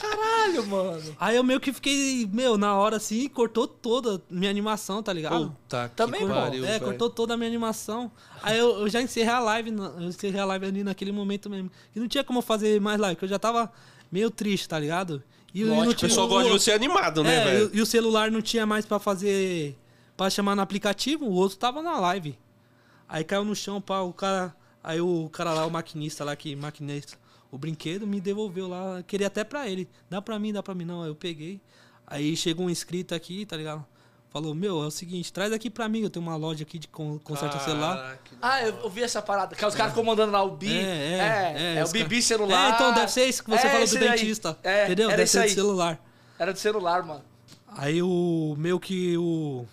[0.00, 1.16] Caralho, mano.
[1.20, 5.12] Aí eu meio que fiquei, meu, na hora assim, cortou toda a minha animação, tá
[5.12, 5.50] ligado?
[5.50, 6.84] Puta que Também, pariu, é, velho.
[6.84, 8.10] cortou toda a minha animação.
[8.42, 11.70] Aí eu, eu já encerrei a live, eu encerrei a live ali naquele momento mesmo.
[11.94, 13.70] E não tinha como fazer mais live, porque eu já tava
[14.10, 15.22] meio triste, tá ligado?
[15.52, 17.70] E, não Lógico, O pessoal gosta de você animado, né, É, velho?
[17.74, 19.76] e, e o celular não tinha mais pra fazer.
[20.20, 22.38] Pra chamar no aplicativo, o outro tava na live.
[23.08, 24.54] Aí caiu no chão, pá, o cara.
[24.84, 27.16] Aí o cara lá, o maquinista lá que maquinista
[27.50, 29.02] o brinquedo, me devolveu lá.
[29.06, 29.88] Queria até pra ele.
[30.10, 30.84] Dá pra mim, dá pra mim.
[30.84, 31.58] Não, aí eu peguei.
[32.06, 33.82] Aí chegou um inscrito aqui, tá ligado?
[34.28, 36.86] Falou, meu, é o seguinte, traz aqui pra mim, eu tenho uma loja aqui de
[36.86, 38.18] con- conserto de celular.
[38.42, 39.56] Ah, eu, eu vi essa parada.
[39.56, 40.70] Que é os caras comandando lá o Bi.
[40.70, 42.72] É, É, é, é, é, o Bibi cara- celular.
[42.72, 44.58] É, então deve ser isso que você É, falou do dentista.
[44.62, 45.08] É, entendeu?
[45.08, 45.48] era Deve ser aí.
[45.48, 45.98] de celular.
[46.38, 47.24] Era de celular, mano.
[47.68, 49.64] Aí o meu que o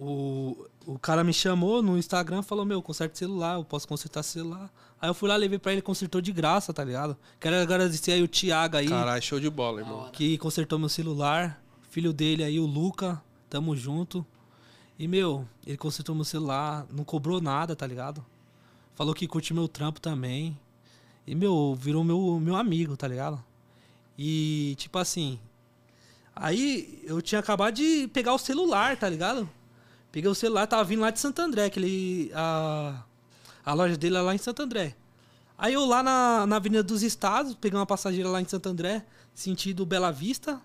[0.00, 4.70] o o cara me chamou no Instagram, falou: "Meu, conserta celular, eu posso consertar celular".
[5.00, 7.16] Aí eu fui lá, levei pra ele, consertou de graça, tá ligado?
[7.38, 10.10] Quero agradecer aí o Thiago aí, Caralho, show de bola, irmão.
[10.10, 14.24] que consertou meu celular, filho dele aí, o Luca, tamo junto.
[14.98, 18.24] E meu, ele consertou meu celular, não cobrou nada, tá ligado?
[18.94, 20.58] Falou que curte meu trampo também.
[21.26, 23.42] E meu, virou meu meu amigo, tá ligado?
[24.18, 25.38] E tipo assim,
[26.34, 29.48] Aí eu tinha acabado de pegar o celular, tá ligado?
[30.12, 32.32] Peguei o celular, tava vindo lá de Santo André, que ele.
[32.34, 33.02] A,
[33.64, 34.96] a loja dele é lá em Santo André.
[35.56, 39.04] Aí eu lá na, na Avenida dos Estados, peguei uma passageira lá em Santo André,
[39.34, 40.60] sentido Bela Vista.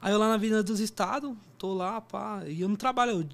[0.00, 2.42] Aí eu lá na Avenida dos Estados, tô lá, pá.
[2.46, 3.26] E eu não trabalho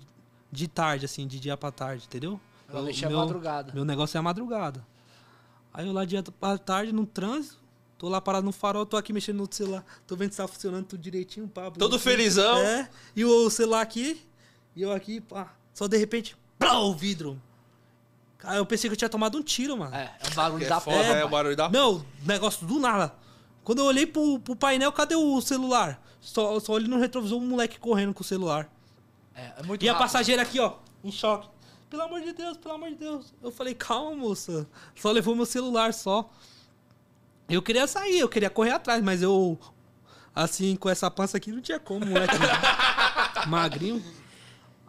[0.52, 2.38] de tarde, assim, de dia pra tarde, entendeu?
[2.68, 2.74] Eu-
[3.06, 3.72] é madrugada.
[3.72, 4.86] Meu negócio é a madrugada.
[5.72, 7.56] Aí eu lá dia pra tarde, no trânsito,
[7.96, 10.84] tô lá parado no farol, tô aqui mexendo no celular, tô vendo se tá funcionando
[10.84, 11.70] tudo direitinho, pá.
[11.70, 12.58] Todo felizão.
[12.58, 14.20] É, e o celular aqui,
[14.78, 15.52] e eu aqui, pá.
[15.74, 17.40] Só de repente, pá, o vidro.
[18.38, 19.94] Cara, eu pensei que eu tinha tomado um tiro, mano.
[19.94, 21.08] É, é um bagulho É da foda, porra.
[21.18, 23.12] é o barulho da Meu, negócio do nada.
[23.64, 26.00] Quando eu olhei pro, pro painel, cadê o celular?
[26.20, 28.70] Só, só olhei no retrovisor um moleque correndo com o celular.
[29.34, 30.06] É, é muito E a rápido.
[30.06, 31.48] passageira aqui, ó, em choque.
[31.90, 33.34] Pelo amor de Deus, pelo amor de Deus.
[33.42, 34.68] Eu falei, calma, moça.
[34.94, 36.30] Só levou meu celular só.
[37.48, 39.58] Eu queria sair, eu queria correr atrás, mas eu.
[40.34, 42.36] Assim, com essa pança aqui, não tinha como, moleque.
[43.48, 44.02] magrinho.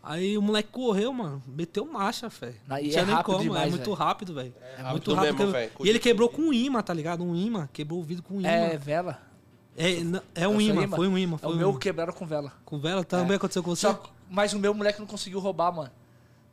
[0.10, 1.44] Aí o moleque correu, mano.
[1.46, 2.56] Meteu marcha, velho.
[2.68, 3.94] Não, tinha é nem rápido como, é demais, muito velho.
[3.94, 4.54] rápido, velho.
[4.78, 5.48] rápido muito rápido.
[5.52, 5.86] mesmo.
[5.86, 7.24] E ele quebrou com um imã, tá ligado?
[7.24, 7.70] Um imã.
[7.72, 8.50] Quebrou o vidro com um imã.
[8.50, 9.22] É, vela.
[9.78, 9.92] É,
[10.34, 10.96] é um É imã, imã?
[10.96, 11.36] foi um imã.
[11.36, 11.80] É Foi o um meu imã.
[11.80, 12.52] quebraram com vela.
[12.66, 13.36] Com vela também É.
[13.36, 13.88] aconteceu com você?
[13.88, 15.92] Só, mas o meu moleque não conseguiu roubar, mano.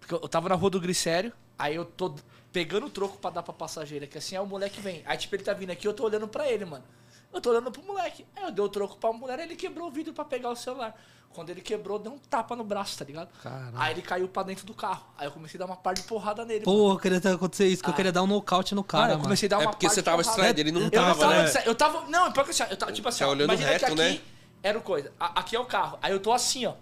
[0.01, 2.15] Porque eu tava na rua do Glicério, aí eu tô
[2.53, 5.03] pegando o troco pra dar pra passageira, que assim, aí o moleque vem.
[5.07, 6.85] Aí, tipo, ele tá vindo aqui, eu tô olhando pra ele, mano.
[7.33, 8.25] Eu tô olhando pro moleque.
[8.37, 10.95] Aí eu dei o troco pra mulher, ele quebrou o vidro pra pegar o celular.
[11.37, 13.29] Quando ele quebrou, deu um tapa no braço, tá ligado?
[13.43, 13.75] Caralho.
[13.77, 15.05] Aí ele caiu pra dentro do carro.
[15.19, 16.65] Aí eu comecei a dar uma par de porrada nele.
[16.65, 16.79] mano.
[16.79, 17.97] Porra, eu queria ter acontecido isso, que eu Ah.
[17.97, 19.23] queia dar um nocaute no cara, eu mano.
[19.25, 21.43] comecei a dar uma É porque você tava distraído, ele não Eu Eu tava, tava,
[21.43, 21.63] né?
[21.67, 23.69] eu tava, não, pior que assim, ó, eu tava, tipo assim, Tá ó, olhando imagina
[23.71, 24.21] reto, que aqui né?
[24.63, 26.73] era o coisa, a- aqui é o carro, aí eu tô assim, ó,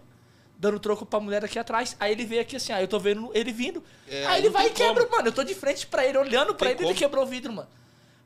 [0.57, 3.31] dando troco pra mulher aqui atrás, aí ele veio aqui assim, aí eu tô vendo
[3.35, 5.17] ele vindo, É, aí ele vai e quebra, como.
[5.17, 6.99] mano, eu tô de frente pra ele, olhando pra Tem ele, ele como.
[6.99, 7.69] quebrou o vidro, mano.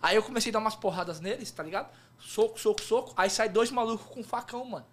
[0.02, 1.88] Aí eu comecei a dar umas porradas neles, tá ligado?
[2.20, 4.84] Soco, soco, soco, aí sai dois malucos com facão, mano.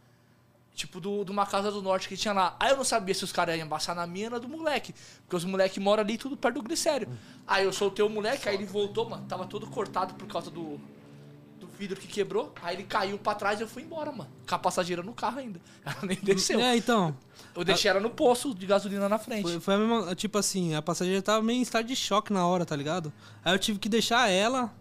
[0.76, 2.58] Tipo, do, de uma casa do norte que tinha lá.
[2.60, 4.94] Aí eu não sabia se os caras iam embaçar na minha ou na do moleque.
[5.22, 7.08] Porque os moleques moram ali tudo perto do glicério.
[7.48, 9.26] Aí eu soltei o moleque, aí ele voltou, mano.
[9.26, 10.78] Tava todo cortado por causa do,
[11.58, 12.54] do vidro que quebrou.
[12.62, 14.30] Aí ele caiu pra trás e eu fui embora, mano.
[14.46, 15.62] Com a passageira no carro ainda.
[15.86, 16.60] Ela nem desceu.
[16.60, 17.16] É, então.
[17.56, 19.44] Eu deixei ela no poço de gasolina na frente.
[19.44, 20.14] Foi, foi a mesma.
[20.14, 23.14] Tipo assim, a passageira tava meio em estado de choque na hora, tá ligado?
[23.46, 24.74] Aí eu tive que deixar ela.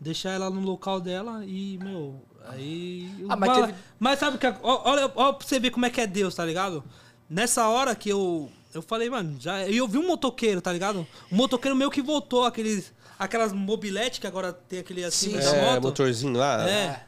[0.00, 2.22] Deixar ela no local dela e, meu.
[2.50, 3.10] Aí.
[3.28, 4.46] Ah, mas mas, teve- mas sabe o que.
[4.46, 6.82] ó- Olha, olha pra você ver como é que é Deus, tá ligado?
[7.28, 8.50] Nessa hora que eu.
[8.74, 9.66] Eu falei, mano, já.
[9.66, 11.06] E eu vi um motoqueiro, tá ligado?
[11.32, 12.92] Um motoqueiro meio que voltou, aqueles.
[13.18, 15.82] Aquelas mobilete que agora tem aquele assim Sim, da É, moto.
[15.84, 16.68] motorzinho lá.
[16.68, 17.04] É.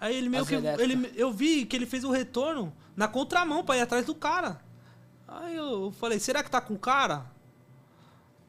[0.00, 0.54] Aí ele meio As que.
[0.54, 4.60] Ele, eu vi que ele fez o retorno na contramão pra ir atrás do cara.
[5.26, 7.24] Aí eu falei, será que tá com cara?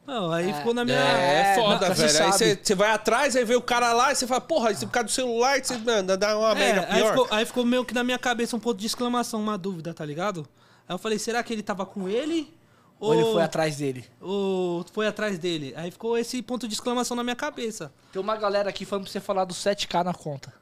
[0.06, 0.98] Não, aí ficou na minha.
[0.98, 2.24] É, é foda, Não, você velho.
[2.24, 4.84] Aí você você vai atrás, aí vê o cara lá, e você fala, porra, esse
[4.84, 7.10] por causa do celular, que você mano, dá uma É, merda aí, pior.
[7.12, 10.04] ficou, aí ficou meio que na minha cabeça um ponto de exclamação, uma dúvida, tá
[10.04, 10.40] ligado?
[10.88, 12.52] Aí eu falei, será que ele tava com ele?
[12.98, 14.04] Ou ele foi atrás dele?
[14.20, 15.72] Ou foi atrás dele?
[15.76, 17.92] Aí ficou esse ponto de exclamação na minha cabeça.
[18.12, 20.52] Tem uma galera aqui falando pra você falar do 7K na conta.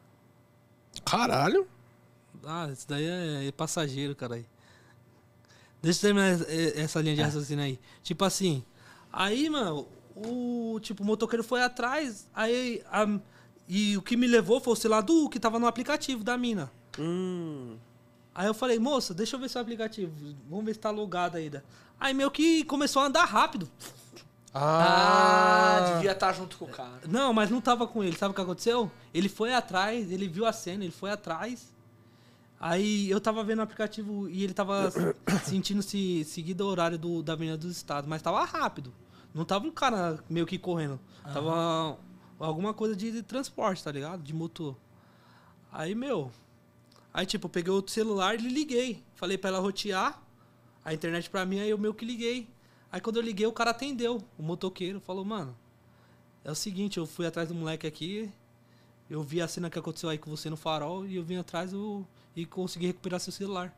[1.05, 1.66] Caralho.
[2.45, 4.43] Ah, isso daí é, é passageiro, cara.
[5.82, 7.78] Deixa eu terminar es- e- essa linha de raciocínio aí.
[8.03, 8.64] Tipo assim,
[9.12, 12.82] aí, mano, o tipo, o motoqueiro foi atrás, aí.
[12.90, 13.18] a-
[13.68, 16.70] e o que me levou foi o celular do que tava no aplicativo da mina.
[16.98, 17.76] Hum.
[18.34, 20.12] Aí eu falei, moça, deixa eu ver seu aplicativo.
[20.48, 21.64] Vamos ver se tá logado ainda.
[21.98, 23.68] Aí meio que começou a andar rápido.
[24.52, 27.00] Ah, devia estar junto com o cara.
[27.08, 28.16] Não, mas não tava com ele.
[28.16, 28.90] Sabe o que aconteceu?
[29.14, 31.72] Ele foi atrás, ele viu a cena, ele foi atrás.
[32.61, 34.92] Aí eu tava vendo o aplicativo e ele tava
[35.44, 38.92] sentindo-se seguido o horário do, da Avenida dos Estados, mas tava rápido.
[39.32, 41.00] Não tava um cara meio que correndo.
[41.32, 41.96] Tava
[42.38, 44.22] alguma coisa de transporte, tá ligado?
[44.22, 44.76] De motor.
[45.72, 46.30] Aí, meu.
[47.14, 49.02] Aí, tipo, eu peguei outro celular e liguei.
[49.14, 50.20] Falei pra ela rotear
[50.84, 52.48] a internet pra mim, aí eu meio que liguei.
[52.92, 54.22] Aí quando eu liguei, o cara atendeu.
[54.36, 55.56] O motoqueiro falou, mano,
[56.44, 58.30] é o seguinte, eu fui atrás do moleque aqui,
[59.08, 61.72] eu vi a cena que aconteceu aí com você no farol e eu vim atrás
[61.72, 62.06] eu,
[62.36, 63.74] e consegui recuperar seu celular.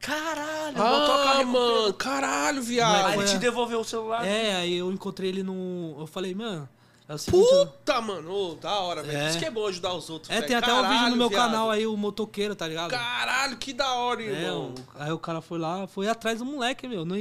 [0.00, 3.06] Caralho, botou a Ah, mano, caralho, Aí viado.
[3.08, 4.26] ele Foi te a- devolveu o celular.
[4.26, 5.94] É, aí eu encontrei ele no.
[5.98, 6.68] Eu falei, mano,
[7.08, 8.32] é eu- Puta, mano.
[8.32, 9.16] Ô, da hora, velho.
[9.18, 9.28] É.
[9.30, 10.28] Isso que é bom ajudar os outros.
[10.30, 10.46] É, velho.
[10.48, 11.40] tem até um vídeo Caralho, no meu viado.
[11.50, 12.90] canal aí, o motoqueiro, tá ligado?
[12.90, 14.74] Caralho, que da hora, É, irmão.
[14.76, 17.04] o- aí o cara foi lá, foi atrás do moleque, meu.
[17.04, 17.16] Não,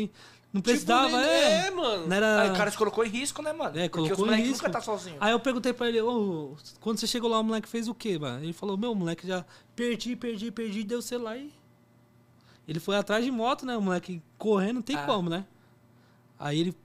[0.54, 1.68] não Tipo, precisava, nem- é.
[1.68, 2.08] é, mano.
[2.08, 2.42] Não era...
[2.42, 3.78] Aí o cara se colocou em risco, né, mano?
[3.80, 5.16] É, Porque os colocou moleques nunca tá sozinho.
[5.20, 8.20] Aí eu perguntei pra ele, ô, quando você chegou lá, o moleque fez o quê,
[8.20, 8.44] mano?
[8.44, 9.46] Ele falou, meu, o moleque já
[9.76, 11.52] perdi, perdi, perdi, deu celular e.
[12.68, 13.76] Ele foi atrás de moto, né?
[13.78, 15.06] O moleque correndo, não tem Ah.
[15.06, 15.46] como, né?
[16.40, 16.76] Aí ele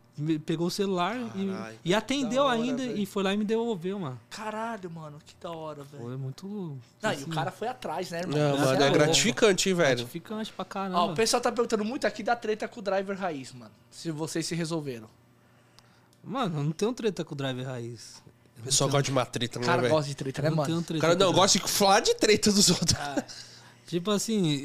[0.47, 2.97] pegou o celular e- Caralho, e, atendeu hora, ainda velho.
[2.99, 4.19] e foi lá e me devolveu, mano.
[4.31, 6.03] Caralho, mano, que da hora, velho.
[6.03, 6.47] Foi muito.
[7.03, 8.39] Não, e assim, o cara foi atrás, né, irmão?
[8.39, 8.93] Não, mano, é louco.
[8.95, 9.97] gratificante, hein, velho.
[9.97, 11.05] gratificante pra Ó, caramba.
[11.05, 13.73] o pessoal tá perguntando muito aqui da treta com o driver raiz, mano.
[13.91, 15.09] Se vocês se resolveram.
[16.25, 18.23] Mano, eu não tenho treta com o driver raiz.
[18.59, 19.95] O pessoal gosta de uma treta, O né, cara velho?
[19.95, 20.79] gosta de treta, né, mano?
[20.79, 22.97] O treta cara não gosta de falar de treta dos outros.
[23.87, 24.57] Tipo assim,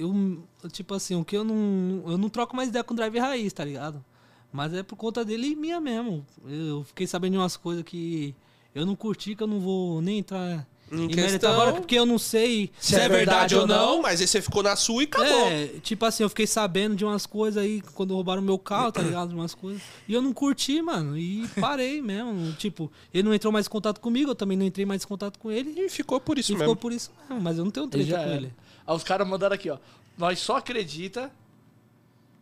[0.63, 3.21] eu, tipo assim, o que eu não, eu não troco mais ideia com o driver
[3.21, 4.03] raiz, tá ligado?
[4.51, 6.25] Mas é por conta dele e minha mesmo.
[6.47, 8.35] Eu fiquei sabendo de umas coisas que
[8.75, 12.05] eu não curti, que eu não vou nem entrar Em em questão- agora, porque eu
[12.05, 15.47] não sei Se é verdade ou não, mas aí você ficou na sua e acabou.
[15.47, 19.01] É, tipo assim, eu fiquei sabendo de umas coisas aí quando roubaram meu carro, tá
[19.01, 19.29] ligado?
[19.29, 19.81] De umas coisas.
[20.05, 21.17] E eu não curti, mano.
[21.17, 22.51] E parei mesmo.
[22.53, 25.39] Tipo, ele não entrou mais em contato comigo, eu também não entrei mais em contato
[25.39, 25.73] com ele.
[25.79, 26.65] E ficou por isso E mesmo.
[26.65, 27.41] ficou por isso mesmo.
[27.41, 28.35] Mas eu não tenho treta com era.
[28.35, 28.53] ele.
[28.85, 29.77] Aí os caras mandaram aqui, ó.
[30.17, 31.31] Nós só acredita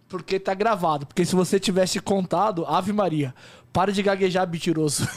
[0.09, 1.05] porque tá gravado.
[1.05, 3.33] Porque se você tivesse contado, Ave Maria,
[3.71, 5.07] para de gaguejar, mentiroso.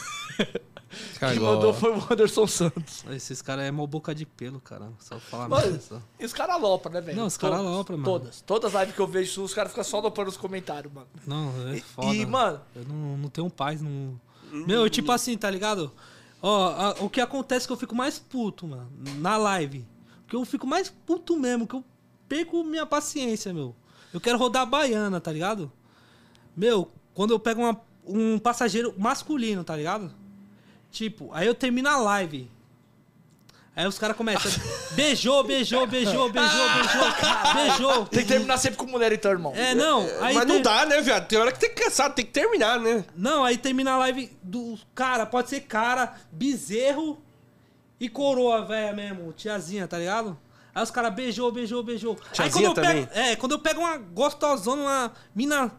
[1.19, 3.03] Quem mandou foi o Anderson Santos.
[3.09, 4.91] Esses caras é mó boca de pelo, cara.
[4.99, 5.81] Só falar Mano.
[5.81, 5.99] Só.
[6.19, 7.17] E os caras alopram, né, velho?
[7.17, 8.05] Não, os caras alopram, mano.
[8.19, 8.41] Todas.
[8.41, 11.07] Todas as lives que eu vejo, os caras ficam só aloprando os comentários, mano.
[11.25, 12.13] Não, é E- foda.
[12.15, 14.19] e, mano- Eu não, não tenho paz, não.
[14.51, 15.91] Meu, tipo assim, tá ligado?
[16.41, 18.87] Ó, a- o que acontece é que eu fico mais puto, mano,
[19.17, 19.83] na live.
[20.27, 21.83] Que eu fico mais puto mesmo, que eu
[22.29, 23.75] perco minha paciência, meu.
[24.13, 25.71] Eu quero rodar a baiana, tá ligado?
[26.55, 30.11] Meu, quando eu pego uma- um passageiro masculino, tá ligado?
[30.91, 32.49] Tipo, aí eu termino a live.
[33.75, 34.51] Aí os caras começam.
[34.93, 37.13] beijou, beijou, beijou, beijou, beijou,
[37.55, 38.05] beijou.
[38.05, 39.51] Tem que terminar sempre com mulher, então, irmão.
[39.55, 40.01] É, não.
[40.21, 41.27] Aí Mas não dá, né, viado?
[41.27, 43.03] Tem hora que tem que cansar, tem que terminar, né?
[43.15, 47.19] Não, aí termina a live do cara, pode ser cara, bezerro
[47.99, 50.37] e coroa, velha mesmo, tiazinha, tá ligado?
[50.73, 52.17] Aí os caras beijou, beijou, beijou.
[52.25, 53.05] aí Tiazinha quando eu também?
[53.05, 55.71] pego, é, quando eu pego uma gostosona, uma mina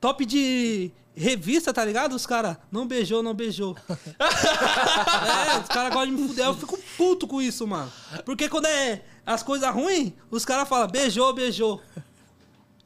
[0.00, 2.14] top de revista, tá ligado?
[2.14, 3.76] Os caras, não beijou, não beijou.
[3.90, 7.90] é, os caras gostam de me fuder, eu fico puto com isso, mano.
[8.24, 11.82] Porque quando é as coisas ruins, os caras falam, beijou, beijou.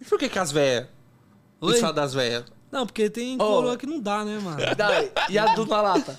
[0.01, 0.89] E por que que as velhas?
[1.61, 1.73] Oi?
[1.73, 2.45] Isso fala das velhas.
[2.71, 3.39] Não, porque tem Ô.
[3.39, 4.59] coroa que não dá, né, mano?
[5.29, 6.19] E a do Nalata?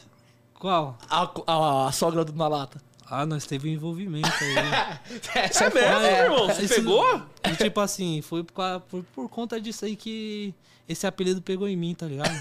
[0.54, 0.98] Qual?
[1.10, 2.80] A, a, a sogra do Nalata.
[3.16, 5.16] Ah, nós teve um envolvimento aí.
[5.36, 6.48] Essa É mesmo, irmão?
[6.48, 7.22] Você Esse- pegou?
[7.52, 10.54] E tipo assim, foi por, por, por conta disso aí que
[10.90, 12.32] esse apelido pegou em mim, tá ligado?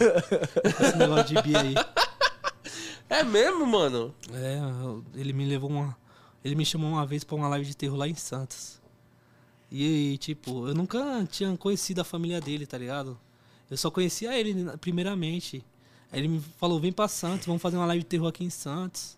[0.81, 1.75] Esse negócio de Bia aí.
[3.11, 4.15] É mesmo, mano?
[4.33, 4.59] É,
[5.15, 5.95] ele me levou uma.
[6.43, 8.81] Ele me chamou uma vez pra uma live de terror lá em Santos.
[9.71, 13.19] E, tipo, eu nunca tinha conhecido a família dele, tá ligado?
[13.71, 15.65] Eu só conhecia ele primeiramente.
[16.11, 18.51] Aí ele me falou, vem pra Santos, vamos fazer uma live de terror aqui em
[18.51, 19.17] Santos.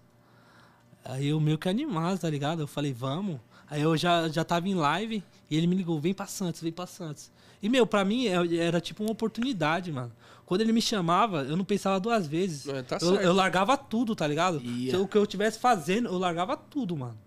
[1.05, 2.61] Aí eu meio que animado, tá ligado?
[2.63, 3.39] Eu falei, vamos.
[3.69, 6.73] Aí eu já, já tava em live e ele me ligou, vem pra Santos, vem
[6.73, 7.31] pra Santos.
[7.63, 10.13] E, meu, pra mim é- era tipo uma oportunidade, mano.
[10.47, 12.69] Quando ele me chamava, eu não pensava duas vezes.
[12.69, 14.61] É, tá eu, eu largava tudo, tá ligado?
[14.91, 17.19] Se o que eu estivesse fazendo, eu largava tudo, mano.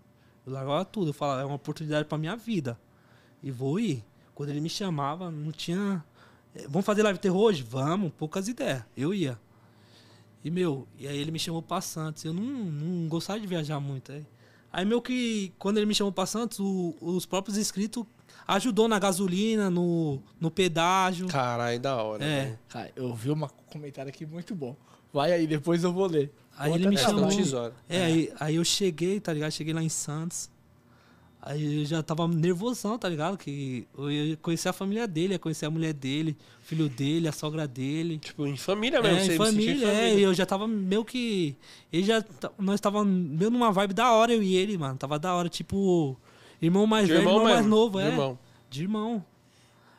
[0.46, 1.10] Eu largava tudo.
[1.10, 2.80] Eu falava, é uma oportunidade pra minha vida.
[3.42, 4.04] E vou ir.
[4.36, 6.04] Quando ele me chamava, não tinha.
[6.54, 7.64] "É, Vamos fazer live terror hoje?
[7.64, 8.84] Vamos, poucas ideias.
[8.96, 9.40] Eu ia.
[10.44, 12.24] E, meu, e aí ele me chamou pra Santos.
[12.24, 14.12] Eu não, não gostava de viajar muito.
[14.12, 14.26] Aí,
[14.72, 18.06] aí meu que, quando ele me chamou pra Santos, o- os próprios inscritos
[18.48, 21.28] ajudou na gasolina, no, no pedágio.
[21.28, 22.24] Caralho, da hora.
[22.24, 22.58] É.
[22.70, 24.76] Cara, eu vi um comentário aqui muito bom.
[25.12, 26.32] Vai aí, depois eu vou ler.
[26.58, 27.28] Aí ele me É, chamou.
[27.28, 27.74] tesoura.
[27.90, 29.52] É, aí, aí eu cheguei, tá ligado?
[29.52, 30.50] Cheguei lá em Santos.
[31.50, 33.38] Aí eu já tava nervosão, tá ligado?
[33.38, 37.26] Que eu ia conhecer a família dele, ia conhecer a mulher dele, o filho dele,
[37.26, 38.18] a sogra dele.
[38.18, 39.18] Tipo, em família mesmo.
[39.18, 41.56] É, você em família, é, e eu já tava meio que.
[41.92, 42.22] Ele já.
[42.60, 44.98] Nós tava meio numa vibe da hora, eu e ele, mano.
[44.98, 46.18] Tava da hora, tipo.
[46.62, 48.10] Irmão mais De velho, irmão irmão mais novo, de é.
[48.10, 48.40] irmão.
[48.70, 49.26] De irmão.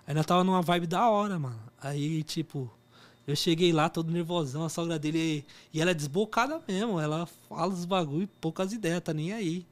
[0.06, 1.60] Aí nós tava numa vibe da hora, mano.
[1.80, 2.70] Aí, tipo,
[3.26, 5.46] eu cheguei lá todo nervosão, a sogra dele.
[5.72, 7.00] E ela é desbocada mesmo.
[7.00, 9.66] Ela fala os bagulho e poucas ideias, tá nem aí.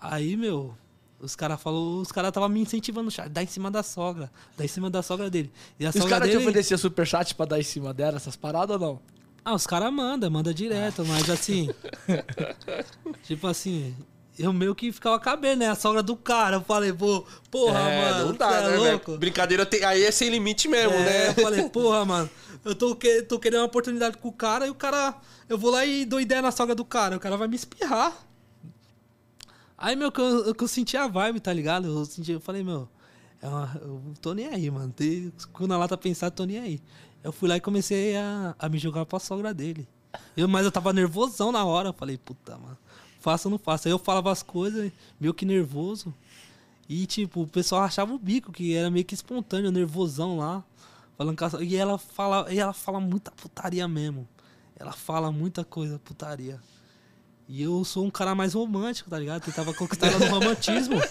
[0.00, 0.74] Aí, meu,
[1.20, 4.30] os caras falou, os caras tava me incentivando no chat, dá em cima da sogra,
[4.56, 5.52] dá em cima da sogra dele.
[5.78, 6.44] E a Os sogra caras te dele.
[6.44, 9.00] ofereciam superchat pra dar em cima dela, essas paradas ou não?
[9.44, 11.70] Ah, os caras mandam, manda direto, mas assim.
[13.24, 13.94] tipo assim,
[14.38, 15.68] eu meio que ficava cabendo, né?
[15.70, 16.56] A sogra do cara.
[16.56, 18.26] Eu falei, pô, porra, é, mano.
[18.26, 19.16] não dá, é né, louco?
[19.16, 19.82] Brincadeira tem...
[19.84, 21.28] aí é sem limite mesmo, É, né?
[21.30, 22.28] Eu falei, porra, mano,
[22.64, 25.14] eu tô, que- tô querendo uma oportunidade com o cara e o cara.
[25.48, 28.12] Eu vou lá e dou ideia na sogra do cara, o cara vai me espirrar.
[29.78, 31.86] Aí, meu, que eu, que eu senti a vibe, tá ligado?
[31.86, 32.88] Eu, senti, eu falei, meu,
[33.40, 34.92] é uma- eu tô nem aí, mano.
[34.92, 36.82] Tem- Quando a lata pensar, tô nem aí.
[37.22, 39.86] Eu fui lá e comecei a, a me jogar pra sogra dele.
[40.36, 41.90] Eu, mas eu tava nervosão na hora.
[41.90, 42.76] Eu falei, puta, mano,
[43.20, 43.88] faça ou não faça.
[43.88, 44.90] Aí eu falava as coisas,
[45.20, 46.12] meio que nervoso.
[46.88, 50.64] E, tipo, o pessoal achava o bico, que era meio que espontâneo, nervosão lá.
[51.16, 54.26] Falando a- E ela fala, e ela fala muita putaria mesmo.
[54.76, 56.58] Ela fala muita coisa, putaria.
[57.48, 59.42] E eu sou um cara mais romântico, tá ligado?
[59.42, 60.96] Tentava conquistar ela no romantismo.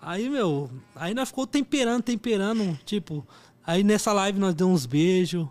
[0.00, 3.26] Aí, meu, aí nós ficou temperando, temperando, tipo,
[3.66, 5.48] aí nessa live nós deu uns beijos.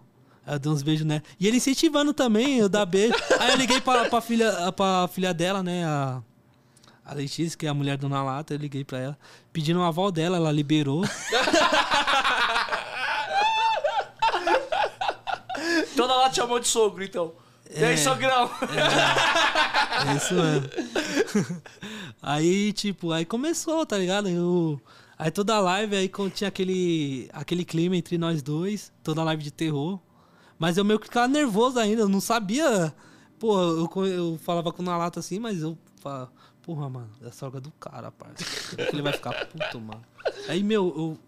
[0.47, 1.21] Eu dei uns beijos, né?
[1.37, 3.13] E ele incentivando também, eu dar beijo.
[3.37, 5.83] Aí eu liguei pra, pra, filha, pra filha dela, né?
[5.83, 6.21] A,
[7.03, 9.19] a Letícia, que é a mulher do Na Lata, eu liguei pra ela,
[9.51, 11.03] pedindo uma aval dela, ela liberou.
[15.97, 17.33] Toda lá te chamou de sogro, então.
[17.73, 17.97] E aí, É.
[17.97, 18.49] sogrão?
[20.07, 20.69] É isso mesmo.
[22.21, 24.29] aí, tipo, aí começou, tá ligado?
[24.29, 24.79] Eu,
[25.17, 29.51] aí toda a live aí tinha aquele, aquele clima entre nós dois, toda live de
[29.51, 29.99] terror.
[30.57, 32.93] Mas eu meio que ficava nervoso ainda, eu não sabia.
[33.39, 36.31] Pô, eu, eu falava com na lata assim, mas eu falava,
[36.61, 38.45] porra, mano, é a sogra do cara, parça.
[38.75, 40.01] Que ele vai ficar puto, mano?
[40.47, 41.19] Aí, meu, eu,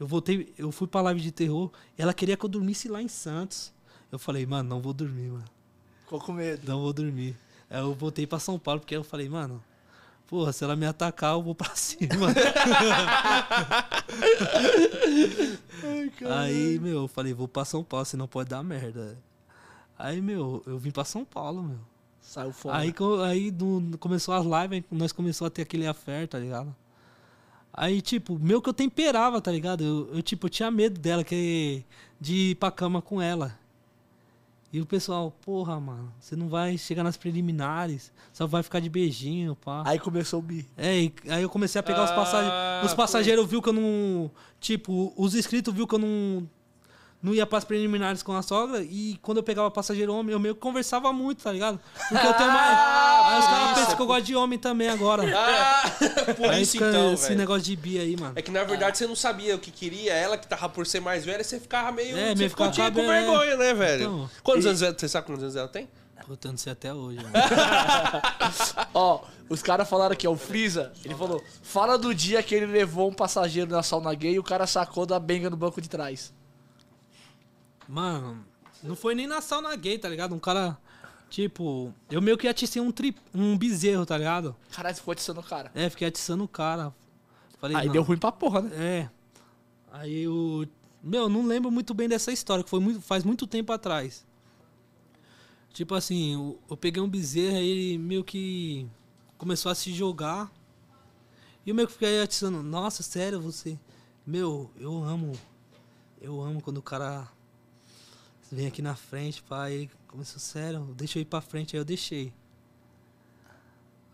[0.00, 3.08] eu voltei, eu fui pra live de terror, ela queria que eu dormisse lá em
[3.08, 3.72] Santos.
[4.10, 5.44] Eu falei, mano, não vou dormir, mano.
[6.12, 6.60] Ficou com medo.
[6.70, 7.34] Não vou dormir.
[7.70, 9.62] Aí eu voltei pra São Paulo porque eu falei, mano,
[10.26, 12.28] porra, se ela me atacar, eu vou pra cima.
[16.30, 19.18] Aí, meu, eu falei, vou pra São Paulo, senão pode dar merda.
[19.98, 21.78] Aí, meu, eu vim pra São Paulo, meu.
[22.20, 22.76] Saiu fora.
[22.78, 22.94] Aí,
[23.26, 26.74] aí do- começou as lives, nós começou a ter aquele affair, tá ligado?
[27.72, 29.82] Aí, tipo, meu que eu temperava, tá ligado?
[29.82, 31.84] Eu, eu, tipo, eu tinha medo dela, que,
[32.20, 33.58] de ir pra cama com ela.
[34.72, 38.88] E o pessoal, porra, mano, você não vai chegar nas preliminares, só vai ficar de
[38.88, 39.82] beijinho, pá.
[39.84, 40.66] Aí começou o bi.
[40.78, 42.90] É, e aí eu comecei a pegar os Ah, passageiros.
[42.90, 44.30] Os passageiros viu que eu não.
[44.58, 46.48] Tipo, os inscritos viu que eu não.
[47.22, 48.82] Não ia pras preliminares com a sogra.
[48.82, 51.78] E quando eu pegava passageiro homem, eu meio que conversava muito, tá ligado?
[52.08, 52.78] Porque eu tenho mais.
[52.78, 55.22] aí os caras pensam que eu gosto de homem também agora.
[55.38, 55.84] Ah,
[56.36, 57.38] por aí isso então, esse velho.
[57.38, 58.32] negócio de bi aí, mano.
[58.34, 60.98] É que na verdade você não sabia o que queria, ela que tava por ser
[61.00, 62.16] mais velha, você ficava meio.
[62.16, 64.02] É, você meio ficou ficava tipo, com vergonha, né, velho?
[64.02, 65.88] Então, quantos e- anos ela- Você sabe quantos anos ela tem?
[66.26, 67.32] Puta, eu não sei até hoje, mano.
[68.94, 72.66] Ó, os caras falaram aqui, ó, o Freeza, ele falou, fala do dia que ele
[72.66, 75.88] levou um passageiro na sauna gay e o cara sacou da benga no banco de
[75.88, 76.32] trás.
[77.88, 78.44] Mano,
[78.82, 80.34] não foi nem na sauna gay, tá ligado?
[80.34, 80.78] Um cara.
[81.30, 84.54] Tipo, eu meio que aticei um, tri, um bezerro, tá ligado?
[84.70, 85.70] Caralho, você ficou atiçando o cara.
[85.74, 86.94] É, fiquei atiçando o cara.
[87.58, 87.92] Falei, Aí não.
[87.92, 88.70] deu ruim pra porra, né?
[88.76, 89.10] É.
[89.90, 90.66] Aí eu.
[91.02, 94.26] Meu, não lembro muito bem dessa história, que foi muito, faz muito tempo atrás.
[95.72, 98.86] Tipo assim, eu, eu peguei um bezerro, aí ele meio que
[99.38, 100.52] começou a se jogar.
[101.64, 103.78] E eu meio que fiquei atiçando, nossa, sério, você.
[104.26, 105.32] Meu, eu amo.
[106.20, 107.26] Eu amo quando o cara
[108.52, 109.72] vem aqui na frente, pai.
[109.72, 111.74] Aí começou, sério, deixa eu ir pra frente.
[111.74, 112.32] Aí eu deixei.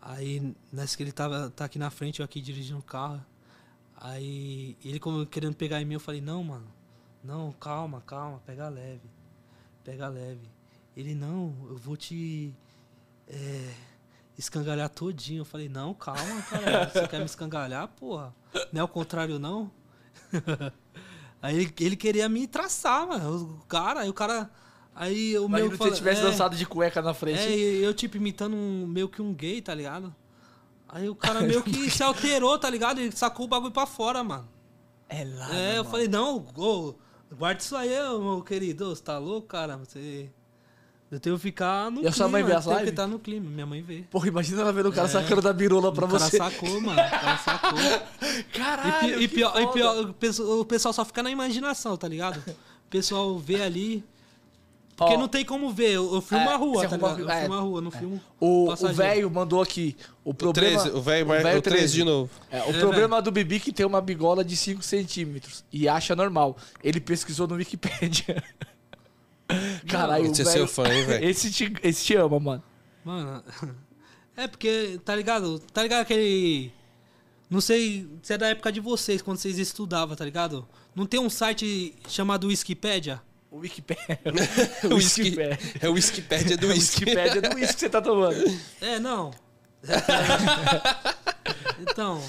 [0.01, 3.23] Aí, nessa que ele tava, tá aqui na frente, eu aqui dirigindo o carro.
[3.97, 6.67] Aí, ele como querendo pegar em mim, eu falei, não, mano.
[7.21, 9.09] Não, calma, calma, pega leve.
[9.83, 10.47] Pega leve.
[10.95, 12.55] Ele, não, eu vou te
[13.27, 13.73] é,
[14.37, 15.41] escangalhar todinho.
[15.41, 16.89] Eu falei, não, calma, cara.
[16.89, 18.33] Você quer me escangalhar, porra?
[18.71, 19.69] Não é o contrário, não?
[21.41, 23.59] aí ele, ele queria me traçar, mano.
[23.61, 24.49] O cara, aí o cara.
[24.95, 25.71] Aí o Imagina meu.
[25.71, 27.39] se fala- você tivesse é, dançado de cueca na frente.
[27.39, 30.13] É, eu tipo imitando um, meio que um gay, tá ligado?
[30.87, 32.99] Aí o cara meio que se alterou, tá ligado?
[32.99, 34.47] Ele sacou o bagulho pra fora, mano.
[35.07, 35.55] É lá.
[35.55, 36.95] é, eu falei, não, ô,
[37.31, 38.89] guarda isso aí, meu querido.
[38.93, 39.77] Você tá louco, cara?
[39.77, 40.29] Você.
[41.11, 42.89] Eu tenho que ficar no E a sua mãe vê as eu tenho que lives?
[42.91, 43.49] estar no clima.
[43.49, 44.03] Minha mãe vê.
[44.11, 46.07] Porra, imagina ela vendo o cara sacando da birola pra É.
[46.07, 46.37] o cara você.
[46.37, 46.91] sacou, mano.
[47.01, 47.79] O cara sacou.
[48.39, 49.73] E, Caralho, e que pior, e foda.
[49.73, 52.37] pior, o pessoal- o só fica na imaginação, tá ligado?
[52.47, 54.03] O pessoal vê ali.
[54.95, 55.91] Porque Ó, não tem como ver.
[55.93, 57.19] Eu, eu filmo É, a rua, você tá ligado?
[57.21, 57.39] Eu é.
[57.41, 58.21] filmo a rua, eu não filmo.
[58.39, 59.95] O o velho mandou aqui.
[60.25, 60.81] O problema.
[60.83, 62.29] 13, o velho mar- o 13 de novo.
[62.51, 65.87] É, o É, problema do Bibi é que tem uma bigola de 5 centímetros e
[65.87, 66.57] acha normal.
[66.83, 68.43] Ele pesquisou no Wikipedia.
[69.87, 71.25] Caralho, Esse é seu fã, hein, velho?
[71.27, 72.63] Esse te, esse te ama, mano.
[73.03, 73.43] Mano,
[74.37, 75.59] é porque, tá ligado?
[75.73, 76.71] Tá ligado aquele.
[77.49, 80.67] Não sei se é da época de vocês, quando vocês estudavam, tá ligado?
[80.95, 83.21] Não tem um site chamado Wikipedia?
[83.49, 84.19] O Wikipedia.
[84.91, 85.35] O whisky,
[85.81, 87.05] é o Wikipédia do O whisky.
[87.05, 88.59] Wikipedia do uísque que você tá tomando.
[88.79, 89.31] É, não.
[91.79, 92.21] então,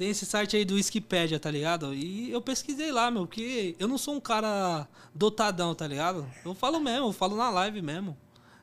[0.00, 1.92] tem esse site aí do Wikipedia, tá ligado?
[1.92, 6.26] E eu pesquisei lá, meu, que eu não sou um cara dotadão, tá ligado?
[6.42, 8.16] Eu falo mesmo, eu falo na live mesmo.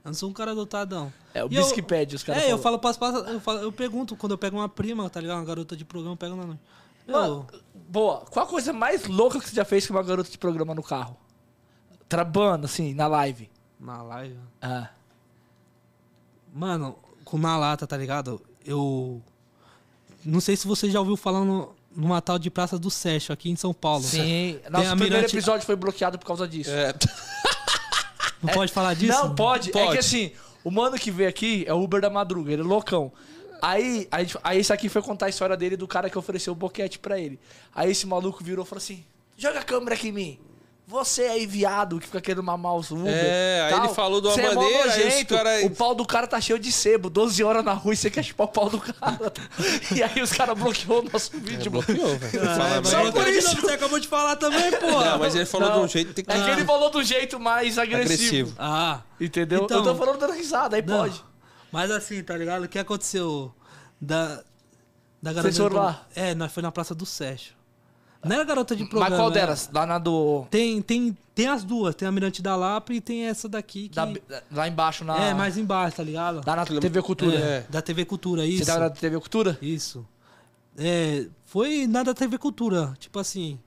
[0.04, 1.14] Eu não sou um cara dotadão.
[1.36, 2.64] É, o eu- Wikipedia, os caras É, eu falam.
[2.64, 5.38] falo, passo, passo, eu, falo- eu pergunto quando eu pego uma prima, tá ligado?
[5.38, 6.62] Uma garota de programa, eu pego na noite.
[7.08, 7.46] Mano,
[7.88, 8.22] boa.
[8.32, 10.82] Qual a coisa mais louca que você já fez com uma garota de programa no
[10.82, 11.16] carro?
[12.10, 13.48] Trabando, assim, na live.
[13.80, 14.40] Na live.
[14.60, 14.90] Ah.
[16.52, 18.42] Mano, com na lata, tá ligado?
[18.66, 19.22] Eu.
[20.30, 23.50] Não sei se você já ouviu falar no, numa tal de Praça do Seixo, aqui
[23.50, 24.04] em São Paulo.
[24.04, 24.60] Sim.
[24.70, 26.70] Nosso a primeiro Mirante- episódio foi bloqueado por causa disso.
[26.70, 26.94] É,
[28.44, 29.12] Não pode falar disso?
[29.18, 29.70] Não, pode.
[29.70, 29.92] É Pode.
[29.94, 30.32] que assim,
[30.64, 33.12] o mano que veio aqui é o Uber da Madruga, ele é loucão.
[33.62, 36.54] Aí, a gente- aí esse aqui foi contar a história dele do cara que ofereceu
[36.54, 37.40] o boquete pra ele.
[37.74, 39.04] Aí esse maluco virou e falou assim:
[39.36, 40.40] joga a câmera aqui em mim.
[40.90, 43.12] Você aí, viado, que fica querendo mamar os Uber.
[43.14, 43.84] É, aí tal.
[43.86, 46.40] ele falou de uma Você é maneira, aí nojento, cara- O pau do cara tá
[46.40, 49.34] cheio de sebo, 12 horas na rua e você quer chupar o pau do cara.
[49.94, 51.84] e aí os caras bloqueou o nosso vídeo, mano.
[51.86, 52.42] bloqueou, velho.
[52.50, 53.60] Ah, mas só por isso.
[53.60, 54.86] Você acabou de falar também, pô.
[54.90, 55.80] Não, mas ele falou Não.
[55.80, 56.32] de um jeito que tem que.
[56.32, 58.14] É que ele falou do jeito mais agressivo.
[58.14, 58.56] Agressivo.
[58.58, 59.64] Ah, Entendeu?
[59.66, 61.00] Então- Eu tô falando dando risada, aí não.
[61.00, 61.22] pode.
[61.70, 62.64] Mas assim, tá ligado?
[62.64, 63.54] O que aconteceu
[64.00, 64.42] da.
[65.22, 66.06] Da Vocês foram do- lá?
[66.16, 67.57] É, nós foi na Praça do Seixo.
[68.28, 69.10] Não era garota de programa.
[69.10, 69.70] Mas qual era- delas?
[69.74, 70.46] Lá na do.
[70.52, 71.96] Tem, tem, tem as duas.
[71.96, 73.96] Tem a Mirante da Lapa e tem essa daqui que.
[73.96, 74.12] da-
[74.52, 75.18] lá embaixo na.
[75.18, 76.42] É, mais embaixo, tá ligado?
[76.46, 77.38] Lá na TV Cultura.
[77.38, 78.60] É, da TV Cultura, isso.
[78.60, 79.58] Você tava na TV Cultura?
[79.62, 80.06] Isso.
[80.78, 83.60] É, foi na da TV Cultura, tipo assim.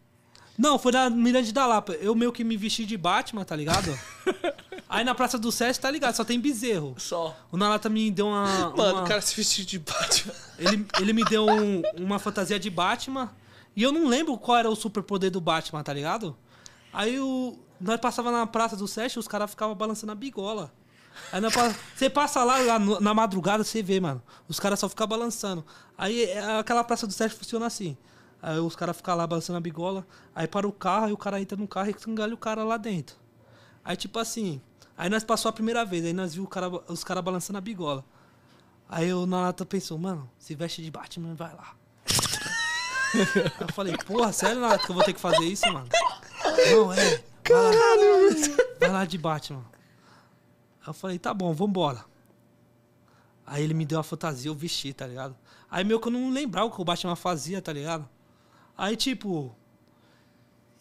[0.56, 1.92] Não, foi na Mirante da Lapa.
[1.94, 3.98] Eu meio que me vesti de Batman, tá ligado?
[4.88, 6.14] Aí na Praça do Sesc, tá ligado?
[6.14, 6.94] Só tem bezerro.
[6.98, 7.34] Só.
[7.50, 8.44] O Nalata me deu uma.
[8.44, 10.34] Mano, uma- o cara se vestiu de Batman.
[10.58, 13.30] ele, ele me deu um- uma fantasia de Batman.
[13.76, 16.36] E eu não lembro qual era o superpoder do Batman, tá ligado?
[16.92, 17.58] Aí o.
[17.80, 20.70] Nós passava na Praça do Sesc os caras ficavam balançando a bigola.
[21.32, 24.22] Aí nós pa- você passa lá, lá no- na madrugada, você vê, mano.
[24.48, 25.64] Os caras só ficam balançando.
[25.96, 27.96] Aí é, aquela Praça do Sesc funciona assim.
[28.42, 30.06] Aí os caras ficam lá balançando a bigola.
[30.34, 32.76] Aí para o carro, aí o cara entra no carro e engalha o cara lá
[32.76, 33.16] dentro.
[33.84, 34.60] Aí tipo assim.
[34.96, 37.60] Aí nós passou a primeira vez, aí nós viu o cara, os caras balançando a
[37.62, 38.04] bigola.
[38.86, 41.74] Aí eu na lata pensou, mano, se veste de Batman, vai lá.
[43.14, 45.88] Aí eu falei, porra, sério, Nato, que eu vou ter que fazer isso, mano?
[46.70, 47.22] Não, é.
[47.42, 48.30] Caralho!
[48.78, 49.64] Vai lá de Batman.
[50.80, 52.04] Aí eu falei, tá bom, vambora.
[53.46, 55.36] Aí ele me deu uma fantasia, eu vesti, tá ligado?
[55.70, 58.08] Aí meio que eu não lembrava o que o Batman fazia, tá ligado?
[58.78, 59.54] Aí, tipo,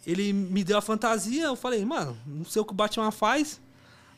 [0.05, 3.59] ele me deu a fantasia, eu falei, mano, não sei o que o Batman faz.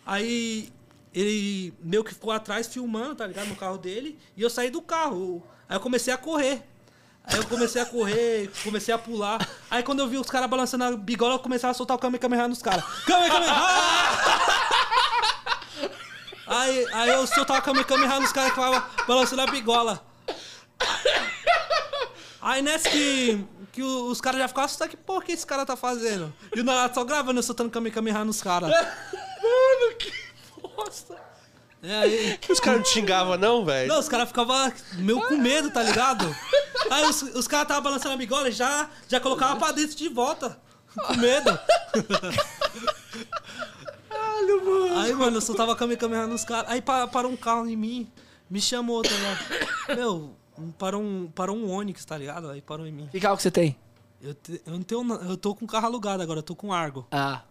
[0.06, 0.72] Aí
[1.14, 3.48] ele meio que ficou atrás filmando, tá ligado?
[3.48, 4.20] No carro dele.
[4.36, 5.42] E eu saí do carro.
[5.68, 6.64] Aí eu comecei a correr.
[7.24, 9.48] Aí eu comecei a correr, comecei a pular.
[9.70, 12.48] Aí quando eu vi os caras balançando a bigola, eu comecei a soltar o Kamehameha
[12.48, 12.84] nos caras.
[13.06, 13.54] Kamehameha!
[16.48, 20.04] Aí, aí eu soltava o Kamehameha nos caras que estavam balançando a bigola.
[22.42, 25.78] Aí nessa que, que os caras já ficavam assustados, que porra que esse cara tá
[25.78, 26.34] fazendo?
[26.54, 28.70] E o Naruto só gravando, eu soltando Kamehameha nos caras.
[28.72, 30.12] Mano, que
[30.62, 31.31] bosta.
[31.84, 33.88] É, aí, Os caras não te xingavam, não, velho?
[33.90, 36.36] não, os caras ficavam meio com medo, tá ligado?
[36.92, 40.08] Aí os, os caras estavam balançando a bigola e já, já colocavam pra dentro de
[40.10, 40.60] volta.
[41.08, 41.58] Com medo.
[44.10, 45.00] Caralho, mano.
[45.00, 46.70] Aí, mano, eu só tava Kamehameha nos caras.
[46.70, 48.12] Aí pa- parou um carro em mim,
[48.50, 49.98] me chamou, tá ligado?
[49.98, 50.36] Meu,
[50.78, 52.50] parou um, parou um Onix, tá ligado?
[52.50, 53.08] Aí parou em mim.
[53.12, 53.78] Que carro que você tem?
[54.22, 55.14] Eu, te- eu não tenho.
[55.30, 57.08] Eu tô com carro alugado agora, eu tô com Argo.
[57.12, 57.42] Ah.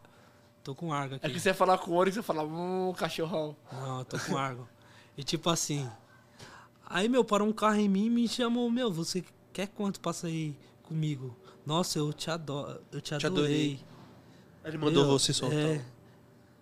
[0.63, 1.27] Tô com Argo aqui.
[1.27, 3.57] É que você ia falar com o Onix, você fala, hum, cachorrão.
[3.73, 4.69] Não, eu tô com Argo.
[5.17, 5.89] E tipo assim.
[6.87, 10.13] Aí, meu, parou um carro em mim e me chamou, meu, você quer quanto pra
[10.13, 11.37] sair comigo?
[11.65, 12.81] Nossa, eu te adoro.
[12.93, 13.55] Eu te Te adorei.
[13.75, 13.81] adorei.
[14.65, 15.59] Ele mandou Meu, você soltar.
[15.59, 15.85] É.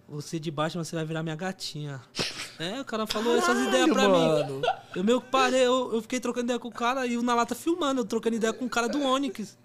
[0.09, 2.01] Você de baixo, você vai virar minha gatinha.
[2.61, 4.19] É, o cara falou essas ideias pra mim.
[4.19, 4.63] mano.
[4.93, 7.55] Eu meio que parei, eu, eu fiquei trocando ideia com o cara e o Nalata
[7.55, 9.57] filmando, eu trocando ideia com o cara do Onix.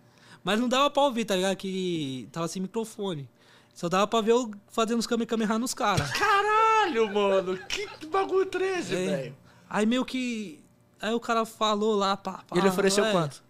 [0.44, 1.56] Mas não dava pra ouvir, tá ligado?
[1.56, 3.28] Que tava sem microfone.
[3.74, 6.12] Só dava pra ver eu fazendo os Kamehameha nos caras.
[6.12, 7.58] Caralho, mano.
[7.68, 9.06] Que bagulho 13, É.
[9.06, 9.38] velho.
[9.70, 10.64] Aí meio que.
[11.02, 13.12] Aí o cara falou lá, pá, pá, ele ofereceu é.
[13.12, 13.44] quanto?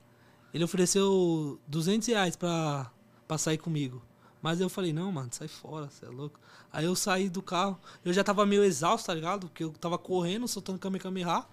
[0.53, 2.89] Ele ofereceu 200 reais pra,
[3.27, 4.01] pra sair comigo.
[4.41, 6.39] Mas eu falei, não, mano, sai fora, você é louco.
[6.71, 9.47] Aí eu saí do carro, eu já tava meio exausto, tá ligado?
[9.47, 11.45] Porque eu tava correndo, soltando Kamehameha.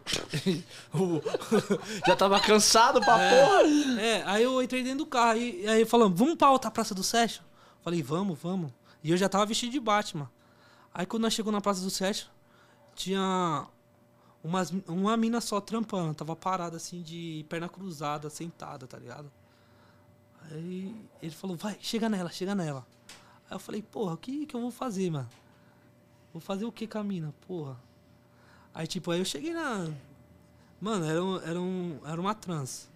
[2.06, 4.00] Já tava cansado pra porra.
[4.00, 7.02] É, aí eu entrei dentro do carro, e aí falando, vamos pra outra Praça do
[7.02, 7.42] Sérgio?
[7.82, 8.72] Falei, vamos, vamos.
[9.02, 10.30] E eu já tava vestido de Batman.
[10.92, 12.26] Aí quando nós chegamos na Praça do Sérgio,
[12.94, 13.66] tinha
[14.42, 19.30] umas, uma mina só trampando, tava parada assim, de perna cruzada, sentada, tá ligado?
[20.50, 22.86] Aí ele falou, vai, chega nela, chega nela.
[23.48, 25.28] Aí eu falei, porra, o que, que eu vou fazer, mano?
[26.32, 27.76] Vou fazer o que com a mina, porra?
[28.72, 29.92] Aí tipo, aí eu cheguei na.
[30.80, 32.88] Mano, era, um, era, um, era uma trans.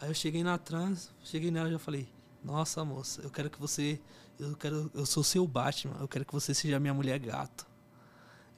[0.00, 2.08] Aí eu cheguei na trans, cheguei nela e já falei,
[2.44, 4.00] nossa moça, eu quero que você.
[4.38, 4.90] Eu quero.
[4.94, 7.66] Eu sou seu Batman, eu quero que você seja minha mulher gato.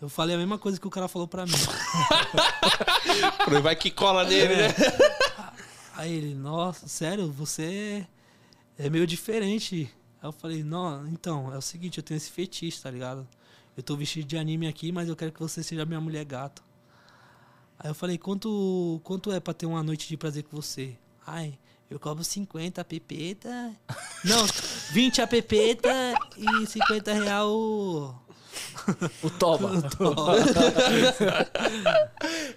[0.01, 1.52] Eu falei a mesma coisa que o cara falou pra mim.
[3.62, 4.69] Vai que cola nele, né?
[5.97, 8.06] Aí ele, nossa, sério, você
[8.77, 9.90] é meio diferente.
[10.20, 13.27] Aí eu falei, não, então, é o seguinte, eu tenho esse fetiche, tá ligado?
[13.77, 16.62] Eu tô vestido de anime aqui, mas eu quero que você seja minha mulher gato.
[17.78, 20.97] Aí eu falei, quanto, quanto é pra ter uma noite de prazer com você?
[21.27, 21.59] Ai,
[21.90, 23.73] eu cobro 50 a pepeta.
[24.24, 24.44] Não,
[24.93, 25.93] 20 a pepeta
[26.36, 28.15] e 50 real o.
[29.23, 29.70] O Toba.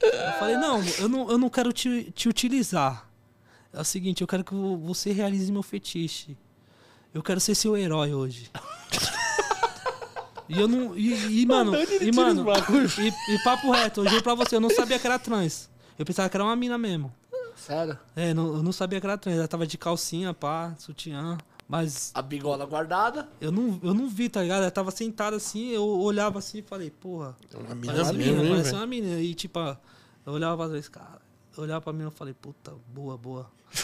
[0.01, 3.07] Eu falei, não, eu não, eu não quero te, te utilizar.
[3.73, 6.37] É o seguinte, eu quero que vo- você realize meu fetiche.
[7.13, 8.49] Eu quero ser seu herói hoje.
[10.49, 10.95] E eu não.
[10.97, 12.45] E, e, mano, e, mano
[12.97, 15.69] e, e papo reto, eu juro pra você, eu não sabia que era trans.
[15.99, 17.13] Eu pensava que era uma mina mesmo.
[17.57, 17.97] Sério?
[18.15, 19.37] É, não, eu não sabia que era trans.
[19.37, 21.37] Ela tava de calcinha, pá, sutiã.
[21.67, 23.27] Mas A bigola guardada.
[23.41, 24.61] eu não, eu não vi, tá ligado?
[24.61, 28.49] Ela tava sentada assim, eu olhava assim e falei, porra, Uma mina Parece, mesmo, mina,
[28.55, 29.19] parece uma mina.
[29.19, 29.59] E tipo,
[30.25, 31.21] eu olhava pra trás, cara.
[31.57, 33.51] Eu olhava pra mim e falei, puta, boa, boa.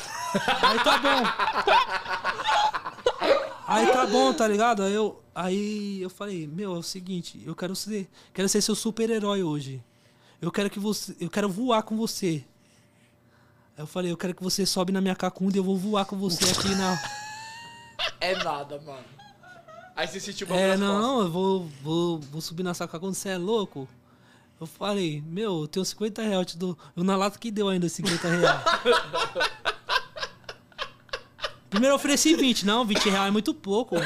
[0.62, 1.24] aí tá bom.
[3.68, 4.84] Aí tá bom, tá ligado?
[4.84, 8.10] Aí eu, aí eu falei, meu, é o seguinte, eu quero ser.
[8.34, 9.84] Quero ser seu super-herói hoje.
[10.41, 11.16] Eu quero que você.
[11.20, 12.45] Eu quero voar com você.
[13.84, 16.18] Eu falei, eu quero que você sobe na minha cacunda e eu vou voar com
[16.18, 16.97] você aqui na.
[18.22, 19.03] É nada, mano.
[19.93, 20.80] Aí você sentiu o É, costas.
[20.80, 23.85] não, eu vou, vou, vou subir na saca quando você é louco.
[24.57, 26.77] Eu falei, meu, eu tenho 50 reais, eu te dou.
[26.95, 28.61] Eu na lata que deu ainda 50 reais.
[31.69, 33.97] Primeiro eu ofereci 20, não, 20 reais é muito pouco.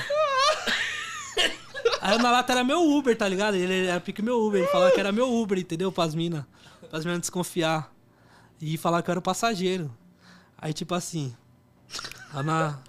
[2.02, 3.54] Aí o na lata era meu Uber, tá ligado?
[3.54, 5.92] Ele era pique meu Uber, ele falava que era meu Uber, entendeu?
[5.92, 6.44] Pras minas.
[6.90, 7.94] Pras minas desconfiar.
[8.60, 9.94] E falar que eu era passageiro.
[10.58, 11.36] Aí tipo assim.
[12.34, 12.80] A na...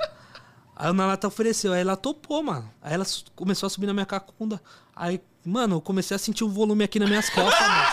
[0.74, 2.70] Aí o Nalata ofereceu, aí ela topou, mano.
[2.80, 3.04] Aí ela
[3.34, 4.62] começou a subir na minha cacunda.
[4.94, 7.86] Aí, mano, eu comecei a sentir um volume aqui nas minhas costas, mano.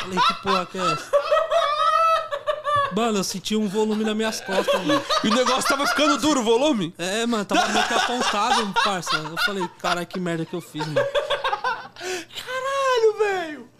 [0.00, 1.10] Falei, que porra que é essa?
[2.94, 5.02] Mano, eu senti um volume nas minhas costas, mano.
[5.24, 6.94] E o negócio tava ficando duro, o volume?
[6.96, 9.16] É, mano, tava meio que apontado, parça.
[9.16, 11.00] Eu falei, cara, que merda que eu fiz, mano.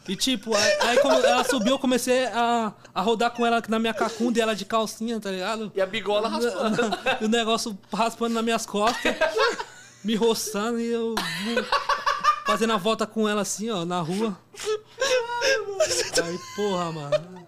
[0.06, 3.94] E tipo, aí, aí ela subiu, eu comecei a, a rodar com ela na minha
[3.94, 5.72] cacunda e ela de calcinha, tá ligado?
[5.74, 6.76] E a bigola raspando.
[7.20, 9.14] E o negócio raspando nas minhas costas,
[10.02, 11.64] me roçando e eu vou
[12.44, 14.38] fazendo a volta com ela assim, ó, na rua.
[16.22, 17.46] Aí, porra, mano.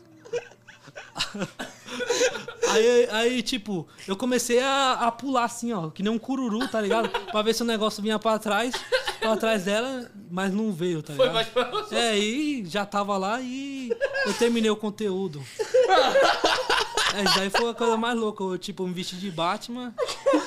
[2.68, 6.80] Aí, aí, tipo, eu comecei a, a pular assim, ó, que nem um cururu, tá
[6.80, 7.08] ligado?
[7.30, 8.74] Pra ver se o negócio vinha pra trás,
[9.20, 11.32] pra trás dela, mas não veio, tá ligado?
[11.32, 11.94] mais pra você.
[11.94, 13.90] É, e já tava lá e
[14.26, 15.42] eu terminei o conteúdo.
[17.14, 18.42] É, isso daí foi a coisa mais louca.
[18.44, 19.94] Eu, tipo, me vesti de Batman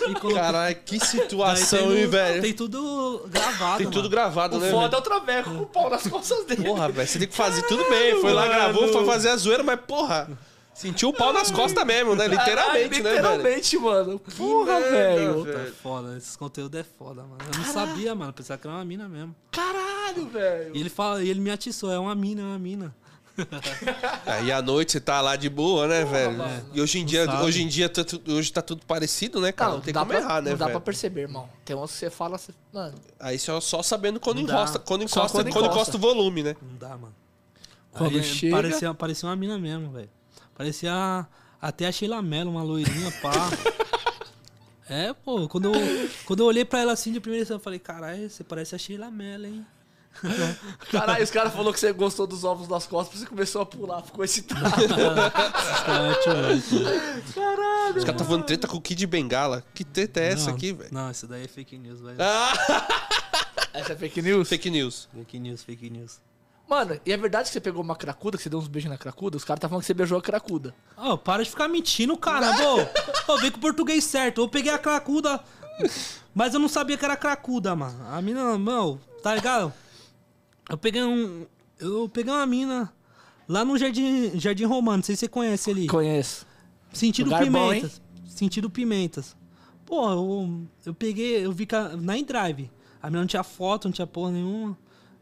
[0.07, 0.34] e coloquei.
[0.41, 2.41] Caralho, que Daí situação, tem hein, no- velho?
[2.41, 3.77] Tem tudo gravado.
[3.77, 4.09] Tem tudo mano.
[4.09, 4.69] gravado, O né?
[4.69, 6.63] foda é o traveco com o pau nas costas dele.
[6.63, 8.19] Porra, velho, você tem que fazer tudo bem.
[8.21, 8.53] Foi lá, Mano.
[8.53, 10.30] gravou, foi fazer a zoeira, mas porra.
[10.80, 12.26] Sentiu o pau nas costas mesmo, né?
[12.27, 13.15] Literalmente, Caralho, né, velho?
[13.15, 14.19] Literalmente, mano.
[14.19, 15.43] Porra, merda, velho.
[15.43, 15.65] velho.
[15.65, 17.38] Tá foda, esses conteúdos é foda, mano.
[17.53, 18.31] Eu não sabia, mano.
[18.31, 19.35] Pensava que era uma mina mesmo.
[19.51, 20.76] Caralho, velho.
[20.76, 22.95] E ele fala, ele me atiçou, é uma mina, é uma mina.
[24.26, 26.38] Aí à noite você tá lá de boa, né, velho?
[26.38, 26.65] mano.
[26.73, 27.43] E hoje em Não dia, sabe.
[27.45, 29.73] hoje em dia tá hoje tá tudo parecido, né, cara?
[29.73, 30.81] Não, tem dá como pra, errar, né, não dá pra velho?
[30.81, 31.49] perceber, irmão.
[31.64, 32.95] Tem uns que você fala, você- mano.
[33.19, 35.73] Aí só, só sabendo quando Não encosta, quando encosta, quando quando encosta.
[35.76, 36.56] encosta o volume, né?
[36.61, 37.15] Não dá, mano.
[37.91, 40.10] Quando Aí, chega- Parecia, parecia uma mina mesmo, velho.
[40.60, 41.26] Parecia
[41.61, 43.31] até a Sheila Mello, uma loirinha, pá.
[44.91, 47.77] É, pô, quando eu, quando eu olhei pra ela assim de primeira vez, eu falei,
[47.77, 49.64] caralho, você parece a Sheila Mello, hein?
[50.91, 54.02] Caralho, os caras falaram que você gostou dos ovos das costas, você começou a pular,
[54.02, 54.65] ficou excitado.
[54.65, 56.23] Os caras
[56.68, 56.84] tio,
[57.36, 57.98] Caralho.
[57.98, 59.64] Os caras tá falando treta com o Kid Bengala.
[59.76, 60.90] Que treta é essa Não, aqui, velho?
[60.91, 62.18] Não, isso daí é fake news, velho.
[62.19, 62.52] Ah,
[63.76, 64.49] Essa é fake news?
[64.49, 65.07] fake news.
[65.14, 66.19] Fake news, fake news.
[66.69, 68.97] Mano, e é verdade que você pegou uma cracuda, que você deu uns beijos na
[68.97, 69.35] cracuda?
[69.35, 70.75] Os caras tá falando que você beijou a cracuda.
[70.95, 72.51] Ô, para de ficar mentindo, cara.
[73.27, 74.41] Ô, vem com o português certo.
[74.41, 75.43] Eu peguei a cracuda,
[76.33, 77.97] mas eu não sabia que era cracuda, mano.
[78.07, 79.73] A mina, mano, tá ligado?
[80.69, 81.47] Eu peguei um.
[81.79, 82.93] Eu peguei uma mina
[83.47, 85.87] lá no Jardim, Jardim Romano, não sei se você conhece ali.
[85.87, 86.45] Conheço.
[86.93, 87.99] Sentido Lugar bom, Pimentas.
[88.27, 89.35] Sentido Pimentas.
[89.87, 91.67] Pô, eu, eu peguei, eu vi
[91.99, 92.69] na Endrive.
[93.01, 94.77] A minha não tinha foto, não tinha porra nenhuma.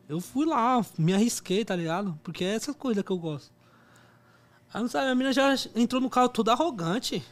[0.09, 2.17] Eu fui lá, me arrisquei, tá ligado?
[2.23, 3.51] Porque é essa coisa que eu gosto.
[4.73, 7.23] Aí não sabe, a mina já entrou no carro toda arrogante.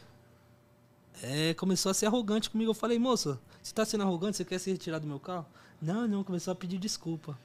[1.22, 2.70] É, começou a ser arrogante comigo.
[2.70, 4.36] Eu falei, moça, você tá sendo arrogante?
[4.36, 5.46] Você quer se retirar do meu carro?
[5.80, 7.38] Não, não, começou a pedir desculpa.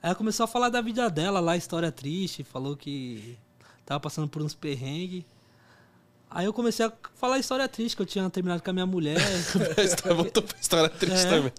[0.00, 3.36] Aí ela começou a falar da vida dela lá, história triste, falou que
[3.84, 5.24] tava passando por uns perrengues.
[6.30, 9.16] Aí eu comecei a falar história triste, que eu tinha terminado com a minha mulher.
[9.76, 11.30] A história- Voltou pra história triste É.
[11.30, 11.52] também.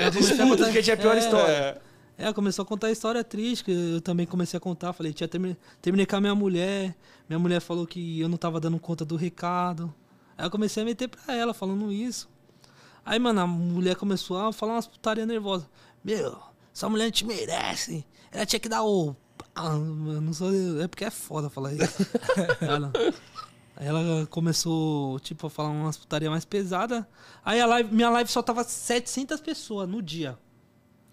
[0.00, 1.52] Ela comecei a Tudo que tinha a pior é, história.
[1.52, 1.80] É.
[2.16, 4.92] É, começou a contar história triste, que eu também comecei a contar.
[4.92, 6.94] Falei, tinha termi- terminei com a minha mulher.
[7.28, 9.92] Minha mulher falou que eu não tava dando conta do recado.
[10.36, 12.28] Aí eu comecei a meter pra ela, falando isso.
[13.04, 15.66] Aí, mano, a mulher começou a falar umas putaria nervosas.
[16.04, 16.38] Meu,
[16.72, 18.04] essa mulher não te merece.
[18.30, 19.16] Ela tinha que dar o.
[19.54, 19.72] Ah,
[20.32, 20.50] sou.
[20.80, 22.06] É porque é foda falar isso.
[22.60, 22.92] ela,
[23.76, 27.04] ela começou, tipo, a falar umas putaria mais pesadas.
[27.44, 30.38] Aí a live, minha live só tava 700 pessoas no dia.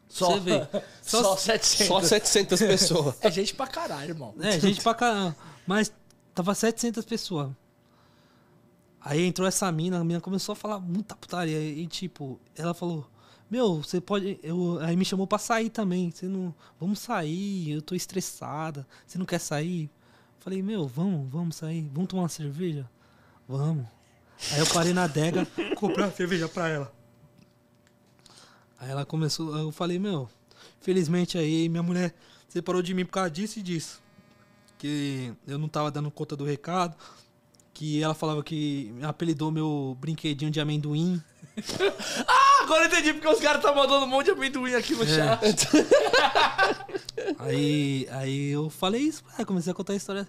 [0.10, 0.68] Só, Você vê.
[1.02, 1.88] Só, Só- 700.
[1.88, 3.16] Só 700 pessoas.
[3.22, 4.34] É gente pra caralho, irmão.
[4.42, 5.36] É, gente pra caramba.
[5.68, 5.92] Mas
[6.34, 7.52] tava 700 pessoas.
[9.02, 11.58] Aí entrou essa mina, a mina começou a falar muita putaria.
[11.60, 13.08] E tipo, ela falou:
[13.50, 14.40] Meu, você pode.
[14.44, 14.80] Eu...
[14.82, 16.12] Aí me chamou pra sair também.
[16.12, 16.54] Você não.
[16.80, 18.86] Vamos sair, eu tô estressada.
[19.08, 19.90] Você não quer sair?
[20.40, 21.90] Falei: Meu, vamos, vamos sair.
[21.94, 22.90] Vamos tomar uma cerveja?
[23.48, 23.86] Vamos.
[24.52, 25.46] Aí eu parei na adega,
[25.76, 26.99] comprei uma cerveja pra ela.
[28.80, 30.30] Aí ela começou, eu falei, meu,
[30.80, 32.14] felizmente aí minha mulher
[32.48, 34.02] separou de mim por causa disso e disso.
[34.78, 36.96] Que eu não tava dando conta do recado.
[37.74, 41.22] Que ela falava que apelidou meu brinquedinho de amendoim.
[42.28, 45.06] Ah, agora eu entendi porque os caras tá mandando um monte de amendoim aqui no
[45.06, 45.66] chat.
[47.40, 50.28] Aí, aí eu falei isso, aí comecei a contar a história.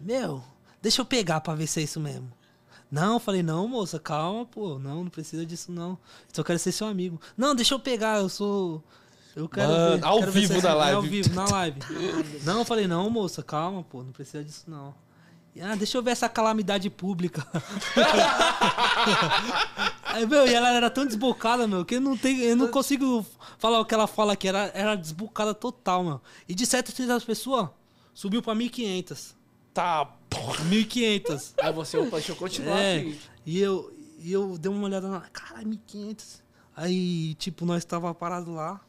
[0.00, 0.42] Meu,
[0.82, 2.30] deixa eu pegar pra ver se é isso mesmo.
[2.90, 4.78] Não, eu falei, não, moça, calma, pô.
[4.78, 5.96] Não, não precisa disso, não.
[6.32, 7.20] Só quero ser seu amigo.
[7.36, 8.82] Não, deixa eu pegar, eu sou.
[9.36, 10.04] Eu quero Mano, ver.
[10.04, 10.68] ao quero vivo é na.
[10.68, 10.96] É, live.
[10.96, 11.80] ao vivo, na live.
[12.44, 14.02] não, eu falei, não, moça, calma, pô.
[14.02, 14.94] Não precisa disso, não.
[15.60, 17.44] Ah, deixa eu ver essa calamidade pública.
[20.04, 23.26] Aí, meu, e ela era tão desbocada, meu, que eu não, tenho, eu não consigo
[23.58, 24.48] falar o que ela fala aqui.
[24.48, 26.20] Era, era desbocada total, meu.
[26.48, 27.68] E de 700 pessoas,
[28.14, 29.34] subiu pra 1.500.
[29.72, 30.64] Tá, porra.
[30.64, 31.54] 1.500.
[31.62, 33.20] Aí você, opa, deixa eu continuar É, aqui.
[33.46, 35.20] e eu, e eu dei uma olhada na.
[35.30, 36.42] Caralho, 1.500.
[36.76, 38.80] Aí, tipo, nós tava parado lá.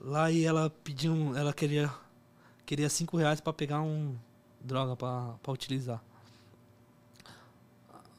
[0.00, 1.12] Lá e ela pediu.
[1.12, 1.92] um- Ela queria.
[2.66, 4.16] Queria 5 reais pra pegar um.
[4.60, 6.02] Droga pra, pra utilizar.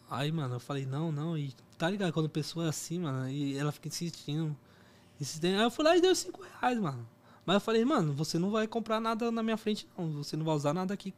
[0.09, 1.37] Aí, mano, eu falei, não, não.
[1.37, 2.11] E tá ligado?
[2.13, 4.55] Quando a pessoa é assim, mano, e ela fica insistindo.
[5.19, 5.55] insistindo.
[5.57, 7.07] Aí eu fui lá e deu 5 reais, mano.
[7.45, 10.23] Mas eu falei, mano, você não vai comprar nada na minha frente, não.
[10.23, 11.13] Você não vai usar nada aqui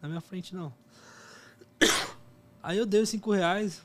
[0.00, 0.72] na minha frente, não.
[2.62, 3.82] Aí eu dei os 5 reais.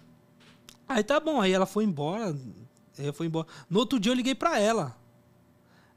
[0.88, 2.36] Aí tá bom, aí ela foi embora.
[2.98, 3.46] Ela foi embora.
[3.70, 4.98] No outro dia eu liguei pra ela.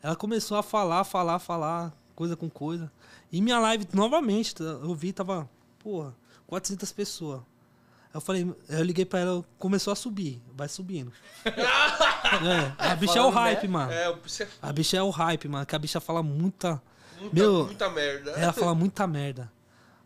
[0.02, 2.90] Ela começou a falar, falar, falar, coisa com coisa.
[3.31, 5.48] E minha live, novamente, eu vi, tava,
[5.78, 6.14] porra,
[6.47, 7.40] 400 pessoas.
[8.12, 11.12] Eu falei, eu liguei pra ela, começou a subir, vai subindo.
[12.36, 13.34] é, a bicha é o né?
[13.40, 13.92] hype, mano.
[13.92, 16.80] É, você- A bicha é o hype, mano, que a bicha fala muita.
[17.20, 18.30] muita, Meu, muita merda.
[18.32, 19.50] ela fala muita merda.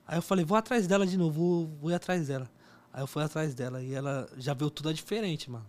[0.07, 2.48] Aí eu falei, vou atrás dela de novo, vou, vou ir atrás dela.
[2.93, 5.66] Aí eu fui atrás dela e ela já viu tudo diferente, mano.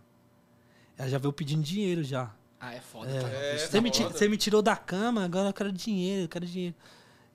[0.97, 2.31] Ela já veio pedindo dinheiro já.
[2.59, 3.09] Ah, é foda.
[3.11, 3.19] É.
[3.21, 3.27] tá?
[3.29, 4.17] É, Você me, ti- foda.
[4.17, 6.75] você me tirou da cama, agora eu quero dinheiro, eu quero dinheiro.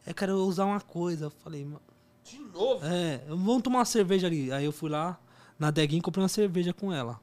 [0.07, 1.27] Eu quero usar uma coisa.
[1.27, 1.81] Eu falei, "Ma-
[2.24, 2.85] De novo?
[2.85, 4.51] É, vamos tomar uma cerveja ali.
[4.53, 5.19] Aí eu fui lá
[5.59, 7.20] na Deguinha e comprei uma cerveja com ela.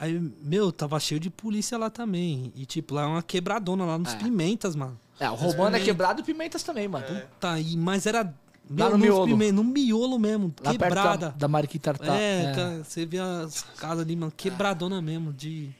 [0.00, 2.52] Aí, meu, tava cheio de polícia lá também.
[2.54, 4.16] E, tipo, lá é uma quebradona lá nos É.
[4.16, 4.98] Pimentas, mano.
[5.18, 7.04] É, o Romano é quebrado e Pimentas também, mano.
[7.40, 8.22] Tá aí, mas era.
[8.70, 9.52] Lá meu, no nos miolo.
[9.52, 11.08] No miolo mesmo, Lá quebrada.
[11.08, 12.14] perto da, da Mariquitartá.
[12.14, 15.32] É, ca- você vê as casas ali, mano, quebradona mesmo.
[15.32, 15.70] De...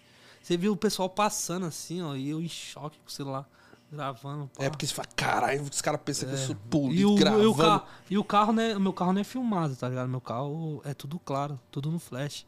[0.43, 3.47] Você viu o pessoal passando assim, ó, e eu em choque com o celular,
[3.93, 4.51] gravando.
[4.57, 4.65] pá.
[4.65, 7.19] É porque você fala, caralho, os caras pensam que eu sou E político o, e
[7.21, 7.51] gravando.
[7.51, 8.75] o carro, e o carro, né?
[8.77, 10.09] O meu carro não é filmado, tá ligado?
[10.09, 12.47] Meu carro é tudo claro, tudo no flash.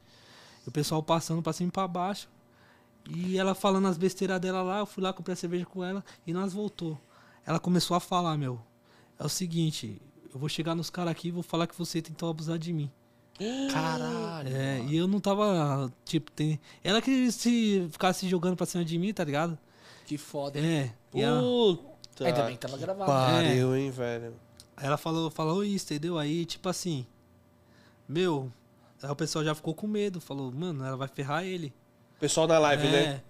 [0.64, 2.28] E o pessoal passando pra cima e pra baixo.
[3.08, 6.04] E ela falando as besteiras dela lá, eu fui lá, comprei a cerveja com ela
[6.26, 7.00] e nós voltou.
[7.46, 8.60] Ela começou a falar, meu.
[9.18, 10.00] É o seguinte,
[10.32, 12.90] eu vou chegar nos caras aqui e vou falar que você tentou abusar de mim.
[13.72, 14.54] Caralho.
[14.54, 16.60] É, e eu não tava, tipo, tem.
[16.84, 19.58] Ela que se ficasse jogando pra cima de mim, tá ligado?
[20.04, 20.58] Que foda.
[20.58, 20.92] É.
[21.14, 22.26] E ela, Puta.
[22.26, 23.10] Ainda bem que tava gravado.
[23.10, 24.34] Pariu, hein, velho.
[24.76, 26.18] Aí ela falou, falou isso, entendeu?
[26.18, 27.06] Aí, tipo assim,
[28.06, 28.52] meu,
[29.02, 31.72] aí o pessoal já ficou com medo, falou, mano, ela vai ferrar ele.
[32.18, 32.90] Pessoal na live, é.
[32.90, 33.22] né?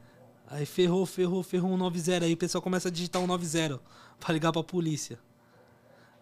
[0.48, 2.24] Aí ferrou, ferrou, ferrou um 90.
[2.24, 3.80] Aí o pessoal começa a digitar um 90
[4.18, 5.18] pra ligar pra polícia.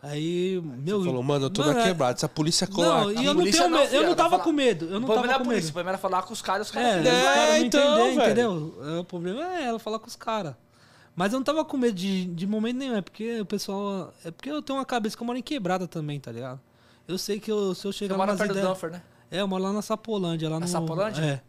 [0.00, 1.02] Aí, meu.
[1.02, 2.18] Falou, mano, eu tô mano, na é- quebrada.
[2.18, 3.20] Se a polícia colar Não, aqui...
[3.20, 3.90] e eu não polícia tenho não, medo.
[3.90, 4.84] filho, Eu não tava falar- com medo.
[4.84, 5.68] Eu não tava é a com polícia, medo.
[5.70, 7.00] o problema era falar com os caras, os É, caras.
[7.00, 8.78] os É, caras não então, entender, entendeu?
[8.84, 10.54] É, O problema é ela falar com os caras.
[11.16, 14.12] Mas eu não tava com medo de, de momento nenhum, é porque o pessoal.
[14.24, 16.60] É porque eu tenho uma cabeça que eu moro em quebrada também, tá ligado?
[17.08, 18.68] Eu sei que eu, se eu Você chegar mora nas perto do ideias.
[18.68, 19.02] Dunfer, né?
[19.30, 20.48] É, eu moro lá na Sapolândia.
[20.48, 21.22] Lá Na no, Sapolândia?
[21.22, 21.40] É.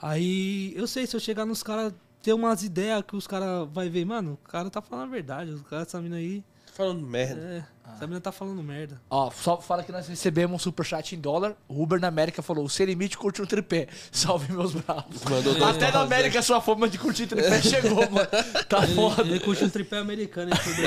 [0.00, 1.92] Aí eu sei, se eu chegar nos caras,
[2.22, 5.50] ter umas ideias que os caras vai ver, mano, o cara tá falando a verdade.
[5.50, 6.42] Os caras, essa mina aí.
[6.74, 7.40] Falando merda.
[7.40, 7.64] É,
[7.94, 9.00] essa mina tá falando merda.
[9.08, 11.54] Ó, só fala que nós recebemos um superchat em dólar.
[11.68, 13.86] O Uber na América falou: o Sem Limite curte um tripé.
[14.10, 15.22] Salve meus bravos.
[15.22, 18.26] Mandou dois Até na América sua fama de curtir tripé chegou, mano.
[18.68, 19.22] Tá Ele, foda.
[19.22, 20.50] ele curte um tripé americano.
[20.50, 20.82] Ele tudo.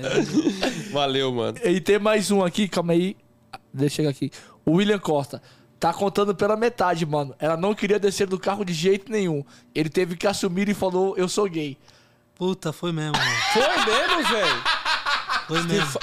[0.00, 0.90] dez.
[0.90, 1.58] Valeu, mano.
[1.64, 3.16] E tem mais um aqui, calma aí.
[3.72, 4.30] Deixa eu chegar aqui.
[4.64, 5.42] O William Costa.
[5.78, 7.34] Tá contando pela metade, mano.
[7.38, 9.42] Ela não queria descer do carro de jeito nenhum.
[9.74, 11.78] Ele teve que assumir e falou: Eu sou gay.
[12.34, 13.30] Puta, foi mesmo, mano.
[13.52, 14.62] Foi mesmo, velho?
[15.46, 16.00] Foi mesmo.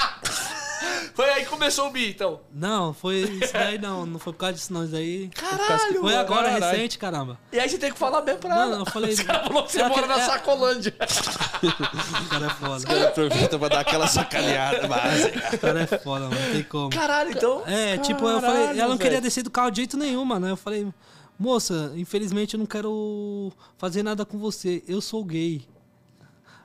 [1.18, 2.39] Foi aí que começou o bi, então.
[2.53, 4.06] Não, foi isso daí não.
[4.06, 4.84] Não foi por causa disso não.
[4.84, 5.30] Isso daí.
[5.30, 6.65] Caralho, Foi agora, caralho.
[6.77, 7.39] recente, caramba.
[7.52, 8.81] E aí você tem que falar bem pra Mano, ela.
[8.81, 10.95] eu falei- Os caras falaram que você Ela mora quer- na é- Sacolândia.
[11.57, 13.07] O cara é foda.
[13.07, 15.56] Aproveita pra dar aquela sacaneada básica.
[15.56, 16.39] O cara é foda, mano.
[16.39, 16.89] Não tem como.
[16.91, 17.64] Caralho, então.
[17.65, 19.23] É, tipo, eu falei, Caralho, ela não queria velho.
[19.23, 20.45] descer do carro de jeito nenhum, mano.
[20.45, 20.88] Aí Eu falei,
[21.39, 24.84] moça, infelizmente eu não quero fazer nada com você.
[24.88, 25.65] Eu sou gay.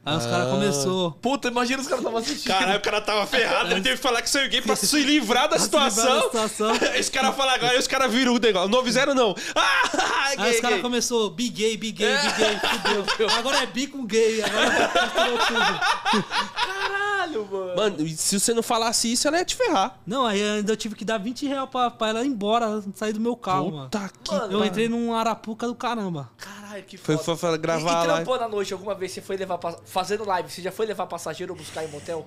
[0.05, 1.13] Aí os caras começou.
[1.13, 2.53] Puta, imagina os caras estavam assistindo.
[2.53, 3.71] Caralho, o cara tava ferrado.
[3.71, 6.23] Ele teve que falar que saiu gay pra se livrar da situação.
[6.23, 6.75] situação.
[6.97, 8.69] Esse cara fala agora, aí os caras viram o negócio.
[8.69, 9.33] 90 não.
[9.55, 12.59] Ah, Aí gay, os caras começou, bi gay, bi gay, bi gay,
[13.07, 13.31] fudeu.
[13.31, 16.25] Agora é bi com gay, agora misturou tudo.
[16.55, 17.77] Caralho, mano.
[17.77, 19.99] Mano, se você não falasse isso, ela ia te ferrar.
[20.07, 23.13] Não, aí ainda eu tive que dar 20 reais pra, pra ela ir embora, sair
[23.13, 23.85] do meu carro, mano.
[23.85, 24.33] Puta que...
[24.35, 26.29] Mano, Eu entrei num arapuca do caramba.
[26.39, 27.25] Caralho, que Foi, foda.
[27.25, 29.13] foi, foi gravar e, e trampou na noite alguma vez?
[29.13, 29.59] Você foi levar.
[29.85, 32.27] Fazendo live, você já foi levar passageiro ou buscar em motel?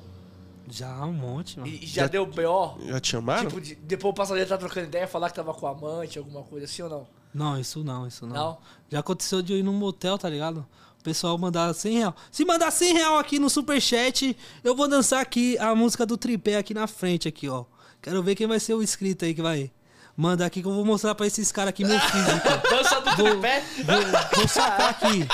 [0.70, 1.72] Já um monte, mano.
[1.72, 2.78] E, e já, Já- deu BO?
[2.86, 3.48] Já te chamaram?
[3.50, 6.66] Tipo, de- depois o passageiro tá trocando ideia, falar que tava com amante, alguma coisa
[6.66, 7.08] assim ou não?
[7.34, 8.36] Não, isso não, isso não.
[8.36, 8.58] Não?
[8.90, 10.66] Já aconteceu de eu ir num motel, tá ligado?
[11.00, 12.16] O pessoal mandar 100 real.
[12.32, 16.58] Se mandar 100 real aqui no superchat, eu vou dançar aqui a música do tripé
[16.58, 17.66] aqui na frente, aqui, ó.
[18.02, 19.72] Quero ver quem vai ser o inscrito aí que vai
[20.16, 22.70] mandar aqui, que eu vou mostrar pra esses caras aqui meu físico.
[22.70, 23.64] Dança do Vou- tripé?
[23.84, 25.28] Vou, vou sacar aqui.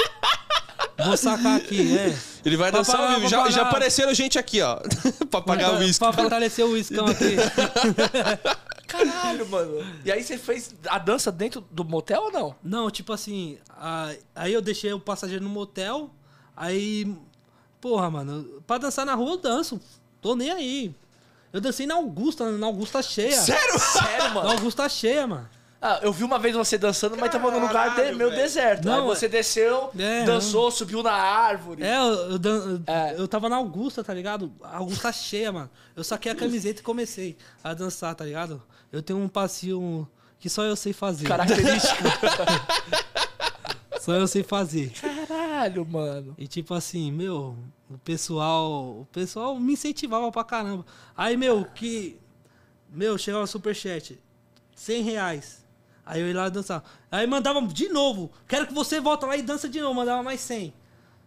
[1.06, 2.16] Vou sacar aqui, é.
[2.46, 3.22] Ele vai Pra dançar ao pagar- vivo.
[3.22, 4.78] pra Já, pagar- já apareceram gente aqui, ó.
[5.30, 6.00] pra pagar o uísque.
[6.00, 7.36] Pra fortalecer o uíscão aqui.
[8.88, 9.86] Caralho, mano.
[10.04, 12.56] E aí você fez a dança dentro do motel ou não?
[12.64, 16.10] Não, tipo assim, a- aí eu deixei o passageiro no motel,
[16.56, 17.16] aí,
[17.80, 19.80] porra, mano, pra dançar na rua eu danço,
[20.22, 20.94] tô nem aí.
[21.54, 23.36] Eu dancei na Augusta, na Augusta cheia.
[23.40, 23.80] Sério?
[23.80, 24.50] Sério, Na mano?
[24.52, 25.50] Augusta cheia, mano.
[25.84, 28.36] Ah, eu vi uma vez você dançando, mas tava num lugar de- meio velho.
[28.36, 28.86] deserto.
[28.86, 31.82] Não, aí você desceu, é, dançou, subiu na árvore.
[31.84, 33.16] É, eu, eu, dan- É.
[33.18, 34.54] eu tava na Augusta, tá ligado?
[34.62, 35.72] A Augusta cheia, mano.
[35.96, 38.62] Eu saquei a camiseta e comecei a dançar, tá ligado?
[38.92, 40.08] Eu tenho um passinho
[40.40, 41.28] que só eu sei fazer.
[41.28, 42.04] Característica.
[44.00, 44.92] Só eu sei fazer.
[45.28, 46.34] Caralho, mano.
[46.38, 47.56] E tipo assim, meu,
[47.96, 48.72] o pessoal.
[49.02, 50.86] O pessoal me incentivava pra caramba.
[51.16, 52.18] Aí, meu, que.
[52.90, 54.20] Meu, chegava o superchat.
[54.76, 55.66] 100 reais.
[56.06, 56.84] Aí eu ia lá dançar.
[57.12, 58.32] Aí mandava de novo.
[58.48, 59.94] Quero que você volta lá e dança de novo.
[59.94, 60.74] Mandava mais 100.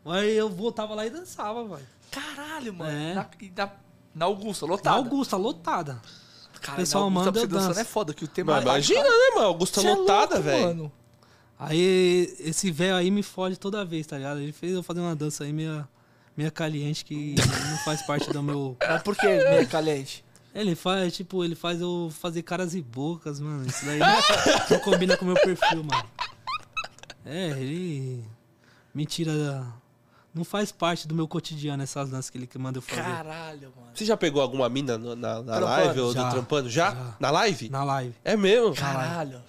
[0.07, 1.87] Aí eu voltava lá e dançava, velho.
[2.11, 2.91] Caralho, mano.
[2.91, 3.15] É.
[3.15, 3.27] Na,
[3.57, 3.73] na,
[4.15, 4.97] na Augusta, Na lotada.
[4.97, 6.03] Augusta, lotada.
[6.61, 7.81] Cara, pessoal na Augusta, manda, pra você danço.
[7.81, 9.47] é foda, que o tema Mas é- imagina, né, mano?
[9.49, 10.93] Augusta Cê é lotada, louco, velho.
[11.59, 14.41] Aí esse velho aí me fode toda vez, tá ligado?
[14.41, 15.87] Ele fez eu fazer uma dança aí meio,
[16.37, 17.35] meia caliente que
[17.71, 18.77] não faz parte do meu.
[18.81, 20.25] Mas por que meia caliente?
[20.55, 23.67] Ele faz, tipo, ele faz eu fazer caras e bocas, mano.
[23.67, 23.99] Isso daí
[24.71, 26.05] não combina com o meu perfil, mano.
[27.25, 28.25] É, ele.
[28.95, 29.67] Mentira.
[30.33, 33.03] Não faz parte do meu cotidiano essas danças que ele manda eu fazer.
[33.03, 33.89] Caralho, mano.
[33.95, 36.69] Você já pegou alguma mina no- na, na live ou Já, do trampando?
[36.69, 36.91] Já?
[36.93, 37.15] já.
[37.21, 37.69] Na live?
[37.71, 38.15] Na live.
[38.25, 38.75] É mesmo?
[38.75, 39.41] Caralho.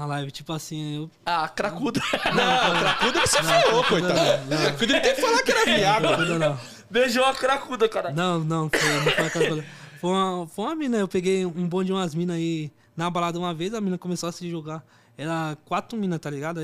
[0.00, 1.10] Na live, tipo assim, eu.
[1.26, 2.00] Ah, cracuda.
[2.00, 4.14] Não, cracuda você falou, cracuda coitado.
[4.14, 4.64] não, não.
[4.64, 6.26] Cracuda ele tem que falar que era viado.
[6.26, 6.60] Não, não.
[6.88, 8.10] Beijou a cracuda, cara.
[8.10, 9.66] Não, não, foi, não foi aquela coisa.
[10.00, 13.38] Foi uma, foi uma mina, eu peguei um bonde de umas minas aí na balada
[13.38, 14.82] uma vez, a mina começou a se jogar.
[15.18, 16.60] Era quatro minas, tá ligado?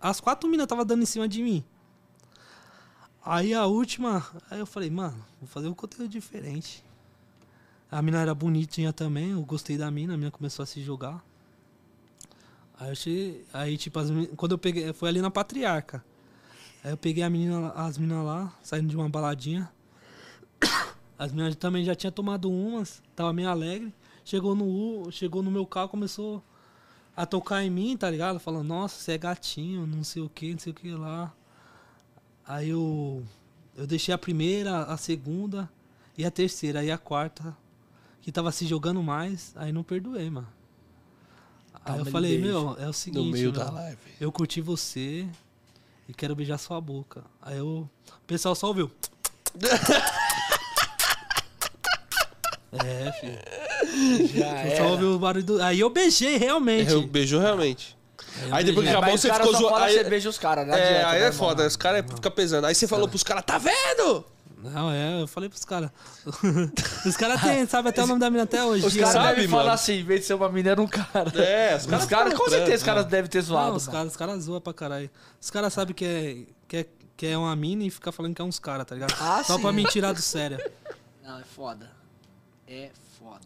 [0.00, 1.64] As quatro minas tava dando em cima de mim.
[3.24, 6.84] Aí a última, aí eu falei, mano, vou fazer um conteúdo diferente.
[7.90, 11.20] A mina era bonitinha também, eu gostei da mina, a mina começou a se jogar.
[12.78, 16.04] Aí eu achei, aí tipo, as quando eu peguei, foi ali na Patriarca.
[16.84, 19.70] Aí eu peguei a menina, as meninas lá, saindo de uma baladinha.
[21.18, 23.92] As meninas também já tinham tomado umas, tava meio alegre.
[24.22, 26.44] Chegou no, chegou no meu carro, começou
[27.16, 28.38] a tocar em mim, tá ligado?
[28.38, 31.32] Falando, nossa, você é gatinho, não sei o que, não sei o que lá.
[32.46, 33.24] Aí eu,
[33.74, 35.70] eu deixei a primeira, a segunda
[36.18, 36.80] e a terceira.
[36.80, 37.56] Aí a quarta,
[38.20, 40.55] que tava se jogando mais, aí não perdoei, mano.
[41.86, 42.46] Aí eu falei, beijo.
[42.46, 43.98] meu, é o seguinte, No meio meu, da live.
[44.20, 45.26] eu curti você
[46.08, 47.22] e quero beijar sua boca.
[47.40, 48.90] Aí eu, o pessoal só ouviu.
[52.84, 54.28] É, filho.
[54.34, 55.62] Já só ouvi o barulho do...
[55.62, 56.90] Aí eu beijei realmente.
[56.90, 57.96] Eu beijou realmente.
[58.42, 59.76] eu Aí depois que acabou, Mas você ficou zoando.
[59.76, 62.32] Aí, você beija os caras, não é, adianta, aí né, é foda, os caras ficam
[62.32, 62.66] pesando.
[62.66, 64.24] Aí você falou pros caras, tá vendo?
[64.56, 65.90] Não, é, eu falei pros caras.
[67.06, 68.86] Os caras têm, sabe até o nome da mina até hoje.
[68.86, 71.30] Os caras Sabe, devem falar assim, em vez de ser uma mina, era um cara.
[71.38, 73.68] É, os Os caras ficam com certeza, os caras devem ter zoado.
[73.70, 75.10] Não, os caras os cara zoam pra caralho.
[75.40, 78.40] Os caras sabem que é, que, é, que é uma mina e fica falando que
[78.40, 79.14] é uns caras, tá ligado?
[79.20, 79.62] Ah, Só sim.
[79.62, 80.58] pra me tirar do sério.
[81.22, 81.90] Não, é foda.
[82.66, 83.40] É foda.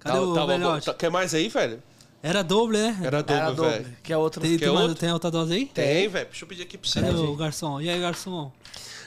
[0.00, 0.86] Cadê Tá- o velhote?
[0.86, 1.82] tá- Quer mais aí, velho?
[2.22, 2.98] Era doble, né?
[3.04, 3.96] Era dobro, velho.
[4.02, 4.40] que é outro.
[4.40, 4.94] Tem, mais- outro?
[4.96, 5.66] tem outra dose aí?
[5.66, 6.26] Tem, velho.
[6.26, 7.00] Deixa eu pedir aqui pra você.
[7.00, 7.80] Cadê o garçom?
[7.80, 8.50] E aí, garçom?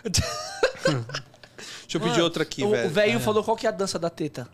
[1.93, 2.87] eu pedir outra aqui, o, velho.
[2.87, 4.47] o velho falou qual que é a dança da teta.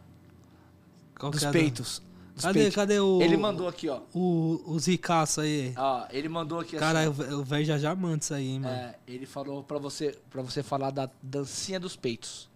[1.19, 2.01] Qual Dos que é a peitos.
[2.33, 2.75] Dos Cadê, peitos.
[2.75, 3.21] cadê o.
[3.21, 4.01] Ele mandou aqui, ó.
[4.13, 5.73] O, os ricaços aí.
[5.77, 7.33] Ó, ele mandou aqui Cara, assim.
[7.33, 8.75] o velho já já manda isso aí, hein, mano.
[8.75, 12.49] É, ele falou pra você, pra você falar da dancinha dos peitos.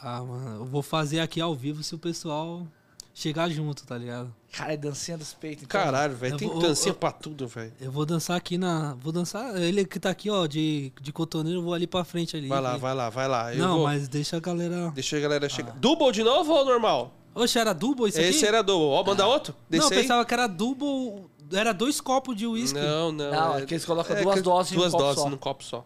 [0.00, 2.66] Ah, mano, eu vou fazer aqui ao vivo se o pessoal
[3.14, 4.32] chegar junto, tá ligado?
[4.52, 5.64] Cara, é dancinha dos peitos.
[5.64, 6.34] Então, Caralho, velho.
[6.34, 7.72] Eu Tem vou- dancinha eu- pra tudo, velho.
[7.80, 8.94] Eu vou dançar aqui na.
[8.94, 9.56] Vou dançar.
[9.60, 12.48] Ele que tá aqui, ó, de, de cotoneiro, eu vou ali pra frente ali.
[12.48, 13.54] Vai lá, vai lá, vai lá.
[13.54, 14.90] Eu Não, vou- mas deixa a galera.
[14.94, 15.72] Deixa a galera chegar.
[15.78, 17.12] Double de novo ou normal?
[17.34, 18.28] Oxe, era double isso aqui?
[18.28, 18.88] Esse era double.
[18.88, 19.54] Ó, manda outro?
[19.70, 20.02] Não, Desse eu aí?
[20.02, 21.24] pensava que era double.
[21.50, 22.78] Era dois copos de uísque.
[22.78, 23.30] Não, não.
[23.30, 25.30] Não, é que eles colocam duas que- doses em um Duas copo doses só.
[25.30, 25.84] num copo só.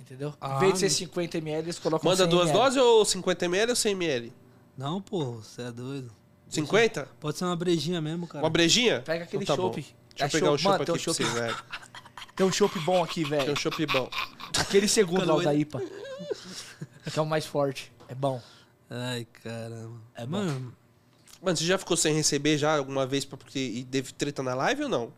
[0.00, 0.34] Entendeu?
[0.40, 0.94] Ah, em vez de ser meu.
[0.94, 2.58] 50 ml, eles colocam Manda 100 duas ml.
[2.64, 4.32] doses ou 50ml ou 100ml?
[4.76, 6.10] Não, pô, você é doido.
[6.48, 7.08] 50?
[7.20, 8.44] Pode ser uma brejinha mesmo, cara.
[8.44, 9.00] Uma brejinha?
[9.02, 9.74] Pega aquele Então tá chopp.
[9.76, 11.56] Deixa É eu pegar o chopp tem aqui um pra você, chopp- velho.
[12.36, 13.52] Tem um chopp bom aqui, Tem velho.
[13.52, 14.08] um chopp bom.
[14.58, 15.80] Aquele segundo lá, da IPA.
[17.12, 17.92] Que é o mais forte.
[18.08, 18.40] É bom.
[18.90, 20.00] Ai, caramba.
[20.14, 20.38] É bom.
[20.38, 20.74] Mano,
[21.40, 24.54] Mano, você já ficou sem receber já alguma vez pra, porque, e teve treta na
[24.54, 25.12] live ou não?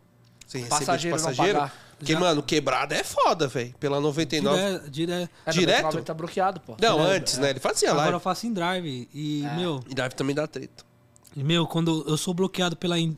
[0.47, 1.59] Sem receber Passageiro de não passageiro?
[1.61, 1.91] pagar.
[1.99, 2.21] Porque, Já.
[2.21, 3.75] mano, quebrada é foda, velho.
[3.79, 4.59] Pela 99.
[4.89, 5.13] dire, dire...
[5.47, 5.83] É, Direto?
[5.85, 6.77] 99 tá bloqueado, pô.
[6.81, 7.51] Não, Direto, antes, né?
[7.51, 8.25] Ele fazia Agora eu live.
[8.25, 9.09] faço em drive.
[9.15, 9.55] E, É.
[9.57, 10.85] meu, E live também dá treta.
[11.37, 12.99] E, meu, quando eu sou bloqueado pela.
[12.99, 13.17] in-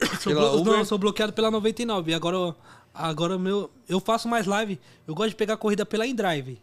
[0.20, 0.64] Sou Pela blo-?
[0.64, 2.10] Não, eu sou bloqueado pela 99.
[2.10, 2.54] E agora, eu-
[2.92, 4.80] agora meu, eu faço mais live.
[5.06, 6.60] Eu gosto de pegar corrida pela InDrive.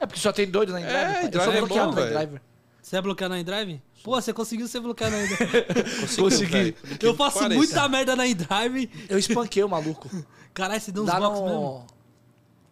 [0.00, 1.16] É porque só tem doido na É, Indriver.
[1.22, 2.06] eu Indriver sou é bloqueado bom, na.
[2.06, 2.42] Indriver.
[2.82, 3.82] Você é bloqueado na InDrive?
[4.02, 5.50] Pô, você conseguiu ser bloqueado na InDrive.
[6.16, 6.76] Consegui.
[7.02, 7.56] eu faço pareça.
[7.58, 8.90] muita merda na InDrive.
[9.08, 10.08] Eu espanquei o maluco.
[10.54, 11.46] Caralho, você deu uns Lá blocos no...
[11.46, 11.86] mesmo.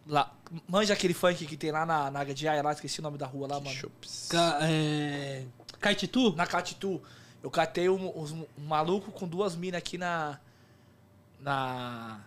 [0.07, 0.33] Lá...
[0.67, 3.47] Manja aquele funk que tem lá na, na Gadiaia, lá, esqueci o nome da rua
[3.49, 3.91] lá, mano.
[4.29, 5.43] Ca é...
[5.79, 6.33] Caetitu?
[6.35, 7.01] Na Catitu,
[7.43, 10.39] eu catei um, uns- um maluco com duas minas aqui na.
[11.39, 12.19] Na.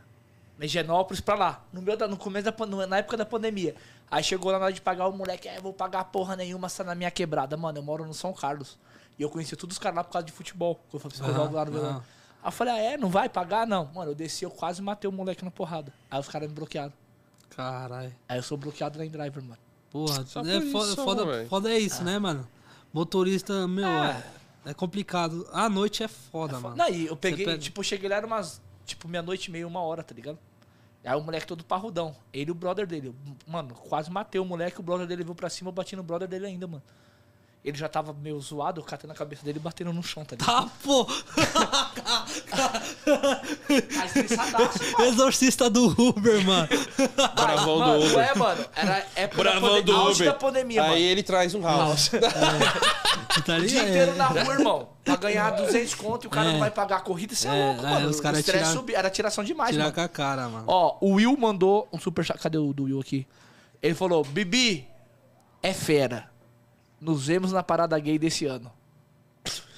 [0.59, 1.65] Na Higienópolis pra lá.
[1.73, 3.75] No, da, no começo da na época da pandemia.
[4.11, 6.85] Aí chegou lá na hora de pagar o moleque, é, vou pagar porra nenhuma, está
[6.85, 7.57] na minha quebrada.
[7.57, 8.77] Mano, eu moro no São Carlos.
[9.19, 10.79] E eu conheci todos os caras lá por causa de futebol.
[10.91, 11.17] Que eu falei
[11.71, 12.03] verão.
[12.43, 12.97] Aí eu falei, ah, é?
[12.97, 13.67] Não vai pagar?
[13.67, 13.87] Não.
[13.95, 15.93] Mano, eu desci, eu quase matei o moleque na porrada.
[16.11, 16.93] Aí os caras me bloquearam.
[17.51, 18.15] Caralho.
[18.29, 19.59] Aí eu sou bloqueado na Driver, mano.
[19.91, 22.47] Porra, Só é por foda, isso, foda, foda é isso, né, mano?
[22.93, 24.23] Motorista, meu, É.
[24.65, 25.47] é, é complicado.
[25.53, 26.77] A noite é foda, mano.
[26.77, 29.81] Não, e eu peguei, pega- tipo, cheguei lá, era umas, tipo, meia-noite e meia, uma
[29.81, 30.39] hora, tá ligado?
[31.05, 32.15] Aí o moleque todo parrudão.
[32.33, 33.15] Ele e o brother dele.
[33.47, 36.29] Mano, quase matei o moleque, o brother dele veio pra cima, eu bati no brother
[36.29, 36.83] dele ainda, mano.
[37.63, 40.35] Ele já tava meio zoado, eu catei na cabeça dele e batendo no chão, tá
[40.35, 40.65] ligado?
[40.65, 41.07] Tá, pô!
[43.05, 45.05] Tá estressadaço, mano.
[45.11, 46.69] Exorcista do Uber, mano.
[47.35, 48.19] Bravão do mano, Uber.
[48.19, 48.65] É, mano.
[48.75, 50.27] Era época da, Bravão pande- do Uber.
[50.27, 51.01] da pandemia, Aí mano.
[51.01, 52.11] ele traz um house.
[53.47, 54.89] Tá O dia inteiro na rua, irmão.
[55.05, 56.53] Pra ganhar 200 conto e o cara É.
[56.53, 58.09] não vai pagar a corrida, você é, É, louco, aí mano.
[58.11, 58.99] os o caras estresse tirar- subia.
[58.99, 59.95] Era tiração demais, Tirar mano.
[59.95, 60.65] com a cara, mano.
[60.67, 62.39] Ó, o Will mandou um super chat.
[62.39, 63.27] Cadê o do Will aqui?
[63.83, 64.87] Ele falou: Bibi,
[65.63, 66.30] é fera.
[67.01, 68.71] Nos vemos na parada gay desse ano.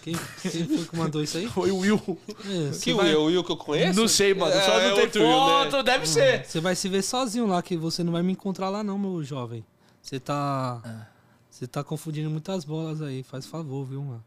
[0.03, 1.47] Quem, quem foi que mandou isso aí?
[1.49, 2.19] Foi o Will.
[2.28, 4.01] É, Que vai- Will, o Will que eu conheço?
[4.01, 4.53] Não sei, mano.
[4.53, 5.70] Só É, não tem outro Will, né?
[5.70, 6.44] foto, deve ser.
[6.44, 9.23] Você vai se ver sozinho lá, que você não vai me encontrar lá não, meu
[9.23, 9.65] jovem.
[10.03, 10.81] Você tá...
[10.85, 11.07] Ah.
[11.49, 13.23] Você tá confundindo muitas bolas aí.
[13.23, 14.24] Faz favor, viu, mano?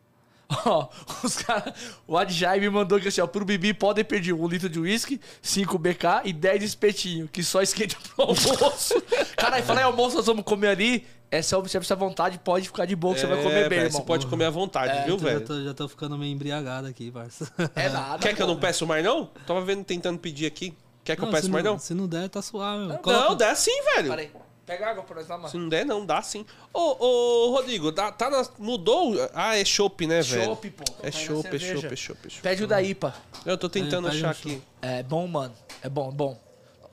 [0.66, 0.88] Ó,
[1.24, 1.74] os caras.
[2.08, 5.20] O Adjai me mandou que assim, ó, pro Bibi podem pedir um litro de uísque,
[5.42, 9.02] 5 BK e 10 espetinho, que só esquenta pro almoço.
[9.36, 11.08] Caralho, fala aí, almoço, nós vamos comer ali.
[11.32, 13.86] É só você precisa vontade, pode ficar de boa que você vai comer bem, velho,
[13.88, 14.00] irmão.
[14.02, 15.42] Você pode comer à vontade, viu, Eu já velho?
[15.42, 17.52] tô, já tô ficando meio embriagado aqui, parça.
[17.76, 18.20] É nada.
[18.24, 19.26] Quer que eu não peço mais, não?
[19.46, 20.74] Tava vendo, tentando pedir aqui.
[21.04, 21.78] Quer que eu se peço mais, não?
[21.80, 22.86] Se não der, tá suave.
[22.88, 24.10] Não, Não, dá sim, velho.
[24.10, 24.32] Pera aí.
[24.66, 25.60] Pega água pra nós lá, Se mano.
[25.60, 26.44] não der, não, dá sim.
[26.74, 29.14] Ô, ô, Rodrigo, tá, tá na- mudou?
[29.34, 30.46] Ah, é chopp, né, velho?
[30.46, 30.84] Chopp, pô.
[31.04, 32.42] É chopp, é chopp, é chopp, é chopp.
[32.42, 33.14] Pede o da IPA.
[33.46, 34.62] Eu tô tentando É, pede achar um aqui.
[34.82, 35.54] É bom, mano.
[35.84, 36.40] É bom, é bom.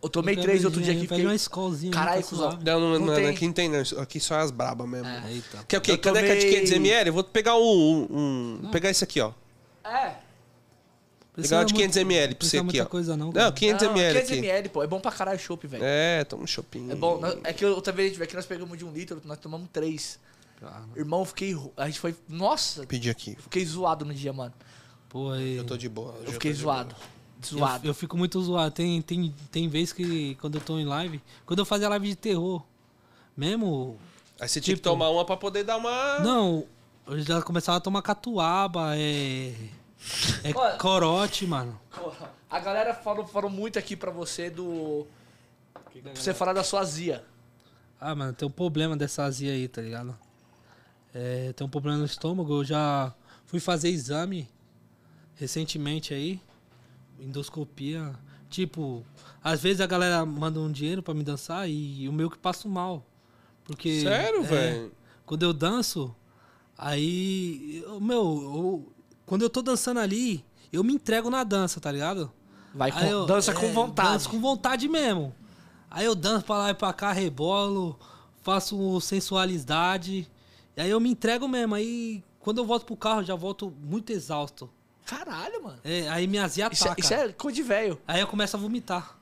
[0.02, 1.02] Eu tomei três outro dia aqui.
[1.02, 1.24] Fiquei...
[1.24, 1.92] uma escolzinha.
[1.92, 2.58] Caralho, cuzão.
[2.62, 3.28] Não, não, Não não, tem.
[3.28, 3.80] aqui não tem, não.
[4.02, 5.08] Aqui só as braba mesmo.
[5.28, 5.64] Eita.
[5.66, 5.92] Quer o quê?
[5.92, 7.06] Eu Caneca de tomei- 500ml?
[7.06, 7.60] Eu vou pegar um.
[8.10, 9.30] um, um- pegar esse aqui, ó.
[9.84, 10.12] É.
[11.34, 12.84] Pegar de 500ml pra você aqui, ó.
[12.86, 13.26] coisa não.
[13.28, 13.52] Não, cara.
[13.52, 14.34] 500ml 500 aqui.
[14.38, 14.82] ml, pô.
[14.82, 15.82] É bom pra caralho chopp, velho.
[15.84, 16.90] É, toma um shopping.
[16.90, 17.18] É bom.
[17.20, 20.18] Nós- É que outra vez é que nós pegamos de um litro, nós tomamos três.
[20.62, 21.58] Ah, Irmão, eu fiquei.
[21.76, 22.14] A gente foi.
[22.28, 23.34] Nossa, Pedi aqui.
[23.40, 24.52] fiquei zoado no dia, mano.
[25.08, 25.56] Pô, aí.
[25.56, 26.14] Eu tô de boa.
[26.24, 26.94] Eu fiquei zoado.
[27.50, 27.88] Eu, Zoado.
[27.88, 28.70] eu fico muito zoado.
[28.72, 32.14] Tem, tem, tem vezes que quando eu tô em live, quando eu fazia live de
[32.14, 32.62] terror,
[33.36, 33.96] mesmo.
[34.38, 36.20] Aí você tinha que Tipo- tomar uma pra poder dar uma.
[36.20, 36.64] Não,
[37.08, 39.54] eu já começava a tomar catuaba, é.
[40.44, 41.78] É Olha- corote, mano.
[42.50, 45.06] A galera falou, falou muito aqui pra você do.
[46.02, 47.24] Pra você falar da sua azia.
[48.00, 50.16] Ah, mano, tem um problema dessa azia aí, tá ligado?
[51.14, 52.52] É, tem um problema no estômago.
[52.60, 53.14] Eu já
[53.46, 54.48] fui fazer exame
[55.36, 56.40] recentemente aí,
[57.20, 58.12] endoscopia.
[58.50, 59.04] Tipo,
[59.42, 62.68] às vezes a galera manda um dinheiro pra me dançar e o meu que passo
[62.68, 63.04] mal.
[63.64, 64.00] Porque.
[64.00, 64.92] Sério, é, velho?
[65.24, 66.14] Quando eu danço,
[66.76, 67.82] aí.
[67.86, 68.92] eu- meu, eu-
[69.32, 72.30] quando eu tô dançando ali, eu me entrego na dança, tá ligado?
[72.74, 74.08] Vai com, eu- dança com é, vontade.
[74.10, 75.34] Danço com vontade mesmo.
[75.90, 77.98] Aí eu danço pra lá e pra cá, rebolo,
[78.42, 80.30] faço sensualidade.
[80.76, 81.74] E aí eu me entrego mesmo.
[81.74, 84.68] Aí quando eu volto pro carro, eu já volto muito exausto.
[85.06, 85.78] Caralho, mano.
[85.82, 87.00] É, aí minha azia Isso, é, ataca.
[87.00, 87.98] isso é coisa de velho.
[88.06, 89.18] Aí eu começo a vomitar.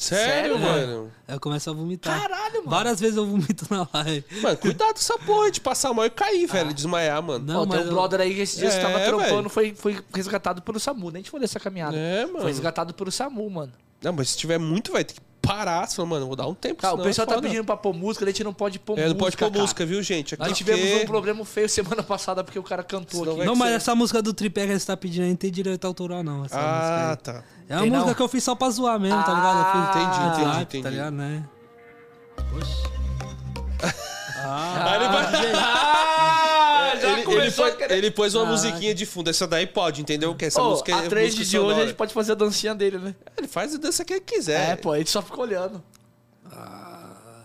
[0.00, 1.12] Sério, Sério, mano?
[1.28, 2.18] Aí eu começo a vomitar.
[2.22, 2.70] Caralho, mano.
[2.70, 4.24] Várias vezes eu vomito na live.
[4.40, 6.72] Mano, cuidado com essa porra de passar mal e cair, velho.
[6.72, 7.44] Desmaiar, mano.
[7.44, 9.50] Não, Ó, tem mas um eu- brother aí que esses dias É, tava trampando, velho.
[9.50, 11.10] foi, foi resgatado pelo SAMU.
[11.10, 11.94] Nem te falei essa caminhada.
[11.96, 12.38] É, mano.
[12.40, 13.72] Foi resgatado pelo SAMU, mano.
[14.02, 15.86] Não, mas se tiver muito, vai ter que parar.
[15.86, 16.80] Você fala, mano, vou dar um tempo.
[16.80, 17.46] Tá, o senão pessoal é tá foda.
[17.48, 19.08] pedindo pra pôr música, a gente não pode pôr É, música.
[19.10, 19.60] não pode pôr cara.
[19.60, 20.34] música, viu, gente?
[20.34, 23.38] Aqui Nós tivemos porque- um problema feio semana passada porque o cara cantou Senão aqui.
[23.38, 25.84] vai- Não, mas essa música do tripé que você tá pedindo aí não tem direito
[25.86, 26.46] autoral, não.
[26.46, 27.16] Essa Ah, aí.
[27.18, 27.44] tá.
[27.70, 28.14] É uma Tem música não?
[28.16, 29.58] que eu fiz só pra zoar mesmo, tá Ah, ligado?
[29.58, 30.82] Eu fiz entendi, entendi, hype, entendi.
[30.82, 31.44] Tá ligado, né?
[32.58, 32.82] Oxi.
[34.44, 35.30] Aí ele vai-
[36.92, 37.98] Ah, já ele, ele começou pôs, a querer...
[37.98, 38.50] ele pôs uma Ah.
[38.50, 39.30] musiquinha de fundo.
[39.30, 40.34] Essa daí pode, entendeu?
[40.34, 42.34] Que essa Ô, música a é trade música de hoje a gente pode fazer a
[42.34, 43.14] dancinha dele, né?
[43.38, 44.70] Ele faz a dança que ele quiser.
[44.70, 45.80] É, pô, a gente só fica olhando.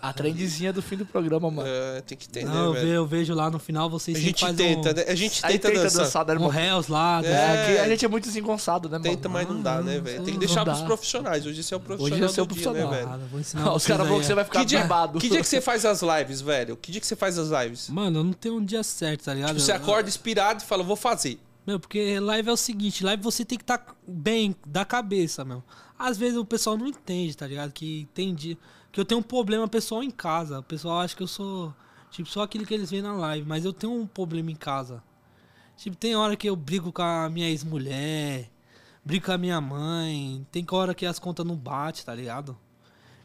[0.09, 1.67] A trendezinha do fim do programa, mano.
[1.67, 2.95] É, tem que ter, Não, eu, né, ve- velho?
[2.97, 5.05] eu vejo lá no final vocês A gente tenta, um, né?
[5.07, 6.03] A gente tenta, tenta dançar.
[6.03, 6.49] dançar, né, um irmão?
[6.49, 7.21] réus lá.
[7.21, 7.27] né?
[7.29, 7.81] É, que É.
[7.81, 9.09] a gente é muito desengonçado, né, mano?
[9.09, 10.23] Tenta, mas não dá, né, velho?
[10.23, 11.45] Tem que deixar pros profissionais.
[11.45, 12.91] Hoje esse é o profissional Hoje esse é o profissional.
[12.91, 13.09] né, velho?
[13.09, 15.19] Ah, vou ensinar Os caras vão que você vai ficar Que dia, bebado.
[15.19, 16.77] que dia que você faz as lives, velho?
[16.77, 17.89] Que dia que você faz as lives?
[17.89, 19.59] Mano, eu não tenho um dia certo, tá ligado?
[19.59, 21.39] Você Eu- acorda inspirado e fala, vou fazer.
[21.65, 25.63] Meu, porque live é o seguinte, live você tem que estar bem da cabeça, meu.
[25.97, 27.71] Às vezes o pessoal não entende, tá ligado?
[27.71, 28.57] Que tem dia
[28.95, 30.59] que eu tenho um problema pessoal em casa.
[30.59, 31.73] O pessoal acha que eu sou
[32.09, 35.03] tipo só aquilo que eles veem na live, mas eu tenho um problema em casa.
[35.75, 38.49] Tipo, tem hora que eu brigo com a minha ex-mulher,
[39.03, 42.57] brigo com a minha mãe, tem hora que as contas não batem, tá ligado?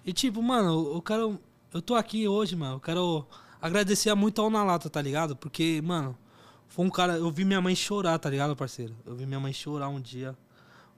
[0.05, 1.39] E tipo, mano, eu quero.
[1.73, 2.75] Eu tô aqui hoje, mano.
[2.75, 3.25] Eu quero
[3.63, 5.37] agradecer muito ao Na Lata, tá ligado?
[5.37, 6.19] Porque, mano,
[6.67, 7.17] foi um cara.
[7.17, 8.97] Eu vi minha mãe chorar, tá ligado, parceiro?
[9.07, 10.37] Eu vi minha mãe chorar um dia,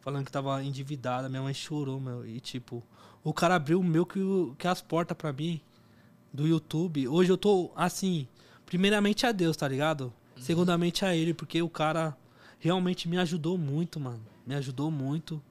[0.00, 1.28] falando que tava endividada.
[1.28, 2.26] Minha mãe chorou, meu.
[2.26, 2.82] E tipo,
[3.24, 4.20] o cara abriu o meu que,
[4.58, 5.60] que as portas pra mim
[6.32, 7.06] do YouTube.
[7.08, 8.26] Hoje eu tô assim,
[8.66, 10.12] primeiramente a Deus, tá ligado?
[10.36, 12.16] Segundamente a ele, porque o cara
[12.58, 14.20] realmente me ajudou muito, mano.
[14.46, 15.42] Me ajudou muito.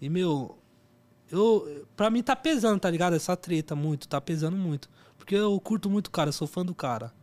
[0.00, 0.58] E, meu,
[1.30, 1.86] eu.
[1.96, 3.14] Pra mim tá pesando, tá ligado?
[3.14, 4.90] Essa treta muito, tá pesando muito.
[5.16, 7.14] Porque eu curto muito o cara, sou fã do cara.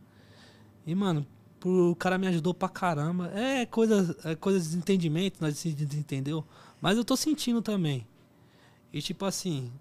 [0.86, 1.26] E, mano,
[1.64, 3.30] o cara me ajudou pra caramba.
[3.32, 6.44] É coisas, é coisas de desentendimento, nós se desentendeu.
[6.80, 8.06] Mas eu tô sentindo também.
[8.92, 9.72] E tipo assim,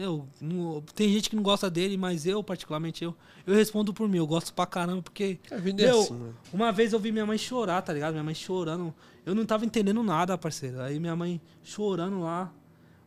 [0.00, 3.14] meu, não- tem gente que não gosta dele, mas eu, particularmente eu,
[3.46, 5.38] eu respondo por mim, eu gosto pra caramba, porque.
[5.50, 6.36] A vida é meu, assim, mano.
[6.54, 8.12] uma vez eu vi minha mãe chorar, tá ligado?
[8.12, 8.94] Minha mãe chorando.
[9.26, 10.80] Eu não tava entendendo nada, parceiro.
[10.80, 12.50] Aí minha mãe chorando lá.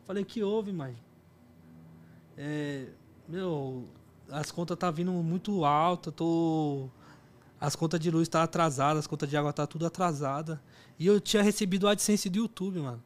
[0.05, 0.95] Falei, que houve, mãe?
[2.37, 2.85] É,
[3.27, 3.87] meu,
[4.29, 6.89] as contas tá vindo muito alta, tô.
[7.59, 10.61] As contas de luz tá atrasadas, as contas de água tá tudo atrasada.
[10.99, 13.01] E eu tinha recebido o AdSense do YouTube, mano.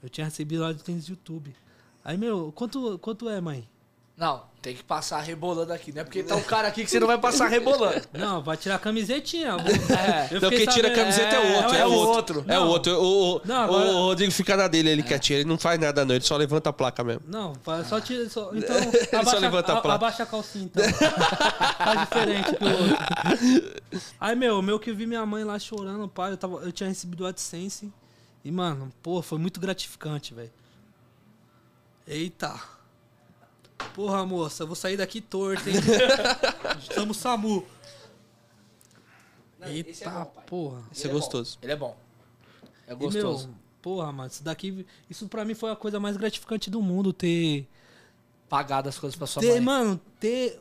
[0.00, 1.56] Eu tinha recebido o AdSense do YouTube.
[2.04, 3.68] Aí, meu, quanto, quanto é, mãe?
[4.16, 6.02] Não, tem que passar rebolando aqui, né?
[6.02, 8.02] Porque tá um cara aqui que você não vai passar rebolando.
[8.12, 9.56] Não, vai tirar a camisetinha.
[9.56, 10.26] vou- É.
[10.32, 12.44] Eu Não, fiquei quem tira a camiseta é o outro, é, é outro.
[12.48, 12.92] É outro.
[13.00, 15.38] O, o- Não, agora- o Rodrigo fica na dele, ele quietinho.
[15.40, 16.16] Ele não faz nada, não.
[16.16, 17.22] Ele só levanta a placa mesmo.
[17.28, 17.52] Não,
[17.88, 18.28] só tira.
[18.28, 18.74] Só, então,
[19.10, 19.94] só abaixa, levanta a a, placa.
[19.94, 20.82] abaixa a calcinha, então.
[21.78, 23.72] Faz diferente que o outro.
[24.18, 26.88] Aí, meu, meu que eu vi minha mãe lá chorando, pai, eu, tava, eu tinha
[26.88, 27.92] recebido o AdSense.
[28.44, 30.50] E, mano, pô, foi muito gratificante, velho.
[32.08, 32.58] Eita.
[33.94, 35.76] Porra, moça, eu vou sair daqui torto, hein?
[36.80, 37.64] Estamos SAMU.
[39.58, 40.44] Não, esse é Eita, bom, pai.
[40.46, 40.82] porra.
[40.90, 41.58] Isso é Ele gostoso.
[41.62, 41.96] Ele é bom.
[42.86, 43.48] É E, gostoso.
[43.48, 44.86] meu, porra, mano, isso daqui.
[45.10, 47.68] Isso pra mim foi a coisa mais gratificante do mundo, ter.
[48.48, 49.60] Pagar das coisas pra sua ter, mãe.
[49.60, 50.60] mano, ter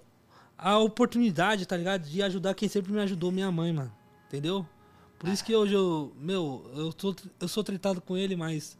[0.57, 2.01] a oportunidade, tá ligado?
[2.03, 3.93] De ajudar quem sempre me ajudou, minha mãe, mano.
[4.27, 4.67] Entendeu?
[5.17, 8.77] Por isso que hoje eu, meu, eu, tô, eu sou tretado com ele, mas.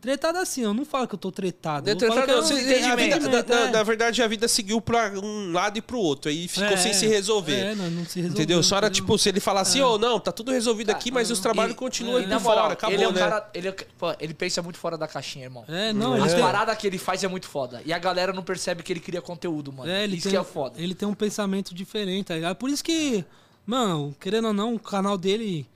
[0.00, 1.90] Tretado assim, eu não falo que eu tô tretado.
[1.90, 3.70] Eu Não, não se- tenho a vida- na, é.
[3.72, 6.30] na verdade, a vida seguiu pra um lado e pro outro.
[6.30, 7.58] Aí ficou É, sem se resolver.
[7.58, 8.30] É, não, não se resolveu.
[8.30, 8.62] entendeu?
[8.62, 11.40] Só era tipo, se ele falar assim, ô, não, tá tudo resolvido aqui, mas os
[11.40, 12.72] trabalhos E- continuam aí por moral, fora.
[12.74, 13.18] Acabou, ele é um né?
[13.20, 13.50] cara.
[13.52, 15.64] Ele, é- pô, ele pensa muito fora da caixinha, irmão.
[15.66, 17.82] É, não, As paradas que ele faz é muito foda.
[17.84, 19.90] E a galera não percebe que ele cria conteúdo, mano.
[19.90, 20.80] é, ele Isso tem, que é foda.
[20.80, 22.54] Ele tem um pensamento diferente, tá ligado?
[22.54, 23.24] Por isso que,
[23.66, 25.66] mano, querendo ou não, o canal dele,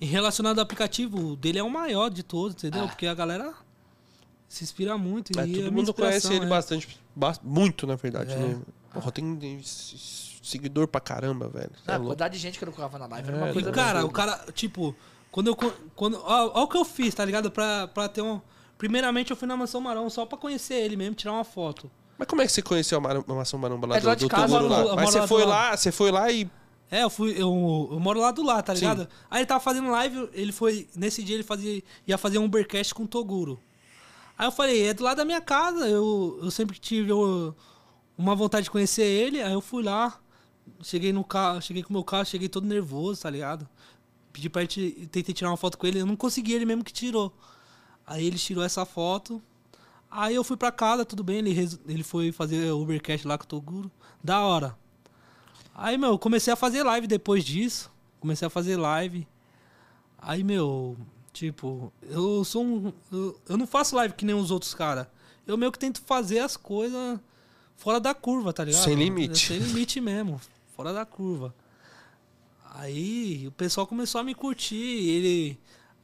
[0.00, 2.86] em relacionado ao aplicativo, o dele é o maior de todos, entendeu?
[2.86, 3.52] Porque a galera
[4.52, 5.38] se inspira muito.
[5.38, 6.48] É, e é todo mundo conhece ele é.
[6.48, 6.88] bastante.
[7.14, 8.32] ba- Muito, na verdade.
[8.32, 8.36] É.
[8.36, 8.60] Né?
[8.92, 9.60] Porra, tem tem
[10.42, 11.70] seguidor pra caramba, velho.
[11.86, 13.70] Ah, é a quantidade de gente que eu colocava na live era uma E, coisa
[13.70, 14.94] cara, o cara, tipo,
[15.30, 15.56] quando eu.
[15.96, 17.50] Quando, ó, ó o que eu fiz, tá ligado?
[17.50, 18.40] Pra, pra ter um.
[18.76, 21.90] Primeiramente, eu fui na Mansão Marão só pra conhecer ele mesmo, tirar uma foto.
[22.18, 24.16] Mas como é que você conheceu a Mar- a Maçã Maromba lá É do do,
[24.16, 24.68] do casa, lá?
[24.68, 26.50] moro- eu Mas você lá foi lá, você foi lá e.
[26.90, 27.30] É, eu fui.
[27.32, 28.80] Eu, eu moro lá do lado, tá Sim.
[28.82, 29.08] ligado?
[29.30, 30.86] Aí ele tava fazendo live, ele foi.
[30.94, 33.58] Nesse dia ele fazia, ia fazer um Ubercast com o Toguro.
[34.42, 37.12] Aí eu falei, é do lado da minha casa, eu, eu sempre tive
[38.18, 40.20] uma vontade de conhecer ele, aí eu fui lá,
[40.82, 43.68] cheguei no carro, cheguei com o meu carro, cheguei todo nervoso, tá ligado?
[44.32, 46.92] Pedi pra ele, tentei tirar uma foto com ele, eu não consegui, ele mesmo que
[46.92, 47.32] tirou.
[48.04, 49.40] Aí ele tirou essa foto.
[50.10, 53.44] Aí eu fui pra casa, tudo bem, ele, ele foi fazer o Ubercast lá com
[53.44, 53.92] o Toguro.
[54.24, 54.76] Da hora.
[55.72, 57.92] Aí, meu, comecei a fazer live depois disso.
[58.18, 59.24] Comecei a fazer live.
[60.18, 60.96] Aí, meu,
[61.32, 62.92] tipo, eu sou um.
[63.10, 65.06] Eu, eu não faço live que nem os outros caras.
[65.46, 67.18] Eu meio que tento fazer as coisas
[67.76, 68.84] fora da curva, tá ligado?
[68.84, 69.48] Sem limite.
[69.48, 70.40] Sem limite mesmo.
[70.76, 71.54] Fora da curva.
[72.74, 74.76] Aí o pessoal começou a me curtir.
[74.76, 75.58] Ele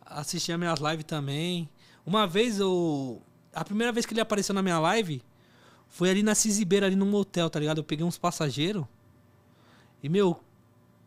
[0.05, 1.69] assistia minhas lives também.
[2.05, 3.23] Uma vez eu.
[3.53, 5.23] A primeira vez que ele apareceu na minha live
[5.89, 7.79] foi ali na Cisibeira, ali no motel, tá ligado?
[7.79, 8.85] Eu peguei uns passageiros.
[10.03, 10.39] E, meu,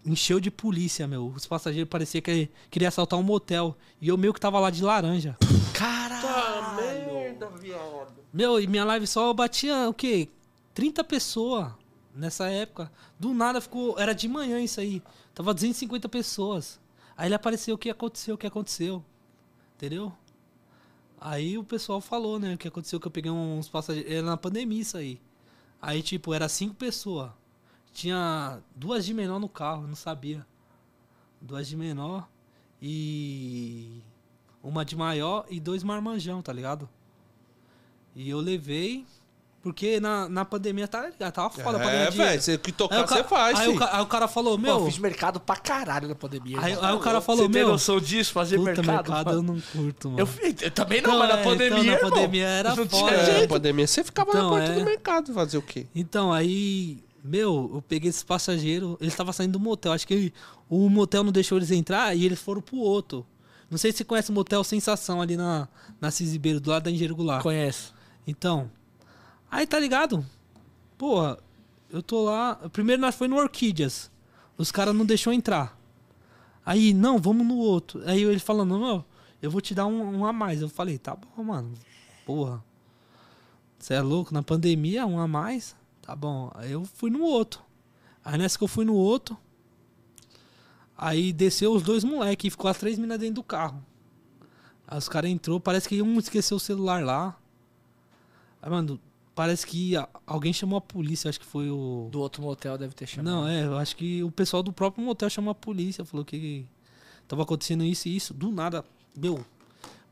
[0.05, 1.27] encheu de polícia, meu.
[1.27, 3.75] Os passageiros parecia que queria assaltar um motel.
[3.99, 5.37] E eu meio que tava lá de laranja.
[5.73, 6.81] Caralho!
[7.41, 8.13] merda, viado.
[8.33, 10.29] Meu, e minha live só batia o quê?
[10.73, 11.71] 30 pessoas
[12.15, 12.91] nessa época.
[13.19, 13.97] Do nada ficou.
[13.99, 15.01] Era de manhã isso aí.
[15.33, 16.79] Tava 250 pessoas.
[17.15, 19.03] Aí ele apareceu o que aconteceu, o que aconteceu.
[19.75, 20.11] Entendeu?
[21.19, 22.53] Aí o pessoal falou, né?
[22.53, 24.11] O que aconteceu que eu peguei uns passageiros.
[24.11, 25.19] Era na pandemia isso aí.
[25.81, 27.31] Aí, tipo, era cinco pessoas.
[27.93, 30.45] Tinha duas de menor no carro, eu não sabia.
[31.41, 32.27] Duas de menor
[32.81, 34.01] e
[34.63, 36.87] uma de maior e dois marmanjão, tá ligado?
[38.15, 39.05] E eu levei,
[39.61, 42.29] porque na, na pandemia tá ligado, tava foda pra É, ganhar dinheiro.
[42.31, 44.79] velho, você que tocar, você faz, aí o, aí o cara falou, Pô, meu.
[44.79, 46.59] eu fiz mercado pra caralho na pandemia.
[46.61, 47.71] Aí, aí o cara falou, Você tem meu.
[47.71, 48.33] noção disso?
[48.33, 48.85] Fazer mercado?
[48.87, 49.53] mercado, eu mano?
[49.55, 50.19] não curto, mano.
[50.19, 50.27] Eu,
[50.61, 51.77] eu também não, Então, mas na é, pandemia.
[51.77, 53.15] então, na irmão, pandemia era não tinha foda.
[53.15, 53.49] É, jeito.
[53.49, 54.75] pandemia, você ficava na Então, porta é.
[54.79, 55.87] do mercado fazer o quê?
[55.95, 59.91] Então, aí, meu, eu peguei esses passageiros, eles estavam saindo do motel.
[59.91, 60.33] Acho que
[60.69, 63.25] o motel não deixou eles entrar e eles foram pro outro.
[63.69, 65.67] Não sei se você conhece o motel Sensação ali na,
[65.99, 67.41] na Cisibeiro, do lado da Engenheiro Goulart.
[67.41, 67.93] Conheço.
[68.27, 68.69] Então,
[69.49, 70.25] aí tá ligado?
[70.97, 71.37] Porra,
[71.89, 72.55] eu tô lá.
[72.71, 74.11] Primeiro nós foi no Orquídeas.
[74.57, 75.79] Os caras não deixou entrar.
[76.65, 78.01] Aí, não, vamos no outro.
[78.05, 79.03] Aí ele falando, não,
[79.41, 80.61] eu vou te dar um, um a mais.
[80.61, 81.73] Eu falei, tá bom, mano.
[82.25, 82.63] Porra.
[83.79, 84.33] Você é louco?
[84.33, 85.75] Na pandemia, um a mais?
[86.11, 86.51] Tá bom.
[86.55, 87.61] Aí eu fui no outro.
[88.25, 89.37] Aí nessa que eu fui no outro.
[90.97, 93.81] Aí desceu os dois moleques e ficou as três minas dentro do carro.
[94.85, 97.37] Aí os caras entrou, parece que um esqueceu o celular lá.
[98.61, 98.99] Aí, mano,
[99.33, 99.93] parece que
[100.27, 102.09] alguém chamou a polícia, acho que foi o.
[102.11, 103.33] Do outro motel deve ter chamado.
[103.33, 106.65] Não, é, eu acho que o pessoal do próprio motel chamou a polícia, falou que
[107.25, 108.33] tava acontecendo isso e isso.
[108.33, 108.83] Do nada,
[109.15, 109.45] meu,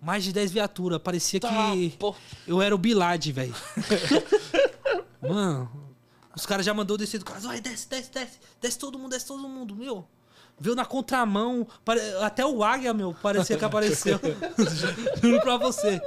[0.02, 1.02] mais de 10 viaturas.
[1.02, 2.16] Parecia Tá, que pô.
[2.48, 3.54] eu era o Bilad, velho.
[5.22, 5.89] Mano,
[6.36, 7.42] os caras já mandou descer do carro.
[7.42, 8.40] Vai, desce, desce, desce.
[8.62, 10.06] Desce todo mundo, desce todo mundo, meu.
[10.60, 11.66] Veio na contramão.
[11.86, 14.20] pare- Até o águia, meu, parecia que apareceu.
[15.22, 16.02] Juro pra você.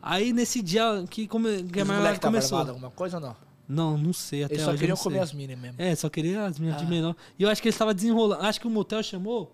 [0.00, 2.58] Aí nesse dia que, come, que a live estavam começou.
[2.58, 3.36] armados alguma coisa ou não?
[3.68, 4.44] Não, não sei.
[4.44, 5.74] Até Eles só queriam comer as minas mesmo.
[5.82, 6.88] É, só queria as minhas de Ah.
[6.88, 7.16] menor.
[7.36, 8.42] E eu acho que eles estavam desenrolando.
[8.44, 9.52] Acho que o motel chamou.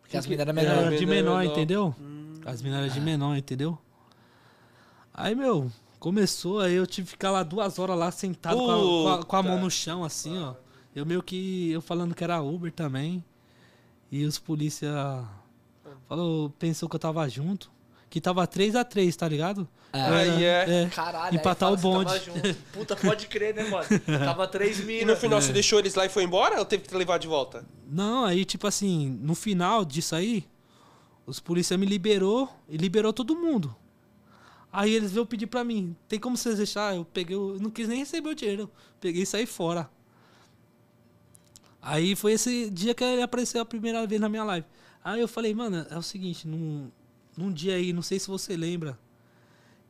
[0.00, 0.98] Porque as minas eram Era menores.
[0.98, 1.52] de menor, menor, menor.
[1.52, 1.94] entendeu?
[2.44, 3.78] As meninas eram de menor, entendeu?
[5.14, 5.70] Aí, meu,
[6.02, 9.24] começou, aí eu tive que ficar lá duas horas lá sentado com a, com a-
[9.24, 10.54] com a mão no chão, assim, ó.
[10.94, 11.70] Eu meio que.
[11.70, 13.24] Eu falando que era Uber também.
[14.10, 14.90] E os polícia
[16.08, 17.70] falou, pensou que eu tava junto.
[18.10, 19.66] Que tava 3 a 3 tá ligado?
[19.92, 20.90] Era- aí é.
[20.94, 22.04] Caralho, Empatar aí o bonde.
[22.12, 22.54] tava junto.
[22.72, 23.86] Puta, pode crer, né, mano?
[24.24, 25.42] Tava três E no final É.
[25.42, 27.64] você deixou eles lá e foi embora ou teve que te levar de volta?
[27.90, 30.44] Não, aí, tipo assim, no final disso aí,
[31.26, 33.74] os policiais me liberou e liberou todo mundo.
[34.72, 36.96] Aí eles veio pedir pra mim, tem como vocês deixar?
[36.96, 38.70] Eu peguei, eu não quis nem receber o dinheiro.
[38.98, 39.90] Peguei e saí fora.
[41.80, 44.66] Aí foi esse dia que ele apareceu a primeira vez na minha live.
[45.04, 46.90] Aí eu falei, mano, é o seguinte, num,
[47.36, 48.98] num dia aí, não sei se você lembra,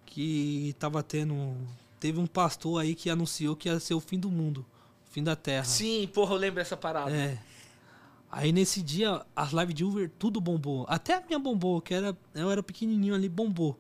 [0.07, 1.55] que tava tendo.
[2.01, 4.67] Teve um pastor aí que anunciou que ia ser o fim do mundo,
[5.07, 5.65] o fim da terra.
[5.65, 7.15] Sim, porra, eu lembro dessa parada.
[7.15, 7.39] É.
[8.31, 10.87] Aí nesse dia, as lives de Uber, tudo bombou.
[10.89, 13.79] Até a minha bombou, que era, eu era pequenininho ali, bombou.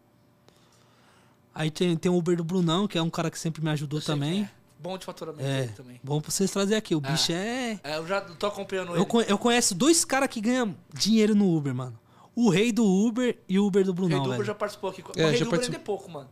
[1.54, 4.00] Aí tem, tem o Uber do Brunão, que é um cara que sempre me ajudou
[4.00, 4.42] também.
[4.44, 4.62] é.
[4.82, 6.00] Bom de faturamento É, dele também.
[6.02, 6.92] bom pra vocês trazer aqui.
[6.92, 7.78] O bicho é...
[7.84, 9.04] É, eu já tô acompanhando Eu, ele.
[9.06, 11.96] co- eu conheço dois caras que ganham dinheiro no Uber, mano.
[12.34, 14.44] O rei do Uber e o Uber do O Brunão, Rei do Uber velho.
[14.46, 15.04] já participou aqui.
[15.16, 16.28] É, o Rei do Uber ainda é pouco, mano.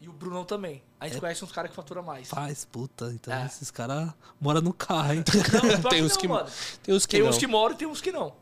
[0.00, 0.82] E o Brunão também.
[0.98, 2.28] A gente conhece uns caras que faturam mais.
[2.28, 3.12] Faz, puta.
[3.12, 3.44] Então É.
[3.44, 4.10] esses caras
[4.40, 5.22] moram no carro, hein?
[5.82, 6.48] Não, Tem uns não, que- mano.
[6.82, 7.28] Tem uns que Tem não.
[7.28, 8.32] uns que moram e tem uns que não.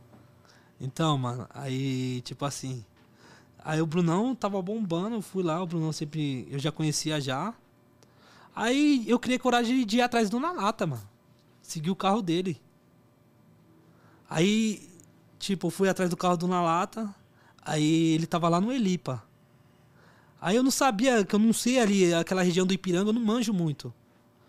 [0.80, 2.84] Então, mano, aí, tipo assim.
[3.64, 6.46] Aí o Brunão tava bombando, eu fui lá, o Brunão sempre.
[6.50, 7.54] Eu já conhecia já.
[8.54, 11.08] Aí eu criei coragem de ir atrás do Nalata, mano.
[11.62, 12.60] Segui o carro dele.
[14.28, 14.88] Aí,
[15.38, 17.14] tipo, eu fui atrás do carro do Nalata.
[17.62, 19.22] Aí ele tava lá no Elipa.
[20.40, 23.20] Aí eu não sabia, que eu não sei ali, aquela região do Ipiranga, eu não
[23.20, 23.92] manjo muito.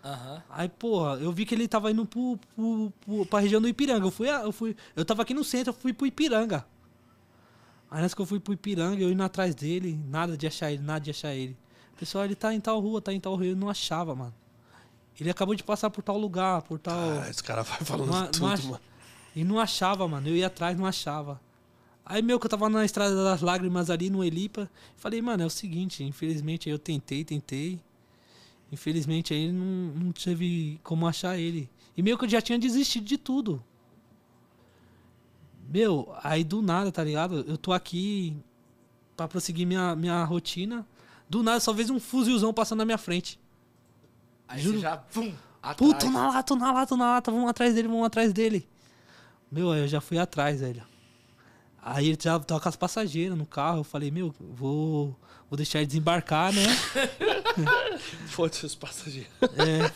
[0.02, 0.42] Aham.
[0.50, 4.06] Aí, porra, eu vi que ele tava indo pro, pro, pro, pra região do Ipiranga.
[4.06, 4.74] Eu fui, eu fui.
[4.96, 6.66] Eu tava aqui no centro, eu fui pro Ipiranga.
[7.92, 10.82] Aí nessa que eu fui pro Ipiranga, eu indo atrás dele, nada de achar ele,
[10.82, 11.54] nada de achar ele.
[11.98, 14.34] Pessoal, ele tá em tal rua, tá em tal rua, eu não achava, mano.
[15.20, 16.98] Ele acabou de passar por tal lugar, por tal.
[17.20, 18.80] Ah, esse cara vai falando Não a- não tudo, acha- mano.
[19.36, 20.26] E não achava, mano.
[20.26, 21.38] Eu ia atrás, não achava.
[22.04, 24.70] Aí, meu, que eu tava na Estrada das Lágrimas ali, no Elipa.
[24.96, 27.78] Falei, mano, é o seguinte, infelizmente eu tentei, tentei.
[28.72, 29.64] Infelizmente aí não,
[29.94, 31.68] não teve como achar ele.
[31.96, 33.62] E meio que eu já tinha desistido de tudo.
[35.72, 37.46] Meu, aí do nada, tá ligado?
[37.48, 38.36] Eu tô aqui
[39.16, 40.86] pra prosseguir minha, minha rotina.
[41.30, 43.40] Do nada, só vejo um fuzilzão passando na minha frente.
[44.46, 44.80] Aí Juro.
[44.80, 44.98] já.
[44.98, 45.32] Pum,
[45.62, 45.98] atrás.
[45.98, 48.68] Tô na lata, tô na lata, tô na lata, vamos atrás dele, vamos atrás dele.
[49.50, 50.82] Meu, aí eu já fui atrás, velho.
[51.80, 55.16] Aí ele já tava com as passageiras no carro, eu falei, meu, vou,
[55.52, 56.62] vou deixar ele desembarcar, né?
[58.28, 59.30] Foda-se os passageiros.
[59.58, 59.86] É,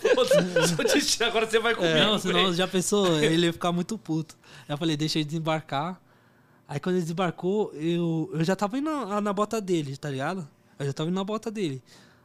[1.00, 1.94] tirar, Agora você vai comigo.
[1.94, 4.36] não, senão já pensou, ele ia ficar muito puto.
[4.68, 5.98] Aí eu falei, deixa ele desembarcar.
[6.68, 10.46] Aí quando ele desembarcou, eu, eu já tava indo na, na bota dele, tá ligado?
[10.78, 11.82] Eu já tava indo na bota dele.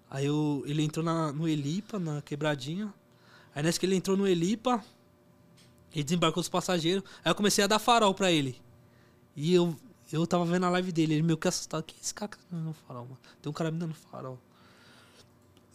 [0.09, 2.93] Aí eu, ele entrou na, no Elipa, na quebradinha.
[3.55, 4.83] Aí nessa que ele entrou no Elipa,
[5.95, 7.01] ele desembarcou os passageiros.
[7.23, 8.59] Aí eu comecei a dar farol pra ele.
[9.37, 9.73] E eu,
[10.11, 11.83] eu tava vendo a live dele, ele meio que assustado.
[11.83, 13.17] Que esse cara que tá me dando farol, mano?
[13.41, 14.39] Tem um cara me dando farol.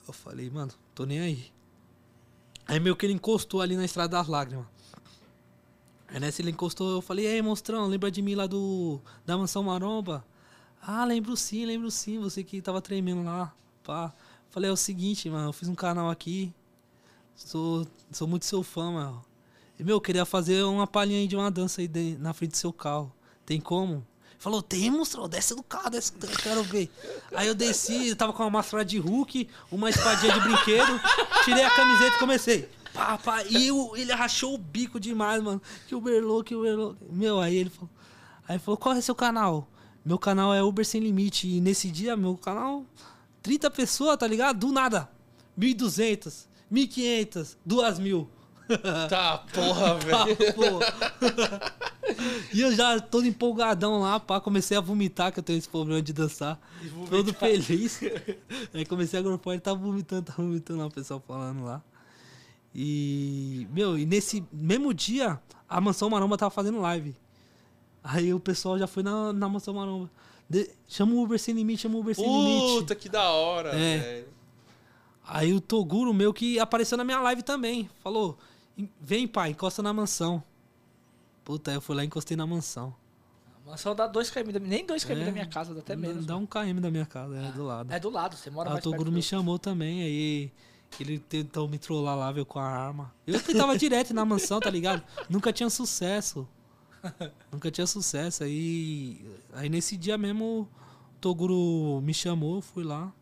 [0.07, 1.53] Eu falei, mano, tô nem aí.
[2.67, 4.67] Aí meio que ele encostou ali na Estrada das Lágrimas.
[6.09, 9.01] Aí nessa ele encostou, eu falei, ei, monstrão, lembra de mim lá do.
[9.25, 10.25] Da mansão maromba?
[10.81, 13.53] Ah, lembro sim, lembro sim, você que tava tremendo lá.
[13.83, 14.15] Pá.
[14.51, 16.55] Falei, é o seguinte, mano, eu fiz um canal aqui.
[17.35, 19.25] Sou, sou muito seu fã, mano.
[19.79, 22.53] E, meu, eu queria fazer uma palhinha aí de uma dança aí de- na frente
[22.53, 23.13] do seu carro.
[23.45, 24.07] Tem como?
[24.39, 26.91] Falou, tem, monstro, desce do carro, desce do carro, quero ver.
[27.35, 31.01] Aí eu desci, eu tava com uma máscara de Hulk, uma espadinha de brinquedo,
[31.45, 32.69] tirei a camiseta e comecei.
[32.93, 35.61] Pá, pá, e eu- ele rachou o bico demais, mano.
[35.89, 36.97] Que Uberlou, que Uberlou.
[37.11, 37.91] Meu, aí ele falou.
[38.49, 39.69] Aí falou, qual é seu canal?
[40.05, 41.49] Meu canal é Uber Sem Limite.
[41.49, 42.85] E nesse dia, meu canal,
[43.43, 44.59] 30 pessoas, tá ligado?
[44.61, 45.11] Do nada.
[45.59, 48.27] 1.200, 1.500, 2.000.
[49.09, 50.37] Tá, porra, Ah, velho.
[52.53, 56.01] E eu já todo empolgadão lá, pá, comecei a vomitar, que eu tenho esse problema
[56.01, 56.59] de dançar.
[57.11, 58.01] Todo feliz.
[58.73, 61.83] Aí comecei a grupar, ele tava vomitando, tava vomitando lá, o pessoal falando lá.
[62.75, 67.15] E, meu, e nesse mesmo dia, a Mansão Maromba tava fazendo live.
[68.05, 70.11] Aí o pessoal já foi na, na Mansão Maromba.
[70.49, 72.75] De- chama o Uber sem limite, chama o Uber sem limite.
[72.81, 73.99] Puta, que da hora, É.
[73.99, 74.29] velho.
[75.29, 77.91] Aí o Toguro meu que apareceu na minha live também.
[78.01, 78.39] Falou:
[79.01, 80.43] Vem, pai, encosta na mansão.
[81.45, 82.95] Puta, eu fui lá e encostei na mansão.
[83.65, 85.25] A mansão dá 2 km, da- nem 2 km É.
[85.27, 86.27] da minha casa, dá até menos.
[86.27, 87.93] Dá um KM da minha casa, é do lado.
[87.93, 88.93] É do lado, você mora o mais perto.
[88.93, 90.53] Toguro do- me chamou também, aí
[91.01, 93.13] ele tentou me trollar lá, veio com a arma.
[93.27, 95.03] Eu tentava direto na mansão, tá ligado?
[95.31, 96.47] Nunca tinha sucesso.
[97.53, 98.43] Nunca tinha sucesso.
[98.45, 100.69] Aí, aí nesse dia mesmo, o
[101.21, 103.13] Toguro me chamou, eu fui lá.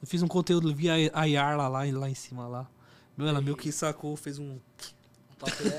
[0.00, 2.68] Eu fiz um conteúdo via a Yarla lá, lá em cima lá.
[3.16, 4.58] Meu, ela meio que sacou, fez um.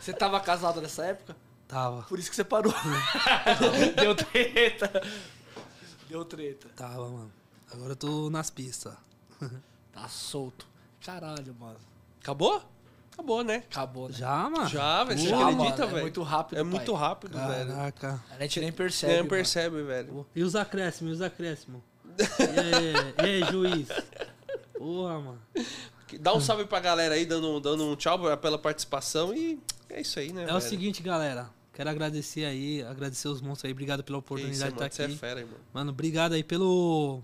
[0.00, 1.36] Você tava casado nessa época?
[1.68, 2.72] Tava, Por isso que você parou.
[3.96, 4.90] Deu treta.
[6.08, 6.68] Deu treta.
[6.76, 7.32] tava, mano.
[7.72, 8.94] Agora eu tô nas pistas.
[9.92, 10.66] Tá solto.
[11.04, 11.76] Caralho, mano.
[12.22, 12.62] Acabou?
[13.12, 13.56] Acabou, né?
[13.70, 14.14] Acabou, né?
[14.14, 14.66] Já, mano?
[14.70, 15.20] Já, velho.
[15.20, 16.00] Você Já, acredita, mano, é velho?
[16.00, 17.00] muito rápido, É muito pai.
[17.02, 17.68] rápido, velho.
[17.68, 18.24] Caraca.
[18.30, 19.12] A gente nem percebe.
[19.12, 19.28] Nem mano.
[19.30, 20.26] percebe, velho.
[20.34, 21.82] E os acréscimos, e os acréscimos?
[22.18, 23.88] E aí, e aí, juiz?
[24.78, 25.42] Porra, mano.
[26.18, 29.58] Dá um salve pra galera aí, dando, dando um tchau pela participação e
[29.88, 31.50] é isso aí, né, É o seguinte, galera.
[31.74, 33.72] Quero agradecer aí, agradecer os monstros aí.
[33.72, 35.16] Obrigado pela Que isso, oportunidade de mano, estar você é aqui.
[35.16, 35.56] fera, aí, mano.
[35.72, 37.22] Mano, obrigado aí pelo.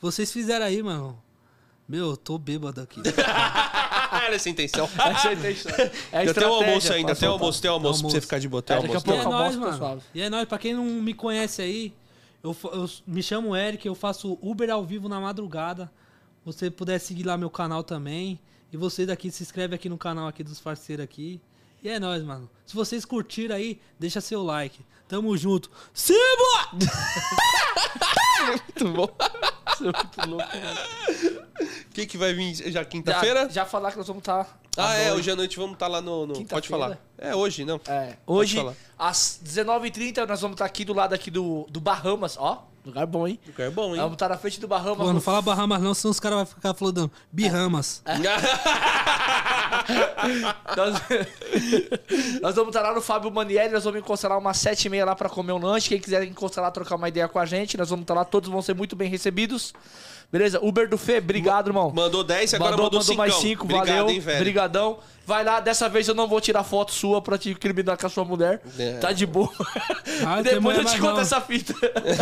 [0.00, 1.16] Vocês fizeram aí, mano.
[1.88, 3.00] Meu, eu tô bêbado aqui.
[4.12, 4.88] Era essa a intenção.
[4.98, 5.72] Essa é a intenção.
[5.72, 8.16] É a Ainda tem o estratégia almoço ainda, tem almoço, tem o almoço pra você
[8.16, 8.20] almoço.
[8.26, 9.06] ficar de boa, tem o É, daqui a almoço.
[9.06, 9.78] E pouco é eu nóis, almoço, mano.
[9.78, 10.02] suave.
[10.14, 11.94] E é nóis, pra quem não me conhece aí,
[12.42, 15.90] eu, eu me chamo Eric, eu faço Uber ao vivo na madrugada.
[16.44, 18.38] Você puder seguir lá meu canal também.
[18.72, 21.40] E você daqui se inscreve aqui no canal aqui dos parceiros aqui.
[21.82, 22.48] E é nóis, mano.
[22.64, 24.84] Se vocês curtiram aí, deixa seu like.
[25.08, 25.70] Tamo junto.
[25.92, 26.18] Simba!
[28.46, 29.08] Muito bom.
[29.74, 31.42] Isso é muito louco, mano.
[31.60, 33.48] O que, que vai vir já Já, quinta-feira?
[33.50, 34.60] já falar que nós vamos estar.
[34.76, 36.26] Ah, é, hoje à noite vamos estar lá no.
[36.26, 36.98] no- Pode falar.
[37.18, 37.80] É, hoje, não.
[37.86, 38.58] É, hoje,
[38.98, 42.66] às 19h30, nós vamos estar aqui do lado aqui do, do Bahamas, ó.
[42.84, 43.38] Lugar bom, hein?
[43.46, 44.00] Lugar bom, hein?
[44.00, 45.06] Vamos estar na frente do Bahamas.
[45.06, 48.02] Pô, não fala Bahamas não, senão os caras vão ficar falando Bihamas.
[50.76, 50.94] nós...
[52.42, 55.28] nós vamos estar lá no Fábio Manieri, nós vamos encostar lá umas 7h30 lá pra
[55.28, 55.90] comer um lanche.
[55.90, 58.50] Quem quiser encostar lá, trocar uma ideia com a gente, nós vamos estar lá, todos
[58.50, 59.72] vão ser muito bem recebidos.
[60.32, 60.58] Beleza?
[60.62, 61.92] Uber do Fê, obrigado, irmão.
[61.94, 63.18] Mandou 10 e agora mandou, mandou 5.
[63.18, 64.08] mais 5, Obrigado, valeu.
[64.08, 64.38] hein, velho.
[64.40, 64.98] Brigadão.
[65.26, 68.10] Vai lá, dessa vez eu não vou tirar foto sua pra te incriminar com a
[68.10, 68.62] sua mulher.
[68.78, 68.94] É.
[68.98, 69.50] Tá de boa.
[70.26, 71.20] Ah, Depois eu te conto não.
[71.20, 71.74] essa fita.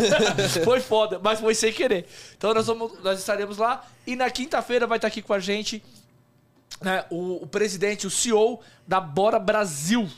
[0.65, 2.07] foi foda, mas foi sem querer.
[2.37, 3.85] Então nós, vamos, nós estaremos lá.
[4.07, 5.83] E na quinta-feira vai estar aqui com a gente
[6.83, 10.09] né, o, o presidente, o CEO da Bora Brasil.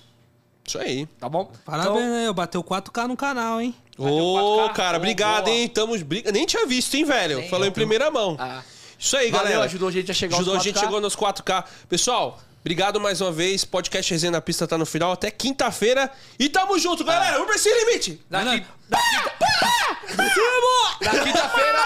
[0.66, 1.06] Isso aí.
[1.20, 1.52] Tá bom?
[1.64, 2.32] Parabéns, né?
[2.32, 3.74] Bateu 4K no canal, hein?
[3.98, 4.73] Ô, 4K.
[4.74, 5.56] cara, obrigado, boa.
[5.56, 5.69] hein?
[5.69, 5.94] Tamo...
[6.32, 7.39] Nem tinha visto, hein, velho?
[7.40, 8.36] Nem em primeira mão.
[8.39, 8.62] Ah,
[8.98, 9.64] Isso aí, valeu, galera.
[9.64, 10.81] ajudou a gente a chegar Ajudou a aos gente, 4K.
[10.81, 11.64] chegou nos 4K.
[11.89, 13.64] Pessoal, obrigado mais uma vez.
[13.64, 15.12] Podcast Resenha na Pista tá no final.
[15.12, 16.10] Até quinta-feira.
[16.39, 17.39] E tamo junto, galera.
[17.85, 18.20] Limite.
[18.31, 19.32] Na, Vai quin- na quinta-
[21.01, 21.78] na quinta-feira,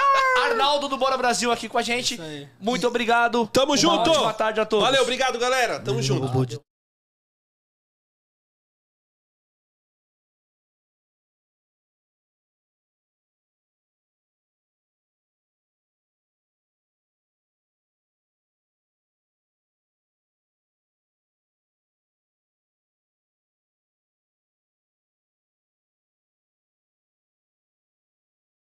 [0.44, 2.20] Arnaldo do Bora Brasil aqui com a gente.
[2.60, 3.48] Muito obrigado.
[3.52, 4.10] Tamo Uma junto.
[4.10, 4.84] ótima tarde a todos.
[4.84, 5.80] Valeu, obrigado, galera.
[5.80, 6.26] Tamo junto.
[6.26, 6.58] Robô de